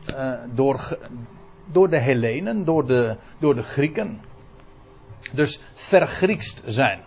uh, 0.10 0.34
door, 0.54 0.98
door 1.66 1.90
de 1.90 2.00
Hellenen, 2.00 2.66
door 2.66 2.88
de, 2.88 3.18
door 3.40 3.56
de 3.56 3.64
Grieken. 3.64 4.22
Dus 5.34 5.62
vergriekst 5.74 6.62
zijn. 6.66 7.04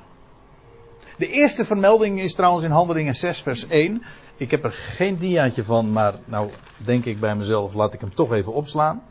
De 1.17 1.29
eerste 1.29 1.65
vermelding 1.65 2.21
is 2.21 2.35
trouwens 2.35 2.65
in 2.65 2.71
Handelingen 2.71 3.15
6, 3.15 3.41
vers 3.41 3.67
1. 3.67 4.03
Ik 4.37 4.51
heb 4.51 4.65
er 4.65 4.73
geen 4.73 5.17
diaatje 5.17 5.65
van, 5.65 5.93
maar 5.93 6.15
nou 6.25 6.51
denk 6.77 7.05
ik 7.05 7.21
bij 7.21 7.35
mezelf, 7.35 7.75
laat 7.75 7.95
ik 7.95 8.01
hem 8.01 8.15
toch 8.15 8.33
even 8.33 8.53
opslaan. 8.53 9.03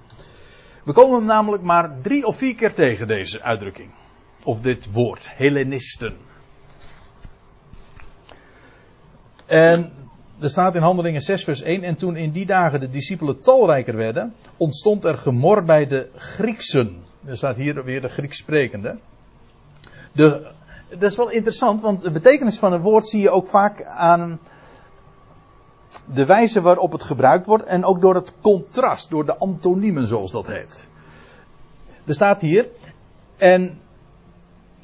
We 0.83 0.93
komen 0.93 1.17
hem 1.17 1.25
namelijk 1.25 1.63
maar 1.63 2.01
drie 2.01 2.25
of 2.25 2.37
vier 2.37 2.55
keer 2.55 2.73
tegen, 2.73 3.07
deze 3.07 3.41
uitdrukking. 3.41 3.89
Of 4.43 4.61
dit 4.61 4.91
woord, 4.91 5.27
Hellenisten. 5.31 6.17
En 9.45 9.93
er 10.39 10.49
staat 10.49 10.75
in 10.75 10.81
Handelingen 10.81 11.21
6, 11.21 11.43
vers 11.43 11.61
1. 11.61 11.83
En 11.83 11.95
toen 11.95 12.15
in 12.15 12.31
die 12.31 12.45
dagen 12.45 12.79
de 12.79 12.89
discipelen 12.89 13.39
talrijker 13.39 13.95
werden, 13.95 14.33
ontstond 14.57 15.03
er 15.03 15.17
gemor 15.17 15.63
bij 15.63 15.87
de 15.87 16.09
Grieksen. 16.15 17.03
Er 17.25 17.37
staat 17.37 17.55
hier 17.55 17.83
weer 17.83 18.01
de 18.01 18.09
Grieks 18.09 18.37
sprekende. 18.37 18.97
De 20.11 20.53
dat 20.89 21.11
is 21.11 21.15
wel 21.15 21.29
interessant, 21.29 21.81
want 21.81 22.01
de 22.01 22.11
betekenis 22.11 22.59
van 22.59 22.73
een 22.73 22.81
woord 22.81 23.07
zie 23.07 23.21
je 23.21 23.29
ook 23.29 23.47
vaak 23.47 23.83
aan 23.83 24.39
de 26.13 26.25
wijze 26.25 26.61
waarop 26.61 26.91
het 26.91 27.03
gebruikt 27.03 27.45
wordt 27.45 27.63
en 27.63 27.85
ook 27.85 28.01
door 28.01 28.15
het 28.15 28.33
contrast, 28.41 29.09
door 29.09 29.25
de 29.25 29.37
antoniemen 29.37 30.07
zoals 30.07 30.31
dat 30.31 30.47
heet. 30.47 30.87
Er 32.05 32.13
staat 32.13 32.41
hier, 32.41 32.67
en 33.37 33.79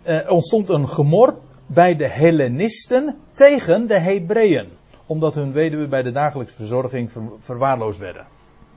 eh, 0.02 0.32
ontstond 0.32 0.70
een 0.70 0.88
gemor 0.88 1.38
bij 1.66 1.95
de 1.95 2.08
Hellenisten 2.08 3.18
tegen 3.32 3.88
de 3.88 3.99
Hebreeën, 3.99 4.70
omdat 5.06 5.36
hun 5.36 5.52
weduwen 5.52 5.89
bij 5.89 6.04
de 6.04 6.12
dagelijkse 6.12 6.56
verzorging 6.56 7.12
verwaarloosd 7.39 7.99
werden. 7.99 8.26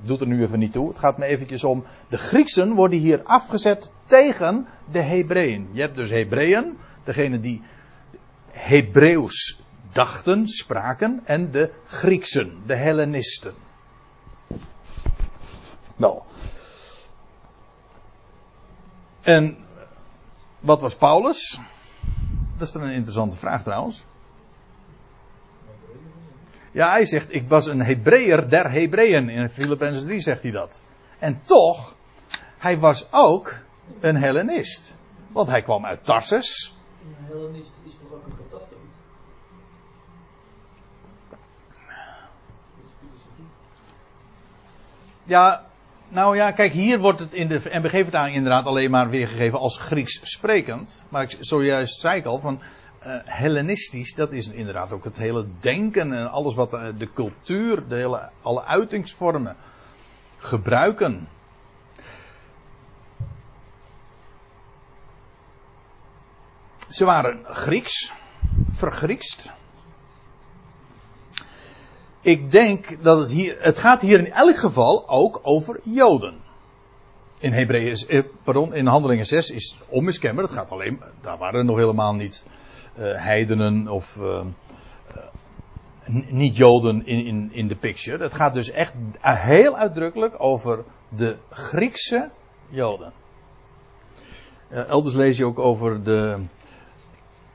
Doet 0.03 0.20
er 0.20 0.27
nu 0.27 0.43
even 0.43 0.59
niet 0.59 0.72
toe. 0.72 0.89
Het 0.89 0.99
gaat 0.99 1.18
me 1.18 1.25
eventjes 1.25 1.64
om. 1.64 1.85
De 2.09 2.18
Grieksen 2.18 2.75
worden 2.75 2.99
hier 2.99 3.20
afgezet 3.22 3.91
tegen 4.05 4.66
de 4.93 5.01
Hebreeën. 5.01 5.68
Je 5.72 5.81
hebt 5.81 5.97
dus 5.97 6.11
Hebreeën, 6.11 6.77
degene 7.05 7.41
die 7.41 7.63
Hebreeuws 8.51 9.63
dachten, 9.93 10.47
spraken, 10.47 11.21
en 11.25 11.51
de 11.51 11.71
Grieksen, 11.87 12.63
de 12.67 12.77
Hellenisten. 12.77 13.55
Wel. 15.97 16.27
En 19.23 19.57
wat 20.61 20.81
was 20.81 20.97
Paulus? 20.97 21.59
Dat 22.57 22.67
is 22.67 22.73
dan 22.73 22.83
een 22.83 22.95
interessante 22.95 23.37
vraag 23.37 23.63
trouwens. 23.63 24.05
Ja, 26.71 26.91
hij 26.91 27.07
zegt, 27.07 27.33
ik 27.33 27.49
was 27.49 27.67
een 27.67 27.83
Hebreeër 27.83 28.49
der 28.49 28.71
Hebreeën. 28.71 29.29
In 29.29 29.49
Filippenzen 29.49 30.07
3 30.07 30.21
zegt 30.21 30.43
hij 30.43 30.51
dat. 30.51 30.83
En 31.19 31.41
toch, 31.45 31.97
hij 32.59 32.79
was 32.79 33.13
ook 33.13 33.61
een 34.01 34.17
Hellenist. 34.17 34.95
Want 35.33 35.49
hij 35.49 35.63
kwam 35.63 35.87
uit 35.87 36.05
Tarsus. 36.05 36.77
Een 37.05 37.25
Hellenist 37.25 37.73
is 37.85 37.95
toch 37.99 38.13
ook 38.13 38.27
een 38.27 38.45
gedachte? 38.45 38.75
Ja, 45.25 45.67
nou 46.09 46.37
ja, 46.37 46.51
kijk, 46.53 46.73
hier 46.73 46.99
wordt 46.99 47.19
het 47.19 47.33
in 47.33 47.49
de 47.49 47.61
MBG-vertaling 47.65 48.37
inderdaad 48.37 48.65
alleen 48.65 48.91
maar 48.91 49.09
weergegeven 49.09 49.59
als 49.59 49.79
Grieks 49.79 50.21
sprekend. 50.23 51.03
Maar 51.09 51.23
ik, 51.23 51.37
zojuist 51.41 52.01
zei 52.01 52.19
ik 52.19 52.27
al, 52.27 52.39
van 52.39 52.61
uh, 53.07 53.17
Hellenistisch, 53.25 54.15
dat 54.15 54.33
is 54.33 54.49
inderdaad 54.49 54.93
ook 54.93 55.05
het 55.05 55.17
hele 55.17 55.47
denken 55.61 56.13
en 56.13 56.31
alles 56.31 56.55
wat 56.55 56.73
uh, 56.73 56.89
de 56.99 57.13
cultuur, 57.13 57.89
de 57.89 57.95
hele, 57.95 58.29
alle 58.43 58.65
uitingsvormen 58.65 59.57
gebruiken. 60.39 61.29
Ze 66.95 67.05
waren 67.05 67.45
Grieks, 67.45 68.13
vergriekst. 68.71 69.51
Ik 72.21 72.51
denk 72.51 73.03
dat 73.03 73.19
het 73.19 73.31
hier, 73.31 73.57
het 73.59 73.79
gaat 73.79 74.01
hier 74.01 74.19
in 74.19 74.33
elk 74.33 74.57
geval 74.57 75.09
ook 75.09 75.41
over 75.43 75.81
Joden. 75.85 76.41
In 77.41 77.53
Hebreeën, 77.53 77.97
eh, 78.09 78.23
pardon, 78.43 78.75
in 78.75 78.87
Handelingen 78.87 79.27
6 79.27 79.51
is 79.51 79.79
onmiskenbaar, 79.89 80.45
het 80.45 80.53
gaat 80.53 80.71
alleen, 80.71 81.03
daar 81.21 81.39
waren 81.39 81.67
nog 81.67 81.77
helemaal 81.77 82.15
niet 82.15 82.47
uh, 82.99 83.23
heidenen 83.23 83.89
of 83.89 84.17
uh, 84.17 84.45
niet-Joden 86.29 87.07
in, 87.07 87.27
in, 87.27 87.51
in 87.53 87.69
de 87.69 87.77
picture. 87.77 88.23
Het 88.23 88.35
gaat 88.35 88.55
dus 88.55 88.71
echt 88.71 88.95
heel 89.21 89.77
uitdrukkelijk 89.77 90.35
over 90.39 90.85
de 91.09 91.37
Griekse 91.51 92.31
Joden. 92.69 93.13
elders 94.69 95.15
lees 95.15 95.37
je 95.37 95.45
ook 95.45 95.59
over 95.59 96.05
de, 96.05 96.45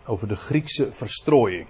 over 0.10 0.28
de 0.28 0.36
Griekse 0.36 0.92
verstrooiing. 0.92 1.68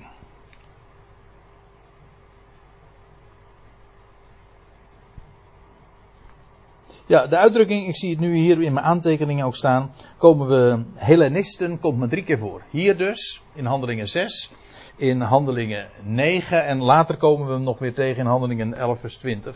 Ja, 7.06 7.28
de 7.28 7.38
uitdrukking, 7.38 7.88
ik 7.88 7.96
zie 7.96 8.10
het 8.10 8.20
nu 8.20 8.36
hier 8.36 8.62
in 8.62 8.74
mijn 8.74 8.86
aantekeningen 8.86 9.46
ook 9.46 9.56
staan. 9.56 9.92
Komen 10.18 10.48
we, 10.48 10.86
Hellenisten 10.96 11.80
komt 11.80 11.98
maar 11.98 12.08
drie 12.08 12.24
keer 12.24 12.38
voor. 12.38 12.62
Hier 12.70 12.98
dus, 12.98 13.42
in 13.54 13.66
handelingen 13.66 14.08
6, 14.08 14.52
in 14.96 15.22
handelingen 15.22 15.90
9 16.04 16.66
en 16.66 16.82
later 16.82 17.18
komen 17.18 17.48
we 17.48 17.54
hem 17.54 17.64
nog 17.64 17.80
weer 17.80 17.94
tegen 17.94 18.22
in 18.22 18.30
handelingen 18.30 18.74
11 18.74 19.00
vers 19.00 19.18
20. 19.18 19.56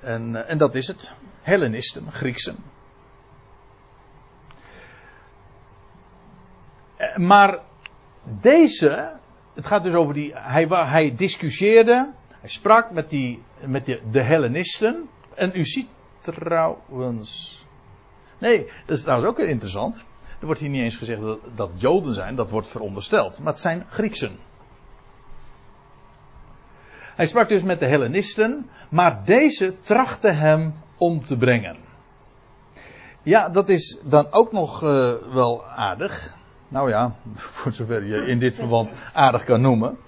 En, 0.00 0.36
eh, 0.36 0.50
en 0.50 0.58
dat 0.58 0.74
is 0.74 0.86
het. 0.86 1.12
Hellenisten, 1.42 2.12
Grieksen. 2.12 2.56
Eh, 6.96 7.16
Maar 7.16 7.68
deze, 8.40 9.12
het 9.54 9.66
gaat 9.66 9.82
dus 9.82 9.94
over 9.94 10.14
die, 10.14 10.32
hij, 10.34 10.66
hij 10.68 11.14
discussieerde, 11.14 12.12
hij 12.40 12.48
sprak 12.48 12.90
met, 12.90 13.10
die, 13.10 13.42
met 13.66 13.86
de, 13.86 14.00
de 14.10 14.22
Hellenisten. 14.22 15.08
En 15.34 15.50
u 15.54 15.64
ziet 15.64 15.88
trouwens, 16.18 17.64
nee, 18.38 18.70
dat 18.86 18.96
is 18.96 19.02
trouwens 19.02 19.30
ook 19.30 19.36
weer 19.36 19.48
interessant. 19.48 20.04
Er 20.40 20.46
wordt 20.46 20.60
hier 20.60 20.70
niet 20.70 20.82
eens 20.82 20.96
gezegd 20.96 21.20
dat, 21.20 21.38
dat 21.54 21.70
Joden 21.74 22.14
zijn, 22.14 22.34
dat 22.34 22.50
wordt 22.50 22.68
verondersteld. 22.68 23.38
Maar 23.38 23.52
het 23.52 23.62
zijn 23.62 23.84
Grieksen. 23.88 24.38
Hij 27.16 27.26
sprak 27.26 27.48
dus 27.48 27.62
met 27.62 27.78
de 27.80 27.86
Hellenisten, 27.86 28.70
maar 28.88 29.24
deze 29.24 29.78
trachten 29.80 30.38
hem 30.38 30.74
om 30.96 31.24
te 31.24 31.36
brengen. 31.36 31.76
Ja, 33.22 33.48
dat 33.48 33.68
is 33.68 33.98
dan 34.02 34.26
ook 34.30 34.52
nog 34.52 34.82
eh, 34.82 35.12
wel 35.32 35.66
aardig. 35.66 36.38
Nou 36.70 36.88
ja, 36.88 37.14
voor 37.34 37.72
zover 37.72 38.04
je 38.04 38.26
in 38.26 38.38
dit 38.38 38.56
verband 38.56 38.92
aardig 39.12 39.44
kan 39.44 39.60
noemen. 39.60 39.98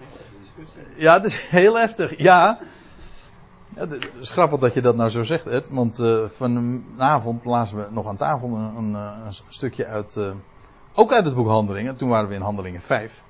Ja, 0.96 1.14
dat 1.18 1.24
is 1.24 1.40
heel 1.40 1.78
heftig. 1.78 2.18
Ja. 2.18 2.58
ja 3.76 3.88
het 3.88 4.08
is 4.20 4.30
grappig 4.30 4.60
dat 4.60 4.74
je 4.74 4.80
dat 4.80 4.96
nou 4.96 5.10
zo 5.10 5.22
zegt, 5.22 5.46
Ed. 5.46 5.68
Want 5.70 5.98
eh, 5.98 6.24
vanavond 6.24 7.44
lazen 7.44 7.76
we 7.76 7.86
nog 7.90 8.06
aan 8.06 8.16
tafel 8.16 8.56
een, 8.56 8.76
een, 8.76 8.94
eh, 8.94 9.26
een 9.26 9.32
stukje 9.48 9.86
uit. 9.86 10.16
eh, 10.16 10.30
ook 10.94 11.12
uit 11.12 11.24
het 11.24 11.34
boek 11.34 11.46
Handelingen. 11.46 11.96
Toen 11.96 12.08
waren 12.08 12.28
we 12.28 12.34
in 12.34 12.40
Handelingen 12.40 12.80
5. 12.80 13.22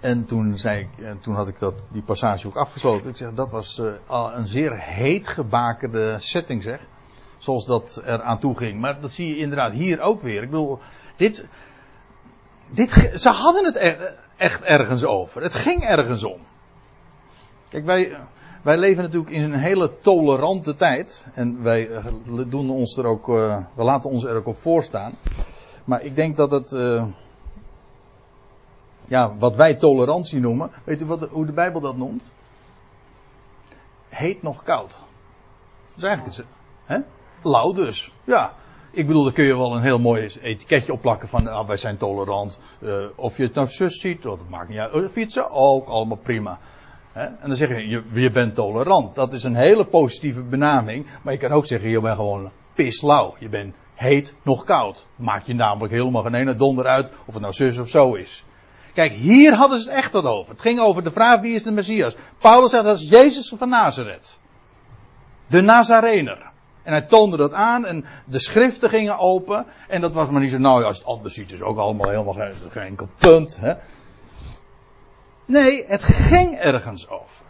En 0.00 0.24
toen, 0.26 0.58
zei 0.58 0.80
ik, 0.80 1.04
en 1.04 1.20
toen 1.20 1.34
had 1.34 1.48
ik 1.48 1.58
dat, 1.58 1.86
die 1.90 2.02
passage 2.02 2.46
ook 2.46 2.56
afgesloten. 2.56 3.10
Ik 3.10 3.16
zeg, 3.16 3.34
dat 3.34 3.50
was 3.50 3.78
eh, 3.78 3.92
al 4.06 4.32
een 4.34 4.46
zeer 4.46 4.78
heet 4.78 5.28
gebakende 5.28 6.16
setting, 6.18 6.62
zeg. 6.62 6.86
Zoals 7.38 7.66
dat 7.66 8.00
er 8.04 8.22
aan 8.22 8.38
toe 8.38 8.56
ging. 8.56 8.80
Maar 8.80 9.00
dat 9.00 9.12
zie 9.12 9.28
je 9.28 9.36
inderdaad 9.36 9.72
hier 9.72 10.00
ook 10.00 10.22
weer. 10.22 10.42
Ik 10.42 10.50
bedoel, 10.50 10.78
dit. 11.16 11.46
dit 12.68 13.10
ze 13.14 13.28
hadden 13.28 13.64
het 13.64 13.96
echt 14.36 14.62
ergens 14.62 15.04
over. 15.04 15.42
Het 15.42 15.54
ging 15.54 15.82
ergens 15.82 16.24
om. 16.24 16.40
Kijk, 17.68 17.84
wij, 17.84 18.16
wij 18.62 18.76
leven 18.78 19.02
natuurlijk 19.02 19.32
in 19.32 19.42
een 19.42 19.58
hele 19.58 19.98
tolerante 19.98 20.74
tijd. 20.76 21.26
En 21.34 21.62
wij 21.62 21.90
eh, 21.90 22.04
doen 22.46 22.70
ons 22.70 22.96
er 22.96 23.04
ook, 23.04 23.28
eh, 23.28 23.58
we 23.74 23.82
laten 23.82 24.10
ons 24.10 24.24
er 24.24 24.36
ook 24.36 24.46
op 24.46 24.56
voorstaan. 24.56 25.12
Maar 25.84 26.02
ik 26.02 26.16
denk 26.16 26.36
dat 26.36 26.50
het. 26.50 26.72
eh, 26.72 27.06
ja, 29.06 29.36
wat 29.36 29.54
wij 29.54 29.74
tolerantie 29.74 30.40
noemen. 30.40 30.70
Weet 30.84 31.02
u 31.02 31.06
wat, 31.06 31.28
hoe 31.30 31.46
de 31.46 31.52
Bijbel 31.52 31.80
dat 31.80 31.96
noemt? 31.96 32.32
Heet 34.08 34.42
nog 34.42 34.62
koud. 34.62 34.90
Dat 34.90 35.96
is 35.96 36.02
eigenlijk 36.02 36.36
het. 36.36 36.46
Hè? 36.84 36.98
Lauw 37.42 37.72
dus. 37.72 38.12
Ja. 38.24 38.54
Ik 38.94 39.06
bedoel, 39.06 39.24
daar 39.24 39.32
kun 39.32 39.44
je 39.44 39.56
wel 39.56 39.74
een 39.74 39.82
heel 39.82 39.98
mooi 39.98 40.30
etiketje 40.42 40.92
op 40.92 41.00
plakken 41.00 41.28
van 41.28 41.46
ah, 41.46 41.66
wij 41.66 41.76
zijn 41.76 41.96
tolerant. 41.96 42.58
Eh, 42.80 42.94
of 43.16 43.36
je 43.36 43.42
het 43.42 43.54
nou 43.54 43.68
zus 43.68 44.00
ziet, 44.00 44.22
dat 44.22 44.38
maakt 44.48 44.68
niet 44.68 44.78
uit. 44.78 45.32
Zo 45.32 45.46
ook, 45.50 45.88
allemaal 45.88 46.16
prima. 46.16 46.58
En 47.12 47.38
dan 47.46 47.56
zeg 47.56 47.68
je, 47.68 47.88
je, 47.88 48.02
je 48.12 48.30
bent 48.30 48.54
tolerant. 48.54 49.14
Dat 49.14 49.32
is 49.32 49.44
een 49.44 49.54
hele 49.54 49.84
positieve 49.84 50.42
benaming. 50.42 51.06
Maar 51.22 51.32
je 51.32 51.38
kan 51.38 51.50
ook 51.50 51.66
zeggen, 51.66 51.88
je 51.88 52.00
bent 52.00 52.16
gewoon 52.16 52.50
pislauw. 52.74 53.34
Je 53.38 53.48
bent 53.48 53.74
heet 53.94 54.34
nog 54.42 54.64
koud. 54.64 55.06
Maakt 55.16 55.46
je 55.46 55.54
namelijk 55.54 55.92
helemaal 55.92 56.22
geen 56.22 56.34
ene 56.34 56.54
donder 56.54 56.86
uit 56.86 57.12
of 57.26 57.32
het 57.32 57.42
nou 57.42 57.54
zus 57.54 57.78
of 57.78 57.88
zo 57.88 58.14
is. 58.14 58.44
Kijk, 58.92 59.12
hier 59.12 59.54
hadden 59.54 59.78
ze 59.78 59.88
het 59.88 59.98
echt 59.98 60.12
wat 60.12 60.24
over. 60.24 60.52
Het 60.52 60.62
ging 60.62 60.80
over 60.80 61.04
de 61.04 61.10
vraag 61.10 61.40
wie 61.40 61.54
is 61.54 61.62
de 61.62 61.70
Messias. 61.70 62.16
Paulus 62.38 62.70
zegt 62.70 62.84
dat 62.84 62.96
is 62.96 63.08
Jezus 63.08 63.52
van 63.56 63.68
Nazareth. 63.68 64.38
De 65.48 65.60
Nazarener. 65.60 66.52
En 66.84 66.92
hij 66.92 67.02
toonde 67.02 67.36
dat 67.36 67.52
aan 67.52 67.86
en 67.86 68.04
de 68.26 68.38
schriften 68.38 68.88
gingen 68.88 69.18
open. 69.18 69.66
En 69.88 70.00
dat 70.00 70.12
was 70.12 70.28
maar 70.28 70.40
niet 70.40 70.50
zo, 70.50 70.58
nou 70.58 70.80
ja, 70.80 70.86
als 70.86 70.98
het 70.98 71.06
anders 71.06 71.34
ziet 71.34 71.52
is 71.52 71.62
ook 71.62 71.78
allemaal 71.78 72.08
helemaal 72.08 72.32
geen, 72.32 72.82
enkel 72.82 73.08
punt. 73.18 73.58
Hè? 73.60 73.74
Nee, 75.44 75.84
het 75.86 76.04
ging 76.04 76.58
ergens 76.58 77.08
over. 77.08 77.44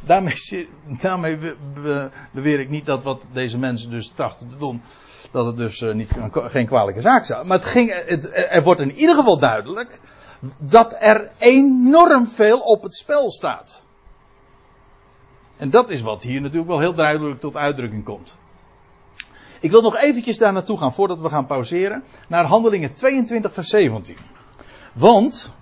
Daarmee, 0.00 0.68
daarmee 1.00 1.38
be- 1.38 1.56
be- 1.74 2.10
beweer 2.30 2.60
ik 2.60 2.68
niet 2.68 2.86
dat 2.86 3.02
wat 3.02 3.22
deze 3.32 3.58
mensen 3.58 3.90
dus 3.90 4.12
trachten 4.16 4.48
te 4.48 4.56
doen, 4.56 4.82
dat 5.30 5.46
het 5.46 5.56
dus 5.56 5.82
eh, 5.82 5.94
niet, 5.94 6.12
geen 6.32 6.66
kwalijke 6.66 7.00
zaak 7.00 7.24
zou. 7.24 7.46
Maar 7.46 7.56
het 7.56 7.66
ging, 7.66 8.04
het, 8.06 8.30
er 8.50 8.62
wordt 8.62 8.80
in 8.80 8.92
ieder 8.92 9.14
geval 9.14 9.38
duidelijk 9.38 10.00
dat 10.60 10.96
er 10.98 11.30
enorm 11.38 12.26
veel 12.26 12.58
op 12.58 12.82
het 12.82 12.94
spel 12.94 13.30
staat. 13.30 13.82
En 15.56 15.70
dat 15.70 15.90
is 15.90 16.00
wat 16.00 16.22
hier 16.22 16.40
natuurlijk 16.40 16.68
wel 16.68 16.80
heel 16.80 16.94
duidelijk 16.94 17.40
tot 17.40 17.56
uitdrukking 17.56 18.04
komt. 18.04 18.36
Ik 19.62 19.70
wil 19.70 19.82
nog 19.82 19.96
eventjes 19.96 20.38
daar 20.38 20.52
naartoe 20.52 20.78
gaan 20.78 20.94
voordat 20.94 21.20
we 21.20 21.28
gaan 21.28 21.46
pauzeren. 21.46 22.04
Naar 22.28 22.44
handelingen 22.44 22.94
22 22.94 23.52
vers 23.52 23.68
17. 23.68 24.16
Want 24.92 25.54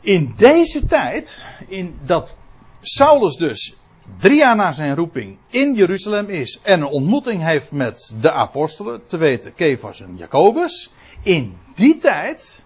in 0.00 0.34
deze 0.36 0.86
tijd, 0.86 1.46
in 1.68 1.98
dat 2.04 2.36
Saulus 2.80 3.36
dus 3.36 3.76
drie 4.18 4.36
jaar 4.36 4.56
na 4.56 4.72
zijn 4.72 4.94
roeping 4.94 5.38
in 5.48 5.74
Jeruzalem 5.74 6.28
is 6.28 6.60
en 6.62 6.80
een 6.80 6.86
ontmoeting 6.86 7.42
heeft 7.42 7.72
met 7.72 8.14
de 8.20 8.32
apostelen, 8.32 9.06
te 9.06 9.16
weten 9.16 9.54
Kefas 9.54 10.00
en 10.00 10.16
Jacobus. 10.16 10.92
In 11.22 11.56
die 11.74 11.96
tijd 11.96 12.64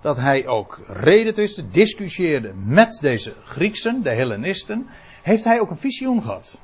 dat 0.00 0.16
hij 0.16 0.46
ook 0.46 0.80
redetwisten, 0.86 1.70
discussieerde 1.70 2.52
met 2.54 2.98
deze 3.00 3.34
Grieksen, 3.44 4.02
de 4.02 4.10
Hellenisten, 4.10 4.86
heeft 5.22 5.44
hij 5.44 5.60
ook 5.60 5.70
een 5.70 5.78
visioen 5.78 6.22
gehad. 6.22 6.60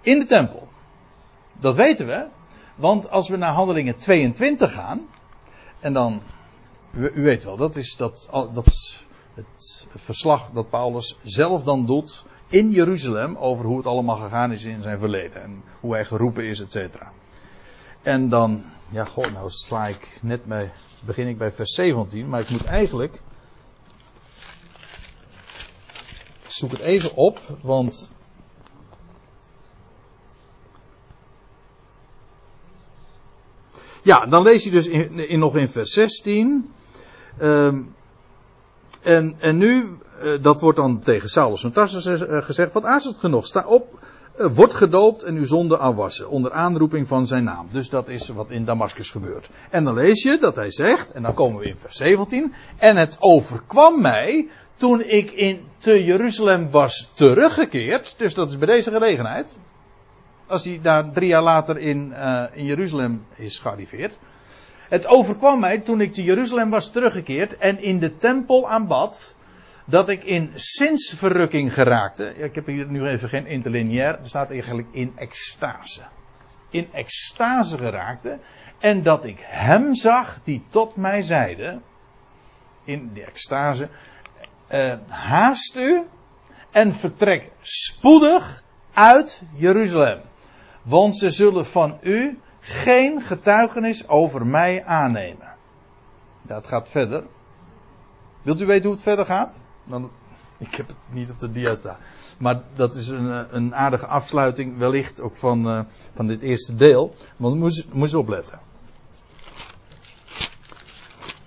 In 0.00 0.18
de 0.18 0.26
tempel. 0.26 0.68
Dat 1.60 1.74
weten 1.74 2.06
we, 2.06 2.26
want 2.74 3.10
als 3.10 3.28
we 3.28 3.36
naar 3.36 3.52
handelingen 3.52 3.96
22 3.96 4.72
gaan, 4.72 5.06
en 5.80 5.92
dan, 5.92 6.22
u, 6.92 7.22
weet 7.22 7.44
wel, 7.44 7.56
dat 7.56 7.76
is, 7.76 7.96
dat, 7.96 8.28
dat 8.30 9.04
het 9.34 9.86
verslag 9.94 10.50
dat 10.50 10.70
Paulus 10.70 11.18
zelf 11.22 11.62
dan 11.62 11.86
doet 11.86 12.24
in 12.48 12.70
Jeruzalem 12.70 13.36
over 13.36 13.64
hoe 13.64 13.76
het 13.76 13.86
allemaal 13.86 14.16
gegaan 14.16 14.52
is 14.52 14.64
in 14.64 14.82
zijn 14.82 14.98
verleden 14.98 15.42
en 15.42 15.62
hoe 15.80 15.92
hij 15.92 16.04
geroepen 16.04 16.44
is, 16.44 16.60
et 16.60 16.72
cetera. 16.72 17.12
En 18.02 18.28
dan, 18.28 18.64
ja, 18.88 19.04
goh, 19.04 19.32
nou 19.32 19.50
sla 19.50 19.86
ik 19.86 20.18
net 20.22 20.44
bij, 20.44 20.72
begin 21.00 21.26
ik 21.26 21.38
bij 21.38 21.52
vers 21.52 21.74
17, 21.74 22.28
maar 22.28 22.40
ik 22.40 22.50
moet 22.50 22.64
eigenlijk, 22.64 23.14
ik 26.44 26.50
zoek 26.50 26.70
het 26.70 26.80
even 26.80 27.14
op, 27.14 27.40
want 27.62 28.12
Ja, 34.02 34.26
dan 34.26 34.42
lees 34.42 34.64
je 34.64 34.70
dus 34.70 34.86
in, 34.86 35.28
in, 35.28 35.38
nog 35.38 35.56
in 35.56 35.68
vers 35.68 35.92
16. 35.92 36.70
Um, 37.42 37.94
en, 39.02 39.34
en 39.38 39.56
nu, 39.56 39.84
uh, 40.22 40.42
dat 40.42 40.60
wordt 40.60 40.78
dan 40.78 41.00
tegen 41.00 41.28
Saulus 41.28 41.60
van 41.60 41.72
Tarsus 41.72 42.06
uh, 42.06 42.42
gezegd, 42.42 42.72
wat 42.72 42.84
aarzelt 42.84 43.18
genoeg, 43.18 43.46
sta 43.46 43.64
op, 43.66 43.98
uh, 44.38 44.46
wordt 44.54 44.74
gedoopt 44.74 45.22
en 45.22 45.36
uw 45.36 45.44
zonde 45.44 45.76
afwassen, 45.76 46.28
onder 46.28 46.52
aanroeping 46.52 47.08
van 47.08 47.26
zijn 47.26 47.44
naam. 47.44 47.68
Dus 47.72 47.88
dat 47.88 48.08
is 48.08 48.28
wat 48.28 48.50
in 48.50 48.64
Damascus 48.64 49.10
gebeurt. 49.10 49.50
En 49.70 49.84
dan 49.84 49.94
lees 49.94 50.22
je 50.22 50.38
dat 50.38 50.54
hij 50.54 50.70
zegt, 50.70 51.12
en 51.12 51.22
dan 51.22 51.34
komen 51.34 51.60
we 51.60 51.66
in 51.66 51.76
vers 51.76 51.96
17, 51.96 52.52
en 52.76 52.96
het 52.96 53.16
overkwam 53.20 54.00
mij 54.00 54.48
toen 54.76 55.02
ik 55.02 55.30
in, 55.30 55.60
te 55.78 56.04
Jeruzalem 56.04 56.70
was 56.70 57.10
teruggekeerd, 57.14 58.14
dus 58.18 58.34
dat 58.34 58.48
is 58.48 58.58
bij 58.58 58.66
deze 58.66 58.90
gelegenheid, 58.90 59.58
als 60.48 60.64
hij 60.64 60.78
daar 60.82 61.10
drie 61.10 61.28
jaar 61.28 61.42
later 61.42 61.78
in, 61.78 62.12
uh, 62.16 62.44
in 62.52 62.64
Jeruzalem 62.64 63.26
is 63.34 63.58
gearriveerd. 63.58 64.14
Het 64.88 65.06
overkwam 65.06 65.60
mij 65.60 65.78
toen 65.78 66.00
ik 66.00 66.12
te 66.12 66.22
Jeruzalem 66.22 66.70
was 66.70 66.90
teruggekeerd 66.90 67.56
en 67.56 67.82
in 67.82 67.98
de 67.98 68.16
tempel 68.16 68.68
aanbad, 68.68 69.34
dat 69.84 70.08
ik 70.08 70.24
in 70.24 70.50
zinsverrukking 70.54 71.74
geraakte. 71.74 72.34
Ik 72.36 72.54
heb 72.54 72.66
hier 72.66 72.86
nu 72.86 73.06
even 73.06 73.28
geen 73.28 73.46
interlineair, 73.46 74.18
er 74.18 74.28
staat 74.28 74.50
eigenlijk 74.50 74.88
in 74.90 75.12
extase. 75.16 76.02
In 76.70 76.88
extase 76.92 77.78
geraakte 77.78 78.38
en 78.78 79.02
dat 79.02 79.24
ik 79.24 79.38
hem 79.40 79.94
zag 79.94 80.40
die 80.44 80.64
tot 80.68 80.96
mij 80.96 81.22
zeide, 81.22 81.80
in 82.84 83.10
die 83.12 83.24
extase, 83.24 83.88
uh, 84.70 84.94
haast 85.08 85.76
u 85.76 86.02
en 86.70 86.94
vertrek 86.94 87.50
spoedig 87.60 88.62
uit 88.92 89.42
Jeruzalem. 89.54 90.20
Want 90.88 91.16
ze 91.16 91.30
zullen 91.30 91.66
van 91.66 91.98
u 92.00 92.38
geen 92.60 93.22
getuigenis 93.22 94.08
over 94.08 94.46
mij 94.46 94.84
aannemen. 94.84 95.48
Dat 96.42 96.66
gaat 96.66 96.90
verder. 96.90 97.24
Wilt 98.42 98.60
u 98.60 98.66
weten 98.66 98.84
hoe 98.84 98.92
het 98.92 99.02
verder 99.02 99.26
gaat? 99.26 99.60
Dan 99.84 100.10
Ik 100.58 100.74
heb 100.74 100.88
het 100.88 100.96
niet 101.10 101.30
op 101.30 101.38
de 101.38 101.52
dia 101.52 101.74
staan. 101.74 101.96
Maar 102.38 102.62
dat 102.74 102.94
is 102.94 103.08
een, 103.08 103.30
eh, 103.30 103.40
een 103.50 103.74
aardige 103.74 104.06
afsluiting, 104.06 104.78
wellicht 104.78 105.20
ook 105.20 105.36
van, 105.36 105.68
uh, 105.68 105.80
van 106.14 106.26
dit 106.26 106.42
eerste 106.42 106.74
deel. 106.74 107.14
Want 107.36 107.56
moet 107.92 108.10
je 108.10 108.18
opletten. 108.18 108.60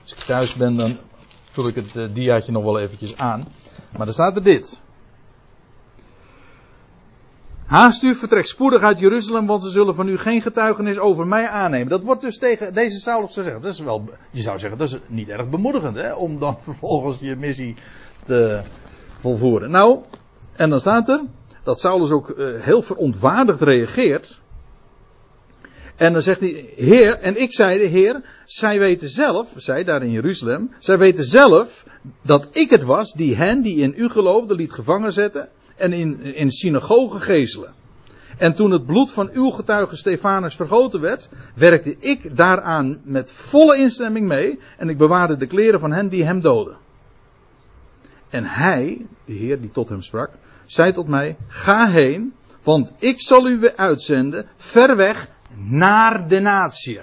Als 0.01 0.13
ik 0.13 0.17
thuis 0.17 0.53
ben, 0.53 0.75
dan 0.75 0.97
vul 1.49 1.67
ik 1.67 1.75
het 1.75 1.95
uh, 1.95 2.13
diaatje 2.13 2.51
nog 2.51 2.63
wel 2.63 2.79
eventjes 2.79 3.17
aan. 3.17 3.47
Maar 3.97 4.05
dan 4.05 4.13
staat 4.13 4.35
er 4.35 4.43
dit. 4.43 4.81
Haast 7.72 8.03
u, 8.03 8.15
vertrek 8.15 8.45
spoedig 8.45 8.82
uit 8.82 8.99
Jeruzalem, 8.99 9.45
want 9.45 9.63
ze 9.63 9.69
zullen 9.69 9.95
van 9.95 10.07
u 10.07 10.17
geen 10.17 10.41
getuigenis 10.41 10.97
over 10.97 11.28
mij 11.28 11.47
aannemen. 11.47 11.89
Dat 11.89 12.03
wordt 12.03 12.22
dus 12.22 12.38
tegen 12.38 12.74
deze 12.74 12.99
Saulus 12.99 13.34
gezegd. 13.34 13.61
Dat 13.61 13.74
is 13.74 13.80
wel, 13.80 14.09
je 14.32 14.41
zou 14.41 14.59
zeggen, 14.59 14.78
dat 14.78 14.88
is 14.88 14.97
niet 15.07 15.30
erg 15.30 15.49
bemoedigend, 15.49 15.95
hè, 15.95 16.13
om 16.13 16.39
dan 16.39 16.57
vervolgens 16.63 17.19
je 17.19 17.36
missie 17.36 17.76
te 18.24 18.61
volvoeren. 19.19 19.72
Nou, 19.72 19.99
en 20.51 20.69
dan 20.69 20.80
staat 20.80 21.09
er 21.09 21.22
dat 21.63 21.80
Saulus 21.80 22.11
ook 22.11 22.30
uh, 22.30 22.61
heel 22.61 22.82
verontwaardigd 22.82 23.61
reageert. 23.61 24.41
En 25.95 26.13
dan 26.13 26.22
zegt 26.22 26.39
hij, 26.39 26.65
Heer, 26.76 27.19
en 27.19 27.41
ik 27.41 27.53
zei 27.53 27.78
de 27.80 27.88
Heer, 27.88 28.22
zij 28.45 28.80
weten 28.80 29.09
zelf, 29.09 29.53
zij 29.55 29.84
daar 29.84 30.03
in 30.03 30.11
Jeruzalem, 30.11 30.72
zij 30.80 30.97
weten 30.97 31.24
zelf 31.24 31.86
dat 32.22 32.47
ik 32.51 32.69
het 32.69 32.84
was 32.84 33.13
die 33.13 33.36
hen 33.36 33.61
die 33.61 33.78
in 33.78 33.93
u 33.97 34.09
geloofden 34.09 34.55
liet 34.55 34.72
gevangen 34.72 35.11
zetten 35.11 35.49
en 35.82 35.93
in, 35.93 36.21
in 36.21 36.51
synagoge 36.51 37.19
gezelen. 37.19 37.73
En 38.38 38.53
toen 38.53 38.71
het 38.71 38.86
bloed 38.86 39.11
van 39.11 39.29
uw 39.34 39.49
getuige 39.49 39.95
Stefanus 39.95 40.55
vergoten 40.55 41.01
werd, 41.01 41.29
werkte 41.55 41.95
ik 41.99 42.36
daaraan 42.36 43.01
met 43.03 43.32
volle 43.32 43.77
instemming 43.77 44.27
mee 44.27 44.59
en 44.77 44.89
ik 44.89 44.97
bewaarde 44.97 45.38
de 45.38 45.47
kleren 45.47 45.79
van 45.79 45.91
hen 45.91 46.09
die 46.09 46.23
hem 46.23 46.41
doden. 46.41 46.77
En 48.29 48.45
hij, 48.45 49.05
de 49.25 49.34
Heer 49.34 49.61
die 49.61 49.71
tot 49.71 49.89
hem 49.89 50.01
sprak, 50.01 50.29
zei 50.65 50.93
tot 50.93 51.07
mij, 51.07 51.38
ga 51.47 51.88
heen, 51.88 52.34
want 52.63 52.93
ik 52.97 53.21
zal 53.21 53.47
u 53.47 53.59
weer 53.59 53.75
uitzenden, 53.75 54.45
ver 54.55 54.95
weg, 54.95 55.29
naar 55.55 56.27
de 56.27 56.39
natie. 56.39 56.99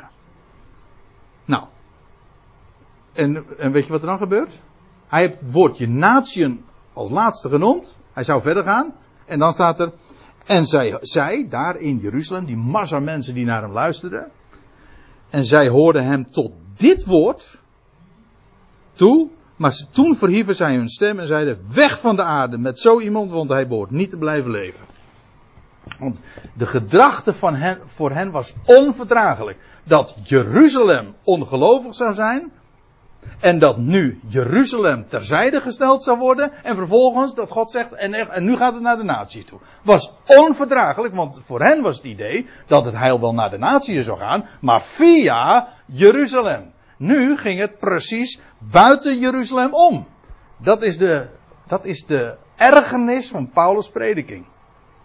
Nou, 1.45 1.65
en, 3.13 3.45
en 3.59 3.73
weet 3.73 3.85
je 3.87 3.93
wat 3.93 4.01
er 4.01 4.07
dan 4.07 4.19
gebeurt? 4.19 4.61
Hij 5.07 5.21
heeft 5.21 5.41
het 5.41 5.53
woordje 5.53 5.89
natieën 5.89 6.65
als 6.93 7.11
laatste 7.11 7.49
genoemd. 7.49 7.98
Hij 8.19 8.27
zou 8.27 8.43
verder 8.43 8.65
gaan. 8.65 8.95
En 9.27 9.39
dan 9.39 9.53
staat 9.53 9.81
er. 9.81 9.93
En 10.45 10.67
zij, 10.67 10.99
zij 11.01 11.47
daar 11.49 11.77
in 11.77 11.99
Jeruzalem, 11.99 12.45
die 12.45 12.57
massa 12.57 12.99
mensen 12.99 13.35
die 13.35 13.45
naar 13.45 13.63
hem 13.63 13.73
luisterden. 13.73 14.31
En 15.31 15.45
zij 15.45 15.69
hoorden 15.69 16.05
hem 16.05 16.31
tot 16.31 16.53
dit 16.77 17.05
woord 17.05 17.61
toe. 18.93 19.29
Maar 19.57 19.81
toen 19.91 20.17
verhieven 20.17 20.55
zij 20.55 20.75
hun 20.75 20.89
stem 20.89 21.19
en 21.19 21.27
zeiden: 21.27 21.59
Weg 21.73 22.01
van 22.01 22.17
de 22.17 22.23
aarde 22.23 22.59
met 22.59 22.81
zo 22.81 23.01
iemand, 23.01 23.31
want 23.31 23.49
hij 23.49 23.69
behoort 23.69 23.91
niet 23.91 24.11
te 24.11 24.17
blijven 24.17 24.51
leven. 24.51 24.87
Want 25.99 26.21
de 26.55 26.67
gedachte 26.67 27.35
van 27.35 27.55
hen, 27.55 27.81
voor 27.85 28.11
hen 28.11 28.31
was 28.31 28.55
onverdraaglijk. 28.65 29.59
Dat 29.85 30.15
Jeruzalem 30.23 31.15
ongelovig 31.25 31.95
zou 31.95 32.15
zijn. 32.15 32.53
En 33.41 33.59
dat 33.59 33.77
nu 33.77 34.21
Jeruzalem 34.27 35.09
terzijde 35.09 35.61
gesteld 35.61 36.05
zou 36.05 36.19
worden. 36.19 36.53
En 36.65 36.77
vervolgens 36.77 37.35
dat 37.35 37.51
God 37.51 37.71
zegt, 37.71 37.95
en, 37.95 38.15
en 38.15 38.45
nu 38.45 38.57
gaat 38.57 38.73
het 38.73 38.83
naar 38.83 38.97
de 38.97 39.05
natie 39.05 39.45
toe. 39.45 39.59
Was 39.83 40.13
onverdraaglijk, 40.27 41.15
want 41.15 41.41
voor 41.45 41.63
hen 41.63 41.83
was 41.83 41.97
het 41.97 42.05
idee 42.05 42.47
dat 42.67 42.85
het 42.85 42.97
heil 42.97 43.21
wel 43.21 43.35
naar 43.35 43.51
de 43.51 43.59
natie 43.59 44.03
zou 44.03 44.19
gaan. 44.19 44.49
Maar 44.61 44.83
via 44.83 45.69
Jeruzalem. 45.87 46.73
Nu 46.97 47.37
ging 47.37 47.61
het 47.61 47.79
precies 47.79 48.41
buiten 48.59 49.19
Jeruzalem 49.19 49.75
om. 49.75 50.07
Dat 50.57 50.83
is 50.83 50.99
de, 50.99 51.29
dat 51.67 51.85
is 51.85 52.07
de 52.07 52.37
ergernis 52.57 53.29
van 53.29 53.51
Paulus' 53.51 53.91
prediking. 53.91 54.47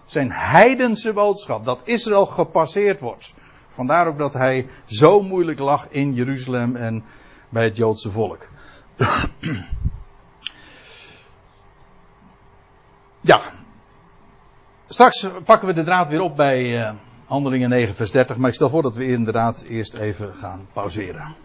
Zijn 0.06 0.32
heidense 0.32 1.14
boodschap, 1.14 1.66
dat 1.66 1.82
Israël 1.84 2.26
gepasseerd 2.26 3.00
wordt. 3.00 3.34
Vandaar 3.68 4.08
ook 4.08 4.18
dat 4.18 4.34
hij 4.34 4.68
zo 4.86 5.22
moeilijk 5.22 5.60
lag 5.60 5.88
in 5.90 6.14
Jeruzalem 6.14 6.76
en 6.76 7.04
bij 7.54 7.64
het 7.64 7.76
Joodse 7.76 8.12
volk. 8.12 8.48
ja. 13.22 13.42
Straks 14.86 15.28
pakken 15.46 15.68
we 15.68 15.74
de 15.74 15.84
draad 15.84 16.08
weer 16.08 16.22
op 16.22 16.36
bij 16.36 16.86
uh, 16.88 16.92
Handelingen 17.26 17.70
9, 17.70 17.96
vers 17.96 18.12
30. 18.12 18.38
Maar 18.38 18.50
ik 18.50 18.56
stel 18.56 18.70
voor 18.70 18.82
dat 18.82 18.96
we 18.96 19.06
inderdaad 19.06 19.62
eerst 19.62 19.94
even 19.94 20.34
gaan 20.34 20.68
pauzeren. 20.74 21.36